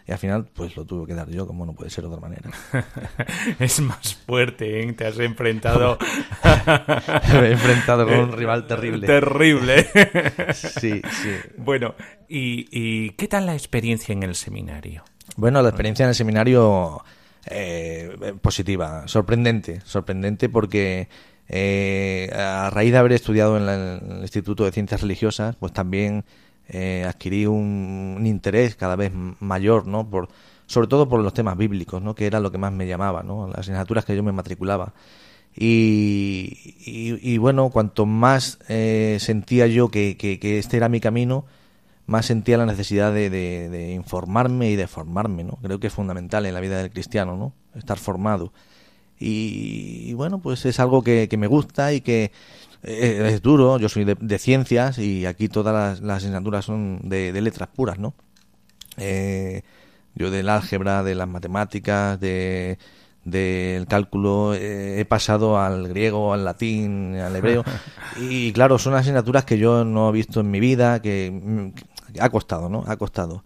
Y 0.09 0.12
al 0.12 0.18
final, 0.18 0.46
pues 0.54 0.74
lo 0.74 0.86
tuve 0.86 1.06
que 1.06 1.14
dar 1.14 1.28
yo, 1.28 1.46
como 1.46 1.66
no 1.66 1.74
puede 1.74 1.90
ser 1.90 2.04
de 2.04 2.09
otra 2.09 2.20
manera. 2.20 2.50
es 3.59 3.78
más 3.80 4.14
fuerte, 4.14 4.82
¿eh? 4.82 4.92
Te 4.94 5.06
has 5.06 5.18
enfrentado. 5.18 5.98
Me 7.34 7.48
he 7.48 7.52
enfrentado 7.52 8.06
con 8.06 8.18
un 8.18 8.32
rival 8.32 8.66
terrible. 8.66 9.06
Terrible. 9.06 9.84
sí, 10.54 11.02
sí. 11.02 11.30
Bueno, 11.59 11.94
¿y, 12.26 12.68
¿y 12.70 13.11
qué 13.11 13.28
tal 13.28 13.44
la 13.44 13.52
experiencia 13.52 14.14
en 14.14 14.22
el 14.22 14.34
seminario? 14.34 15.04
Bueno, 15.36 15.61
la 15.61 15.68
experiencia 15.68 16.04
en 16.04 16.09
el 16.09 16.14
seminario 16.14 17.04
eh, 17.44 18.34
positiva, 18.40 19.06
sorprendente, 19.09 19.82
sorprendente 19.84 20.48
porque 20.48 21.09
eh, 21.48 22.30
a 22.34 22.70
raíz 22.70 22.92
de 22.92 22.98
haber 22.98 23.12
estudiado 23.12 23.59
en, 23.59 23.68
el 23.68 24.22
Instituto 24.22 24.64
de 24.64 24.72
Ciencias 24.72 25.02
Religiosas, 25.02 25.56
pues 25.56 25.74
también 25.74 26.24
eh, 26.68 27.04
adquirí 27.08 27.46
un, 27.46 28.22
interés 28.24 28.76
cada 28.76 28.96
vez 28.96 29.12
mayor, 29.40 29.86
¿no? 29.86 30.08
Por, 30.08 30.28
sobre 30.66 30.88
todo 30.88 31.08
por 31.08 31.20
los 31.20 31.32
temas 31.32 31.56
bíblicos, 31.56 32.02
¿no? 32.02 32.14
Que 32.14 32.26
era 32.26 32.40
lo 32.40 32.52
que 32.52 32.58
más 32.58 32.72
me 32.72 32.86
llamaba, 32.86 33.22
¿no? 33.22 33.48
Las 33.48 33.60
asignaturas 33.60 34.04
que 34.04 34.14
yo 34.14 34.22
me 34.22 34.32
matriculaba. 34.32 34.92
Y, 35.60 37.38
bueno, 37.38 37.70
cuanto 37.70 38.06
más 38.06 38.58
eh, 38.68 39.16
sentía 39.20 39.66
yo 39.66 39.88
que, 39.90 40.16
este 40.40 40.76
era 40.76 40.88
mi 40.88 41.00
camino, 41.00 41.46
más 42.06 42.26
sentía 42.26 42.58
la 42.58 42.66
necesidad 42.66 43.12
de, 43.12 43.92
informarme 43.94 44.70
y 44.70 44.76
de 44.76 44.86
formarme, 44.86 45.44
¿no? 45.44 45.58
Creo 45.62 45.80
que 45.80 45.88
es 45.88 45.92
fundamental 45.92 46.46
en 46.46 46.54
la 46.54 46.60
vida 46.60 46.78
del 46.78 46.90
cristiano, 46.90 47.36
¿no? 47.36 47.52
Estar 47.74 47.98
formado. 47.98 48.52
Y, 49.18 50.12
bueno, 50.14 50.38
pues 50.38 50.64
es 50.64 50.78
algo 50.78 51.02
que, 51.02 51.28
me 51.36 51.48
gusta 51.48 51.92
y 51.92 52.02
que 52.02 52.30
eh, 52.82 53.30
es 53.32 53.42
duro. 53.42 53.78
Yo 53.78 53.88
soy 53.88 54.04
de, 54.04 54.38
ciencias 54.38 54.98
y 54.98 55.26
aquí 55.26 55.48
todas 55.48 56.00
las, 56.00 56.16
asignaturas 56.18 56.64
son 56.64 57.00
de, 57.04 57.32
letras 57.40 57.68
puras, 57.74 57.98
¿no? 57.98 58.14
Eh, 58.96 59.62
yo 60.14 60.30
del 60.30 60.48
álgebra, 60.48 61.02
de 61.02 61.14
las 61.14 61.28
matemáticas, 61.28 62.18
de 62.20 62.78
del 63.24 63.86
cálculo 63.86 64.54
eh, 64.54 65.00
he 65.00 65.04
pasado 65.04 65.58
al 65.58 65.88
griego, 65.88 66.32
al 66.32 66.44
latín, 66.44 67.16
al 67.16 67.36
hebreo 67.36 67.62
y 68.18 68.52
claro, 68.52 68.78
son 68.78 68.94
asignaturas 68.94 69.44
que 69.44 69.58
yo 69.58 69.84
no 69.84 70.08
he 70.08 70.12
visto 70.12 70.40
en 70.40 70.50
mi 70.50 70.60
vida, 70.60 71.02
que, 71.02 71.72
que 72.12 72.20
ha 72.20 72.30
costado, 72.30 72.70
¿no? 72.70 72.84
Ha 72.86 72.96
costado 72.96 73.44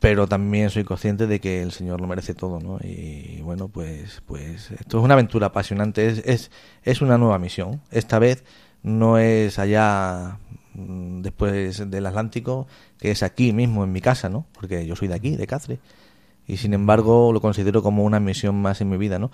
pero 0.00 0.26
también 0.26 0.70
soy 0.70 0.84
consciente 0.84 1.26
de 1.26 1.40
que 1.40 1.62
el 1.62 1.72
Señor 1.72 2.00
lo 2.00 2.06
merece 2.06 2.34
todo, 2.34 2.58
¿no? 2.58 2.78
Y 2.82 3.40
bueno, 3.42 3.68
pues, 3.68 4.22
pues 4.26 4.70
esto 4.72 4.98
es 4.98 5.04
una 5.04 5.14
aventura 5.14 5.48
apasionante, 5.48 6.08
es, 6.08 6.22
es, 6.24 6.50
es 6.82 7.02
una 7.02 7.18
nueva 7.18 7.38
misión. 7.38 7.82
Esta 7.90 8.18
vez 8.18 8.42
no 8.82 9.18
es 9.18 9.58
allá 9.58 10.38
mm, 10.74 11.20
después 11.20 11.90
del 11.90 12.06
Atlántico, 12.06 12.66
que 12.98 13.10
es 13.10 13.22
aquí 13.22 13.52
mismo 13.52 13.84
en 13.84 13.92
mi 13.92 14.00
casa, 14.00 14.30
¿no? 14.30 14.46
Porque 14.52 14.86
yo 14.86 14.96
soy 14.96 15.08
de 15.08 15.14
aquí, 15.14 15.36
de 15.36 15.46
Cáceres 15.46 15.80
y 16.46 16.56
sin 16.56 16.74
embargo 16.74 17.32
lo 17.32 17.40
considero 17.40 17.82
como 17.82 18.04
una 18.04 18.20
misión 18.20 18.60
más 18.60 18.80
en 18.80 18.90
mi 18.90 18.96
vida, 18.96 19.18
¿no? 19.18 19.30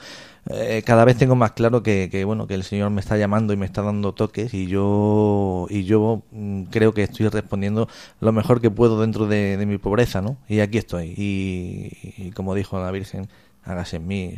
Eh, 0.50 0.82
cada 0.84 1.04
vez 1.04 1.16
tengo 1.16 1.34
más 1.34 1.52
claro 1.52 1.82
que, 1.82 2.08
que, 2.10 2.24
bueno 2.24 2.46
que 2.46 2.54
el 2.54 2.62
Señor 2.62 2.90
me 2.90 3.00
está 3.00 3.16
llamando 3.16 3.52
y 3.52 3.56
me 3.56 3.66
está 3.66 3.82
dando 3.82 4.12
toques 4.12 4.54
y 4.54 4.66
yo 4.66 5.66
y 5.70 5.84
yo 5.84 6.22
mm, 6.30 6.64
creo 6.64 6.92
que 6.92 7.02
estoy 7.02 7.28
respondiendo 7.28 7.88
lo 8.20 8.32
mejor 8.32 8.60
que 8.60 8.70
puedo 8.70 9.00
dentro 9.00 9.26
de, 9.26 9.64
mi 9.66 9.78
pobreza, 9.78 10.22
¿no? 10.22 10.36
Y 10.48 10.60
aquí 10.60 10.78
estoy 10.78 11.14
y, 11.16 12.30
como 12.32 12.54
dijo 12.54 12.80
la 12.80 12.90
Virgen, 12.90 13.28
hágase 13.64 13.96
en 13.96 14.06
mí 14.06 14.34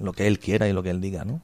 lo 0.00 0.12
que 0.12 0.26
él 0.26 0.38
quiera 0.38 0.68
y 0.68 0.72
lo 0.72 0.82
que 0.82 0.90
él 0.90 1.00
diga, 1.00 1.24
¿no? 1.24 1.40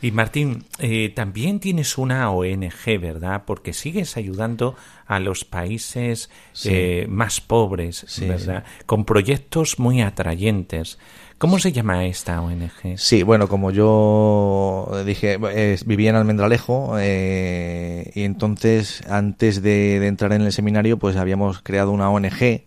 Y 0.00 0.10
Martín, 0.10 0.64
eh, 0.78 1.12
también 1.14 1.60
tienes 1.60 1.98
una 1.98 2.30
ONG, 2.30 3.00
¿verdad? 3.00 3.42
Porque 3.46 3.72
sigues 3.72 4.16
ayudando 4.16 4.76
a 5.06 5.20
los 5.20 5.44
países 5.44 6.30
eh, 6.64 7.06
más 7.08 7.40
pobres, 7.40 8.06
¿verdad? 8.20 8.64
Con 8.86 9.04
proyectos 9.04 9.78
muy 9.78 10.02
atrayentes. 10.02 10.98
¿Cómo 11.38 11.58
se 11.58 11.72
llama 11.72 12.06
esta 12.06 12.40
ONG? 12.40 12.96
Sí, 12.96 13.24
bueno, 13.24 13.48
como 13.48 13.72
yo 13.72 14.88
dije, 15.04 15.38
vivía 15.84 16.10
en 16.10 16.16
Almendralejo 16.16 16.94
eh, 16.98 18.12
y 18.14 18.22
entonces 18.22 19.02
antes 19.08 19.60
de, 19.60 19.98
de, 19.98 20.06
entrar 20.06 20.32
en 20.32 20.42
el 20.42 20.52
seminario 20.52 20.98
pues 20.98 21.16
habíamos 21.16 21.60
creado 21.60 21.90
una 21.90 22.10
ONG 22.10 22.62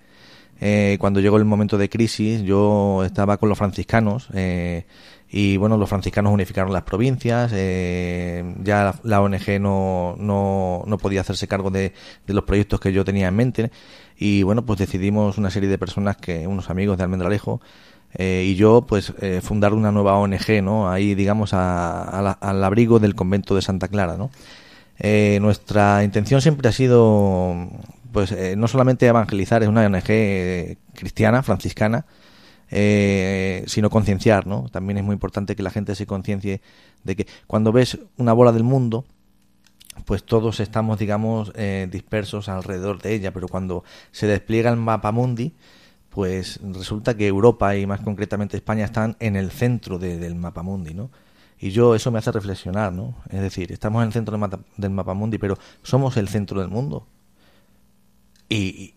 eh, 0.61 0.97
cuando 0.99 1.19
llegó 1.19 1.37
el 1.37 1.45
momento 1.45 1.77
de 1.77 1.89
crisis, 1.89 2.41
yo 2.43 3.03
estaba 3.05 3.37
con 3.37 3.49
los 3.49 3.57
franciscanos 3.57 4.29
eh, 4.33 4.85
y 5.29 5.57
bueno, 5.57 5.77
los 5.77 5.89
franciscanos 5.89 6.33
unificaron 6.33 6.71
las 6.71 6.83
provincias, 6.83 7.51
eh, 7.53 8.55
ya 8.63 8.95
la, 9.03 9.21
ONG 9.21 9.59
no, 9.59 10.15
no, 10.17 10.83
no, 10.87 10.97
podía 10.97 11.21
hacerse 11.21 11.47
cargo 11.47 11.71
de, 11.71 11.93
los 12.27 12.43
proyectos 12.45 12.79
que 12.79 12.93
yo 12.93 13.03
tenía 13.03 13.27
en 13.27 13.35
mente 13.35 13.71
y 14.17 14.43
bueno, 14.43 14.65
pues 14.65 14.79
decidimos 14.79 15.37
una 15.37 15.49
serie 15.49 15.67
de 15.67 15.77
personas, 15.77 16.15
que 16.17 16.47
unos 16.47 16.69
amigos 16.69 16.97
de 16.97 17.03
Almendralejo, 17.03 17.59
y 18.17 18.55
yo 18.55 18.85
pues 18.87 19.11
fundar 19.41 19.73
una 19.73 19.91
nueva 19.91 20.17
ONG, 20.17 20.63
¿no? 20.63 20.89
Ahí 20.89 21.15
digamos 21.15 21.53
al 21.53 22.63
abrigo 22.63 22.99
del 22.99 23.13
convento 23.13 23.55
de 23.55 23.61
Santa 23.61 23.89
Clara, 23.89 24.15
nuestra 25.41 26.01
intención 26.01 26.39
siempre 26.39 26.69
ha 26.69 26.71
sido 26.71 27.67
pues 28.15 28.31
eh, 28.31 28.55
no 28.55 28.69
solamente 28.69 29.05
evangelizar, 29.07 29.61
es 29.61 29.67
una 29.67 29.85
ONG 29.85 30.77
cristiana, 30.93 31.43
franciscana, 31.43 32.05
eh, 32.71 33.65
sino 33.67 33.89
concienciar, 33.89 34.47
¿no? 34.47 34.69
También 34.71 34.99
es 34.99 35.03
muy 35.03 35.11
importante 35.11 35.53
que 35.53 35.61
la 35.61 35.69
gente 35.69 35.95
se 35.95 36.07
conciencie 36.07 36.61
de 37.03 37.15
que 37.17 37.27
cuando 37.45 37.73
ves 37.73 37.99
una 38.15 38.31
bola 38.31 38.53
del 38.53 38.63
mundo, 38.63 39.03
pues 40.05 40.23
todos 40.23 40.61
estamos, 40.61 40.97
digamos, 40.97 41.51
eh, 41.55 41.89
dispersos 41.91 42.47
alrededor 42.47 43.01
de 43.01 43.15
ella, 43.15 43.33
pero 43.33 43.49
cuando 43.49 43.83
se 44.13 44.27
despliega 44.27 44.69
el 44.69 44.77
mapa 44.77 45.11
mundi, 45.11 45.53
pues 46.09 46.61
resulta 46.63 47.17
que 47.17 47.27
Europa 47.27 47.75
y 47.75 47.85
más 47.85 47.99
concretamente 47.99 48.55
España 48.55 48.85
están 48.85 49.17
en 49.19 49.35
el 49.35 49.51
centro 49.51 49.99
del 49.99 50.35
mapa 50.35 50.63
mundi, 50.63 50.93
¿no? 50.93 51.11
Y 51.59 51.71
yo 51.71 51.95
eso 51.95 52.11
me 52.11 52.19
hace 52.19 52.31
reflexionar, 52.31 52.93
¿no? 52.93 53.15
Es 53.29 53.41
decir, 53.41 53.73
estamos 53.73 54.03
en 54.03 54.07
el 54.07 54.13
centro 54.13 54.37
del, 54.37 54.59
del 54.77 54.91
mapa 54.91 55.13
mundi, 55.13 55.37
pero 55.37 55.57
somos 55.83 56.15
el 56.15 56.29
centro 56.29 56.61
del 56.61 56.69
mundo. 56.69 57.07
Y, 58.49 58.93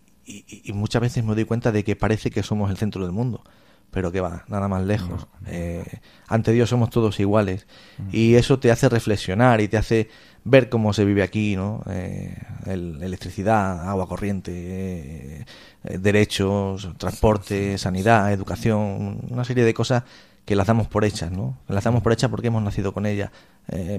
muchas 0.75 1.01
veces 1.01 1.25
me 1.25 1.35
doy 1.35 1.45
cuenta 1.45 1.73
de 1.73 1.85
que 1.85 1.97
parece 1.97 2.31
que 2.31 2.43
somos 2.43 2.71
el 2.71 2.77
centro 2.77 3.03
del 3.03 3.13
mundo, 3.13 3.43
pero 3.91 4.13
que 4.13 4.21
va, 4.21 4.45
nada 4.49 4.69
más 4.69 4.85
lejos. 4.85 5.27
Eh, 5.47 5.85
ante 6.27 6.53
Dios 6.53 6.69
somos 6.69 6.91
todos 6.91 7.19
iguales. 7.21 7.67
Mm. 7.97 8.09
Y 8.13 8.35
eso 8.35 8.59
te 8.59 8.71
hace 8.71 8.89
reflexionar 8.91 9.63
y 9.63 9.69
te 9.69 9.79
hace 9.79 10.11
ver 10.45 10.69
cómo 10.69 10.93
se 10.93 11.07
vive 11.07 11.23
aquí, 11.23 11.57
¿no? 11.57 11.83
Eh, 11.89 12.37
electricidad, 12.67 13.89
agua 13.89 14.07
corriente, 14.07 15.47
eh, 15.85 15.99
derechos, 15.99 16.89
transporte, 16.99 17.79
sanidad, 17.79 18.33
educación, 18.33 19.21
una 19.31 19.45
serie 19.45 19.65
de 19.65 19.73
cosas 19.73 20.05
que 20.45 20.57
las 20.57 20.67
damos 20.67 20.89
por 20.89 21.05
hechas, 21.07 21.31
¿no? 21.31 21.59
Las 21.69 21.85
damos 21.85 22.03
por 22.03 22.13
hechas 22.13 22.31
porque 22.31 22.49
hemos 22.49 22.63
nacido 22.63 22.93
con 22.93 23.07
ellas. 23.07 23.31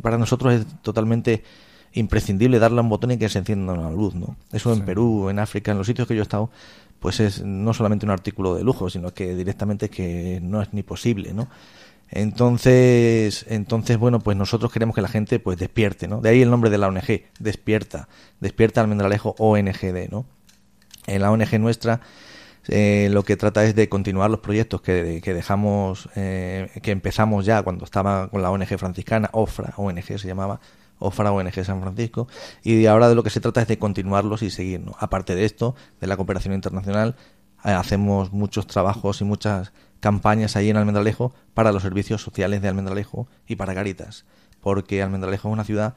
para 0.01 0.17
nosotros 0.17 0.53
es 0.53 0.65
totalmente 0.81 1.43
imprescindible 1.93 2.59
darle 2.59 2.79
a 2.79 2.83
un 2.83 2.89
botón 2.89 3.11
y 3.11 3.17
que 3.17 3.29
se 3.29 3.39
encienda 3.39 3.73
una 3.73 3.89
luz, 3.91 4.15
¿no? 4.15 4.35
Eso 4.51 4.73
en 4.73 4.81
Perú, 4.81 5.29
en 5.29 5.39
África, 5.39 5.71
en 5.71 5.77
los 5.77 5.87
sitios 5.87 6.07
que 6.07 6.15
yo 6.15 6.21
he 6.21 6.23
estado, 6.23 6.49
pues 6.99 7.19
es 7.19 7.43
no 7.43 7.73
solamente 7.73 8.05
un 8.05 8.11
artículo 8.11 8.55
de 8.55 8.63
lujo, 8.63 8.89
sino 8.89 9.13
que 9.13 9.35
directamente 9.35 9.85
es 9.85 9.91
que 9.91 10.39
no 10.41 10.61
es 10.61 10.73
ni 10.73 10.83
posible, 10.83 11.33
¿no? 11.33 11.47
Entonces, 12.11 13.45
entonces 13.49 13.97
bueno, 13.97 14.19
pues 14.19 14.35
nosotros 14.35 14.71
queremos 14.71 14.95
que 14.95 15.01
la 15.01 15.07
gente 15.07 15.39
pues 15.39 15.57
despierte, 15.57 16.07
¿no? 16.07 16.21
De 16.21 16.29
ahí 16.29 16.41
el 16.41 16.49
nombre 16.49 16.69
de 16.69 16.77
la 16.77 16.87
ONG, 16.87 17.23
despierta, 17.39 18.07
despierta 18.39 18.81
Almendralejo 18.81 19.35
ONGD, 19.37 20.09
¿no? 20.09 20.25
En 21.07 21.21
la 21.21 21.31
ONG 21.31 21.59
nuestra 21.59 22.01
eh, 22.67 23.09
lo 23.11 23.23
que 23.23 23.35
trata 23.35 23.63
es 23.63 23.75
de 23.75 23.89
continuar 23.89 24.29
los 24.29 24.41
proyectos 24.41 24.81
que, 24.81 25.21
que 25.23 25.33
dejamos, 25.33 26.09
eh, 26.15 26.69
que 26.83 26.91
empezamos 26.91 27.45
ya 27.45 27.63
cuando 27.63 27.85
estaba 27.85 28.27
con 28.27 28.41
la 28.41 28.51
ONG 28.51 28.77
franciscana, 28.77 29.29
OFRA, 29.33 29.73
ONG 29.77 30.03
se 30.03 30.27
llamaba, 30.27 30.59
o 30.99 31.11
Fra 31.11 31.31
ONG 31.31 31.63
San 31.63 31.81
Francisco, 31.81 32.27
y 32.63 32.85
ahora 32.85 33.09
de 33.09 33.15
lo 33.15 33.23
que 33.23 33.29
se 33.29 33.39
trata 33.39 33.61
es 33.61 33.67
de 33.67 33.79
continuarlos 33.79 34.43
y 34.43 34.51
seguirnos. 34.51 34.95
Aparte 34.99 35.33
de 35.35 35.45
esto, 35.45 35.75
de 35.99 36.07
la 36.07 36.17
cooperación 36.17 36.53
internacional, 36.53 37.15
eh, 37.63 37.71
hacemos 37.71 38.31
muchos 38.31 38.67
trabajos 38.67 39.21
y 39.21 39.25
muchas 39.25 39.73
campañas 39.99 40.55
ahí 40.55 40.69
en 40.69 40.77
Almendralejo 40.77 41.33
para 41.53 41.71
los 41.71 41.83
servicios 41.83 42.21
sociales 42.21 42.61
de 42.61 42.69
Almendralejo 42.69 43.27
y 43.47 43.55
para 43.55 43.73
Caritas, 43.73 44.25
porque 44.61 45.01
Almendralejo 45.01 45.49
es 45.49 45.53
una 45.53 45.63
ciudad 45.63 45.95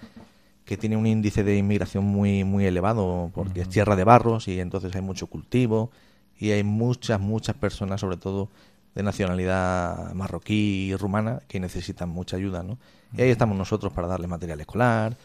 que 0.64 0.76
tiene 0.76 0.96
un 0.96 1.06
índice 1.06 1.44
de 1.44 1.56
inmigración 1.56 2.04
muy 2.04 2.44
muy 2.44 2.64
elevado, 2.64 3.30
porque 3.34 3.62
es 3.62 3.68
tierra 3.68 3.96
de 3.96 4.04
barros 4.04 4.48
y 4.48 4.60
entonces 4.60 4.94
hay 4.94 5.02
mucho 5.02 5.26
cultivo 5.26 5.90
y 6.38 6.50
hay 6.50 6.64
muchas 6.64 7.20
muchas 7.20 7.56
personas, 7.56 8.00
sobre 8.00 8.16
todo 8.16 8.48
de 8.94 9.02
nacionalidad 9.02 10.12
marroquí 10.14 10.90
y 10.90 10.96
rumana, 10.96 11.40
que 11.48 11.60
necesitan 11.60 12.08
mucha 12.08 12.36
ayuda, 12.36 12.62
¿no? 12.62 12.78
Y 13.16 13.22
ahí 13.22 13.30
estamos 13.30 13.56
nosotros 13.56 13.92
para 13.92 14.08
darle 14.08 14.26
material 14.26 14.60
escolar, 14.60 15.16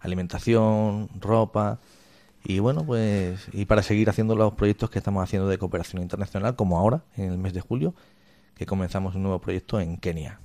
alimentación, 0.00 1.08
ropa 1.18 1.80
y 2.44 2.58
bueno, 2.58 2.84
pues 2.84 3.48
y 3.52 3.66
para 3.66 3.82
seguir 3.82 4.08
haciendo 4.08 4.34
los 4.34 4.54
proyectos 4.54 4.90
que 4.90 4.98
estamos 4.98 5.22
haciendo 5.22 5.48
de 5.48 5.58
cooperación 5.58 6.02
internacional, 6.02 6.56
como 6.56 6.78
ahora, 6.78 7.04
en 7.16 7.32
el 7.32 7.38
mes 7.38 7.52
de 7.52 7.60
julio, 7.60 7.94
que 8.56 8.66
comenzamos 8.66 9.14
un 9.14 9.22
nuevo 9.22 9.40
proyecto 9.40 9.80
en 9.80 9.98
Kenia. 9.98 10.40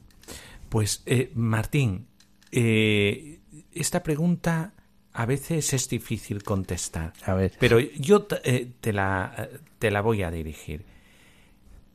Pues 0.70 1.04
eh, 1.06 1.32
Martín, 1.36 2.08
eh, 2.52 3.40
esta 3.72 4.04
pregunta 4.04 4.74
a 5.14 5.26
veces 5.26 5.74
es 5.74 5.88
difícil 5.88 6.44
contestar, 6.44 7.14
a 7.26 7.34
ver. 7.34 7.54
pero 7.60 7.80
yo 7.80 8.28
eh, 8.44 8.72
te, 8.82 8.92
la, 8.92 9.50
te 9.80 9.90
la 9.90 10.02
voy 10.02 10.24
a 10.24 10.32
dirigir. 10.32 10.86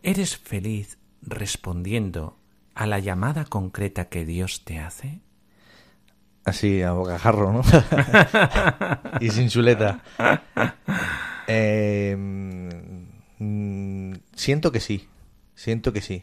¿Eres 0.03 0.39
feliz 0.39 0.99
respondiendo 1.23 2.39
a 2.75 2.87
la 2.87 2.99
llamada 2.99 3.45
concreta 3.45 4.09
que 4.09 4.25
Dios 4.25 4.65
te 4.65 4.79
hace? 4.79 5.21
Así, 6.45 6.81
a 6.83 6.93
bocajarro, 6.93 7.53
¿no? 7.53 7.63
y 9.21 9.31
sin 9.31 9.49
chuleta. 9.49 10.03
Em, 11.53 12.69
siento 14.37 14.71
que 14.71 14.79
sí, 14.79 15.09
siento 15.57 15.93
que 15.93 16.01
sí. 16.01 16.23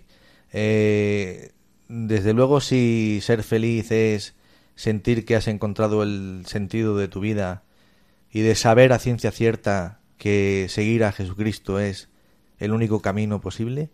Eh, 0.54 1.52
desde 1.90 2.34
luego, 2.34 2.62
si 2.62 3.20
ser 3.22 3.44
feliz 3.44 3.92
es 3.92 4.36
sentir 4.76 5.26
que 5.26 5.36
has 5.36 5.50
encontrado 5.50 6.02
el 6.02 6.44
sentido 6.46 6.96
de 6.98 7.10
tu 7.10 7.20
vida 7.20 7.64
y 8.32 8.40
de 8.40 8.56
saber 8.56 8.94
a 8.94 9.00
ciencia 9.00 9.32
cierta 9.32 10.00
que 10.18 10.68
seguir 10.70 11.04
a 11.04 11.12
Jesucristo 11.12 11.78
es 11.78 12.10
el 12.60 12.72
único 12.72 13.02
camino 13.02 13.40
posible, 13.40 13.90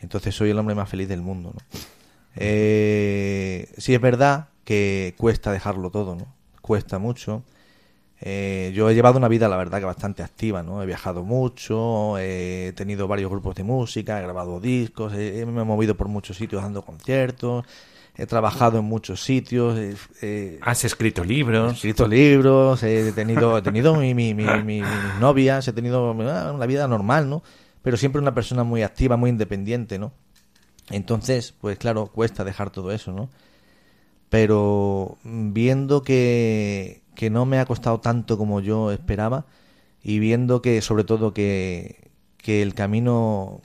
entonces 0.00 0.34
soy 0.34 0.50
el 0.50 0.58
hombre 0.58 0.74
más 0.74 0.88
feliz 0.88 1.08
del 1.08 1.22
mundo. 1.22 1.52
¿no? 1.54 1.80
Eh, 2.36 3.68
sí 3.78 3.94
es 3.94 4.00
verdad 4.00 4.48
que 4.64 5.14
cuesta 5.16 5.50
dejarlo 5.52 5.90
todo, 5.90 6.14
¿no? 6.14 6.26
Cuesta 6.60 6.98
mucho. 6.98 7.42
Eh, 8.20 8.72
yo 8.74 8.90
he 8.90 8.94
llevado 8.94 9.18
una 9.18 9.28
vida, 9.28 9.48
la 9.48 9.56
verdad, 9.56 9.78
que 9.78 9.84
bastante 9.84 10.22
activa, 10.22 10.62
¿no? 10.62 10.82
He 10.82 10.86
viajado 10.86 11.24
mucho, 11.24 12.18
he 12.18 12.72
tenido 12.76 13.08
varios 13.08 13.30
grupos 13.30 13.54
de 13.54 13.64
música, 13.64 14.18
he 14.18 14.22
grabado 14.22 14.60
discos, 14.60 15.14
he, 15.14 15.44
me 15.46 15.62
he 15.62 15.64
movido 15.64 15.96
por 15.96 16.08
muchos 16.08 16.36
sitios 16.36 16.62
dando 16.62 16.82
conciertos, 16.82 17.64
he 18.16 18.26
trabajado 18.26 18.78
en 18.78 18.84
muchos 18.84 19.22
sitios. 19.22 19.78
Has 20.60 20.84
escrito 20.84 21.24
libros. 21.24 21.72
He 21.72 21.76
escrito 21.76 22.06
libros, 22.06 22.82
he 22.82 23.12
tenido, 23.12 23.58
he 23.58 23.62
tenido 23.62 23.94
mi, 23.94 24.14
mi, 24.14 24.34
mi, 24.34 24.44
mis 24.62 24.84
novias, 25.20 25.66
he 25.66 25.72
tenido 25.72 26.12
una 26.12 26.66
vida 26.66 26.86
normal, 26.88 27.30
¿no? 27.30 27.42
Pero 27.88 27.96
siempre 27.96 28.20
una 28.20 28.34
persona 28.34 28.64
muy 28.64 28.82
activa, 28.82 29.16
muy 29.16 29.30
independiente, 29.30 29.98
¿no? 29.98 30.12
Entonces, 30.90 31.54
pues 31.58 31.78
claro, 31.78 32.08
cuesta 32.08 32.44
dejar 32.44 32.68
todo 32.68 32.92
eso, 32.92 33.12
¿no? 33.12 33.30
Pero 34.28 35.16
viendo 35.24 36.02
que, 36.02 37.00
que 37.14 37.30
no 37.30 37.46
me 37.46 37.58
ha 37.58 37.64
costado 37.64 37.98
tanto 37.98 38.36
como 38.36 38.60
yo 38.60 38.92
esperaba 38.92 39.46
y 40.02 40.18
viendo 40.18 40.60
que 40.60 40.82
sobre 40.82 41.04
todo 41.04 41.32
que, 41.32 42.10
que 42.36 42.60
el 42.60 42.74
camino 42.74 43.62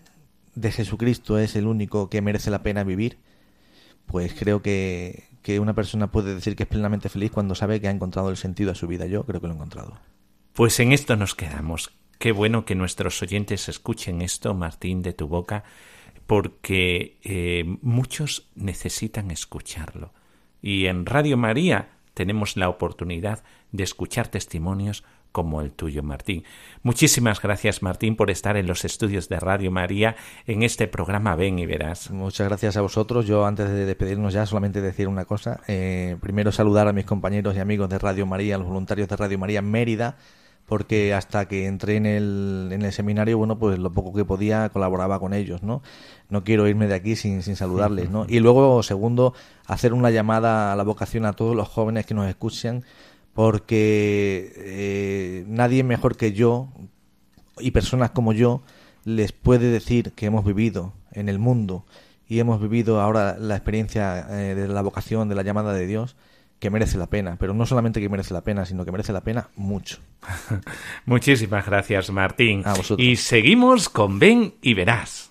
de 0.55 0.71
Jesucristo 0.71 1.37
es 1.37 1.57
el 1.57 1.67
único 1.67 2.09
que 2.09 2.21
merece 2.21 2.49
la 2.49 2.63
pena 2.63 2.85
vivir, 2.85 3.17
pues 4.05 4.33
creo 4.39 4.61
que, 4.61 5.25
que 5.41 5.59
una 5.59 5.73
persona 5.73 6.11
puede 6.13 6.33
decir 6.33 6.55
que 6.55 6.63
es 6.63 6.69
plenamente 6.69 7.09
feliz 7.09 7.29
cuando 7.29 7.55
sabe 7.55 7.81
que 7.81 7.89
ha 7.89 7.91
encontrado 7.91 8.29
el 8.29 8.37
sentido 8.37 8.71
a 8.71 8.75
su 8.75 8.87
vida. 8.87 9.05
Yo 9.05 9.25
creo 9.25 9.41
que 9.41 9.47
lo 9.47 9.53
he 9.53 9.57
encontrado. 9.57 9.99
Pues 10.53 10.79
en 10.79 10.93
esto 10.93 11.17
nos 11.17 11.35
quedamos. 11.35 11.91
Qué 12.23 12.31
bueno 12.31 12.63
que 12.63 12.73
nuestros 12.73 13.21
oyentes 13.21 13.67
escuchen 13.67 14.21
esto, 14.21 14.53
Martín, 14.53 15.01
de 15.01 15.11
tu 15.11 15.27
boca, 15.27 15.65
porque 16.25 17.17
eh, 17.21 17.65
muchos 17.81 18.47
necesitan 18.55 19.29
escucharlo. 19.29 20.13
Y 20.61 20.85
en 20.85 21.05
Radio 21.05 21.35
María 21.35 21.89
tenemos 22.13 22.55
la 22.55 22.69
oportunidad 22.69 23.43
de 23.73 23.83
escuchar 23.83 24.29
testimonios 24.29 25.03
como 25.33 25.59
el 25.59 25.73
tuyo, 25.73 26.01
Martín. 26.01 26.45
Muchísimas 26.81 27.41
gracias, 27.41 27.83
Martín, 27.83 28.15
por 28.15 28.31
estar 28.31 28.55
en 28.55 28.67
los 28.67 28.85
estudios 28.85 29.27
de 29.27 29.41
Radio 29.41 29.69
María 29.69 30.15
en 30.47 30.63
este 30.63 30.87
programa 30.87 31.35
Ven 31.35 31.59
y 31.59 31.65
Verás. 31.65 32.09
Muchas 32.09 32.47
gracias 32.47 32.77
a 32.77 32.81
vosotros. 32.81 33.27
Yo, 33.27 33.45
antes 33.45 33.67
de 33.67 33.85
despedirnos 33.85 34.33
ya, 34.33 34.45
solamente 34.45 34.79
decir 34.79 35.09
una 35.09 35.25
cosa. 35.25 35.59
Eh, 35.67 36.15
primero, 36.21 36.53
saludar 36.53 36.87
a 36.87 36.93
mis 36.93 37.03
compañeros 37.03 37.53
y 37.57 37.59
amigos 37.59 37.89
de 37.89 37.99
Radio 37.99 38.25
María, 38.25 38.57
los 38.57 38.67
voluntarios 38.67 39.09
de 39.09 39.17
Radio 39.17 39.37
María 39.37 39.61
Mérida, 39.61 40.15
porque 40.65 41.13
hasta 41.13 41.47
que 41.47 41.65
entré 41.67 41.97
en 41.97 42.05
el, 42.05 42.69
en 42.71 42.81
el 42.83 42.91
seminario, 42.91 43.37
bueno, 43.37 43.59
pues 43.59 43.79
lo 43.79 43.91
poco 43.91 44.13
que 44.13 44.25
podía 44.25 44.69
colaboraba 44.69 45.19
con 45.19 45.33
ellos, 45.33 45.61
¿no? 45.61 45.81
No 46.29 46.43
quiero 46.43 46.67
irme 46.67 46.87
de 46.87 46.95
aquí 46.95 47.15
sin, 47.15 47.43
sin 47.43 47.55
saludarles, 47.55 48.09
¿no? 48.09 48.25
Y 48.27 48.39
luego, 48.39 48.81
segundo, 48.83 49.33
hacer 49.65 49.93
una 49.93 50.09
llamada 50.09 50.71
a 50.71 50.75
la 50.75 50.83
vocación 50.83 51.25
a 51.25 51.33
todos 51.33 51.55
los 51.55 51.67
jóvenes 51.67 52.05
que 52.05 52.13
nos 52.13 52.27
escuchan, 52.27 52.83
porque 53.33 54.53
eh, 54.55 55.45
nadie 55.47 55.83
mejor 55.83 56.15
que 56.15 56.33
yo 56.33 56.69
y 57.59 57.71
personas 57.71 58.11
como 58.11 58.33
yo 58.33 58.61
les 59.05 59.31
puede 59.31 59.69
decir 59.69 60.13
que 60.13 60.27
hemos 60.27 60.45
vivido 60.45 60.93
en 61.11 61.29
el 61.29 61.39
mundo 61.39 61.85
y 62.27 62.39
hemos 62.39 62.61
vivido 62.61 63.01
ahora 63.01 63.37
la 63.37 63.55
experiencia 63.55 64.25
eh, 64.29 64.55
de 64.55 64.67
la 64.67 64.81
vocación, 64.81 65.29
de 65.29 65.35
la 65.35 65.43
llamada 65.43 65.73
de 65.73 65.85
Dios, 65.85 66.15
que 66.63 66.69
merece 66.69 66.97
la 66.97 67.07
pena, 67.07 67.35
pero 67.37 67.53
no 67.53 67.65
solamente 67.65 67.99
que 67.99 68.07
merece 68.07 68.33
la 68.33 68.39
pena, 68.39 68.65
sino 68.65 68.85
que 68.85 68.91
merece 68.93 69.11
la 69.11 69.19
pena 69.19 69.49
mucho. 69.57 69.97
Muchísimas 71.05 71.65
gracias, 71.65 72.09
Martín. 72.09 72.61
A 72.63 72.73
vosotros. 72.73 73.05
Y 73.05 73.17
seguimos 73.17 73.89
con 73.89 74.17
Ven 74.17 74.53
y 74.61 74.73
Verás. 74.73 75.21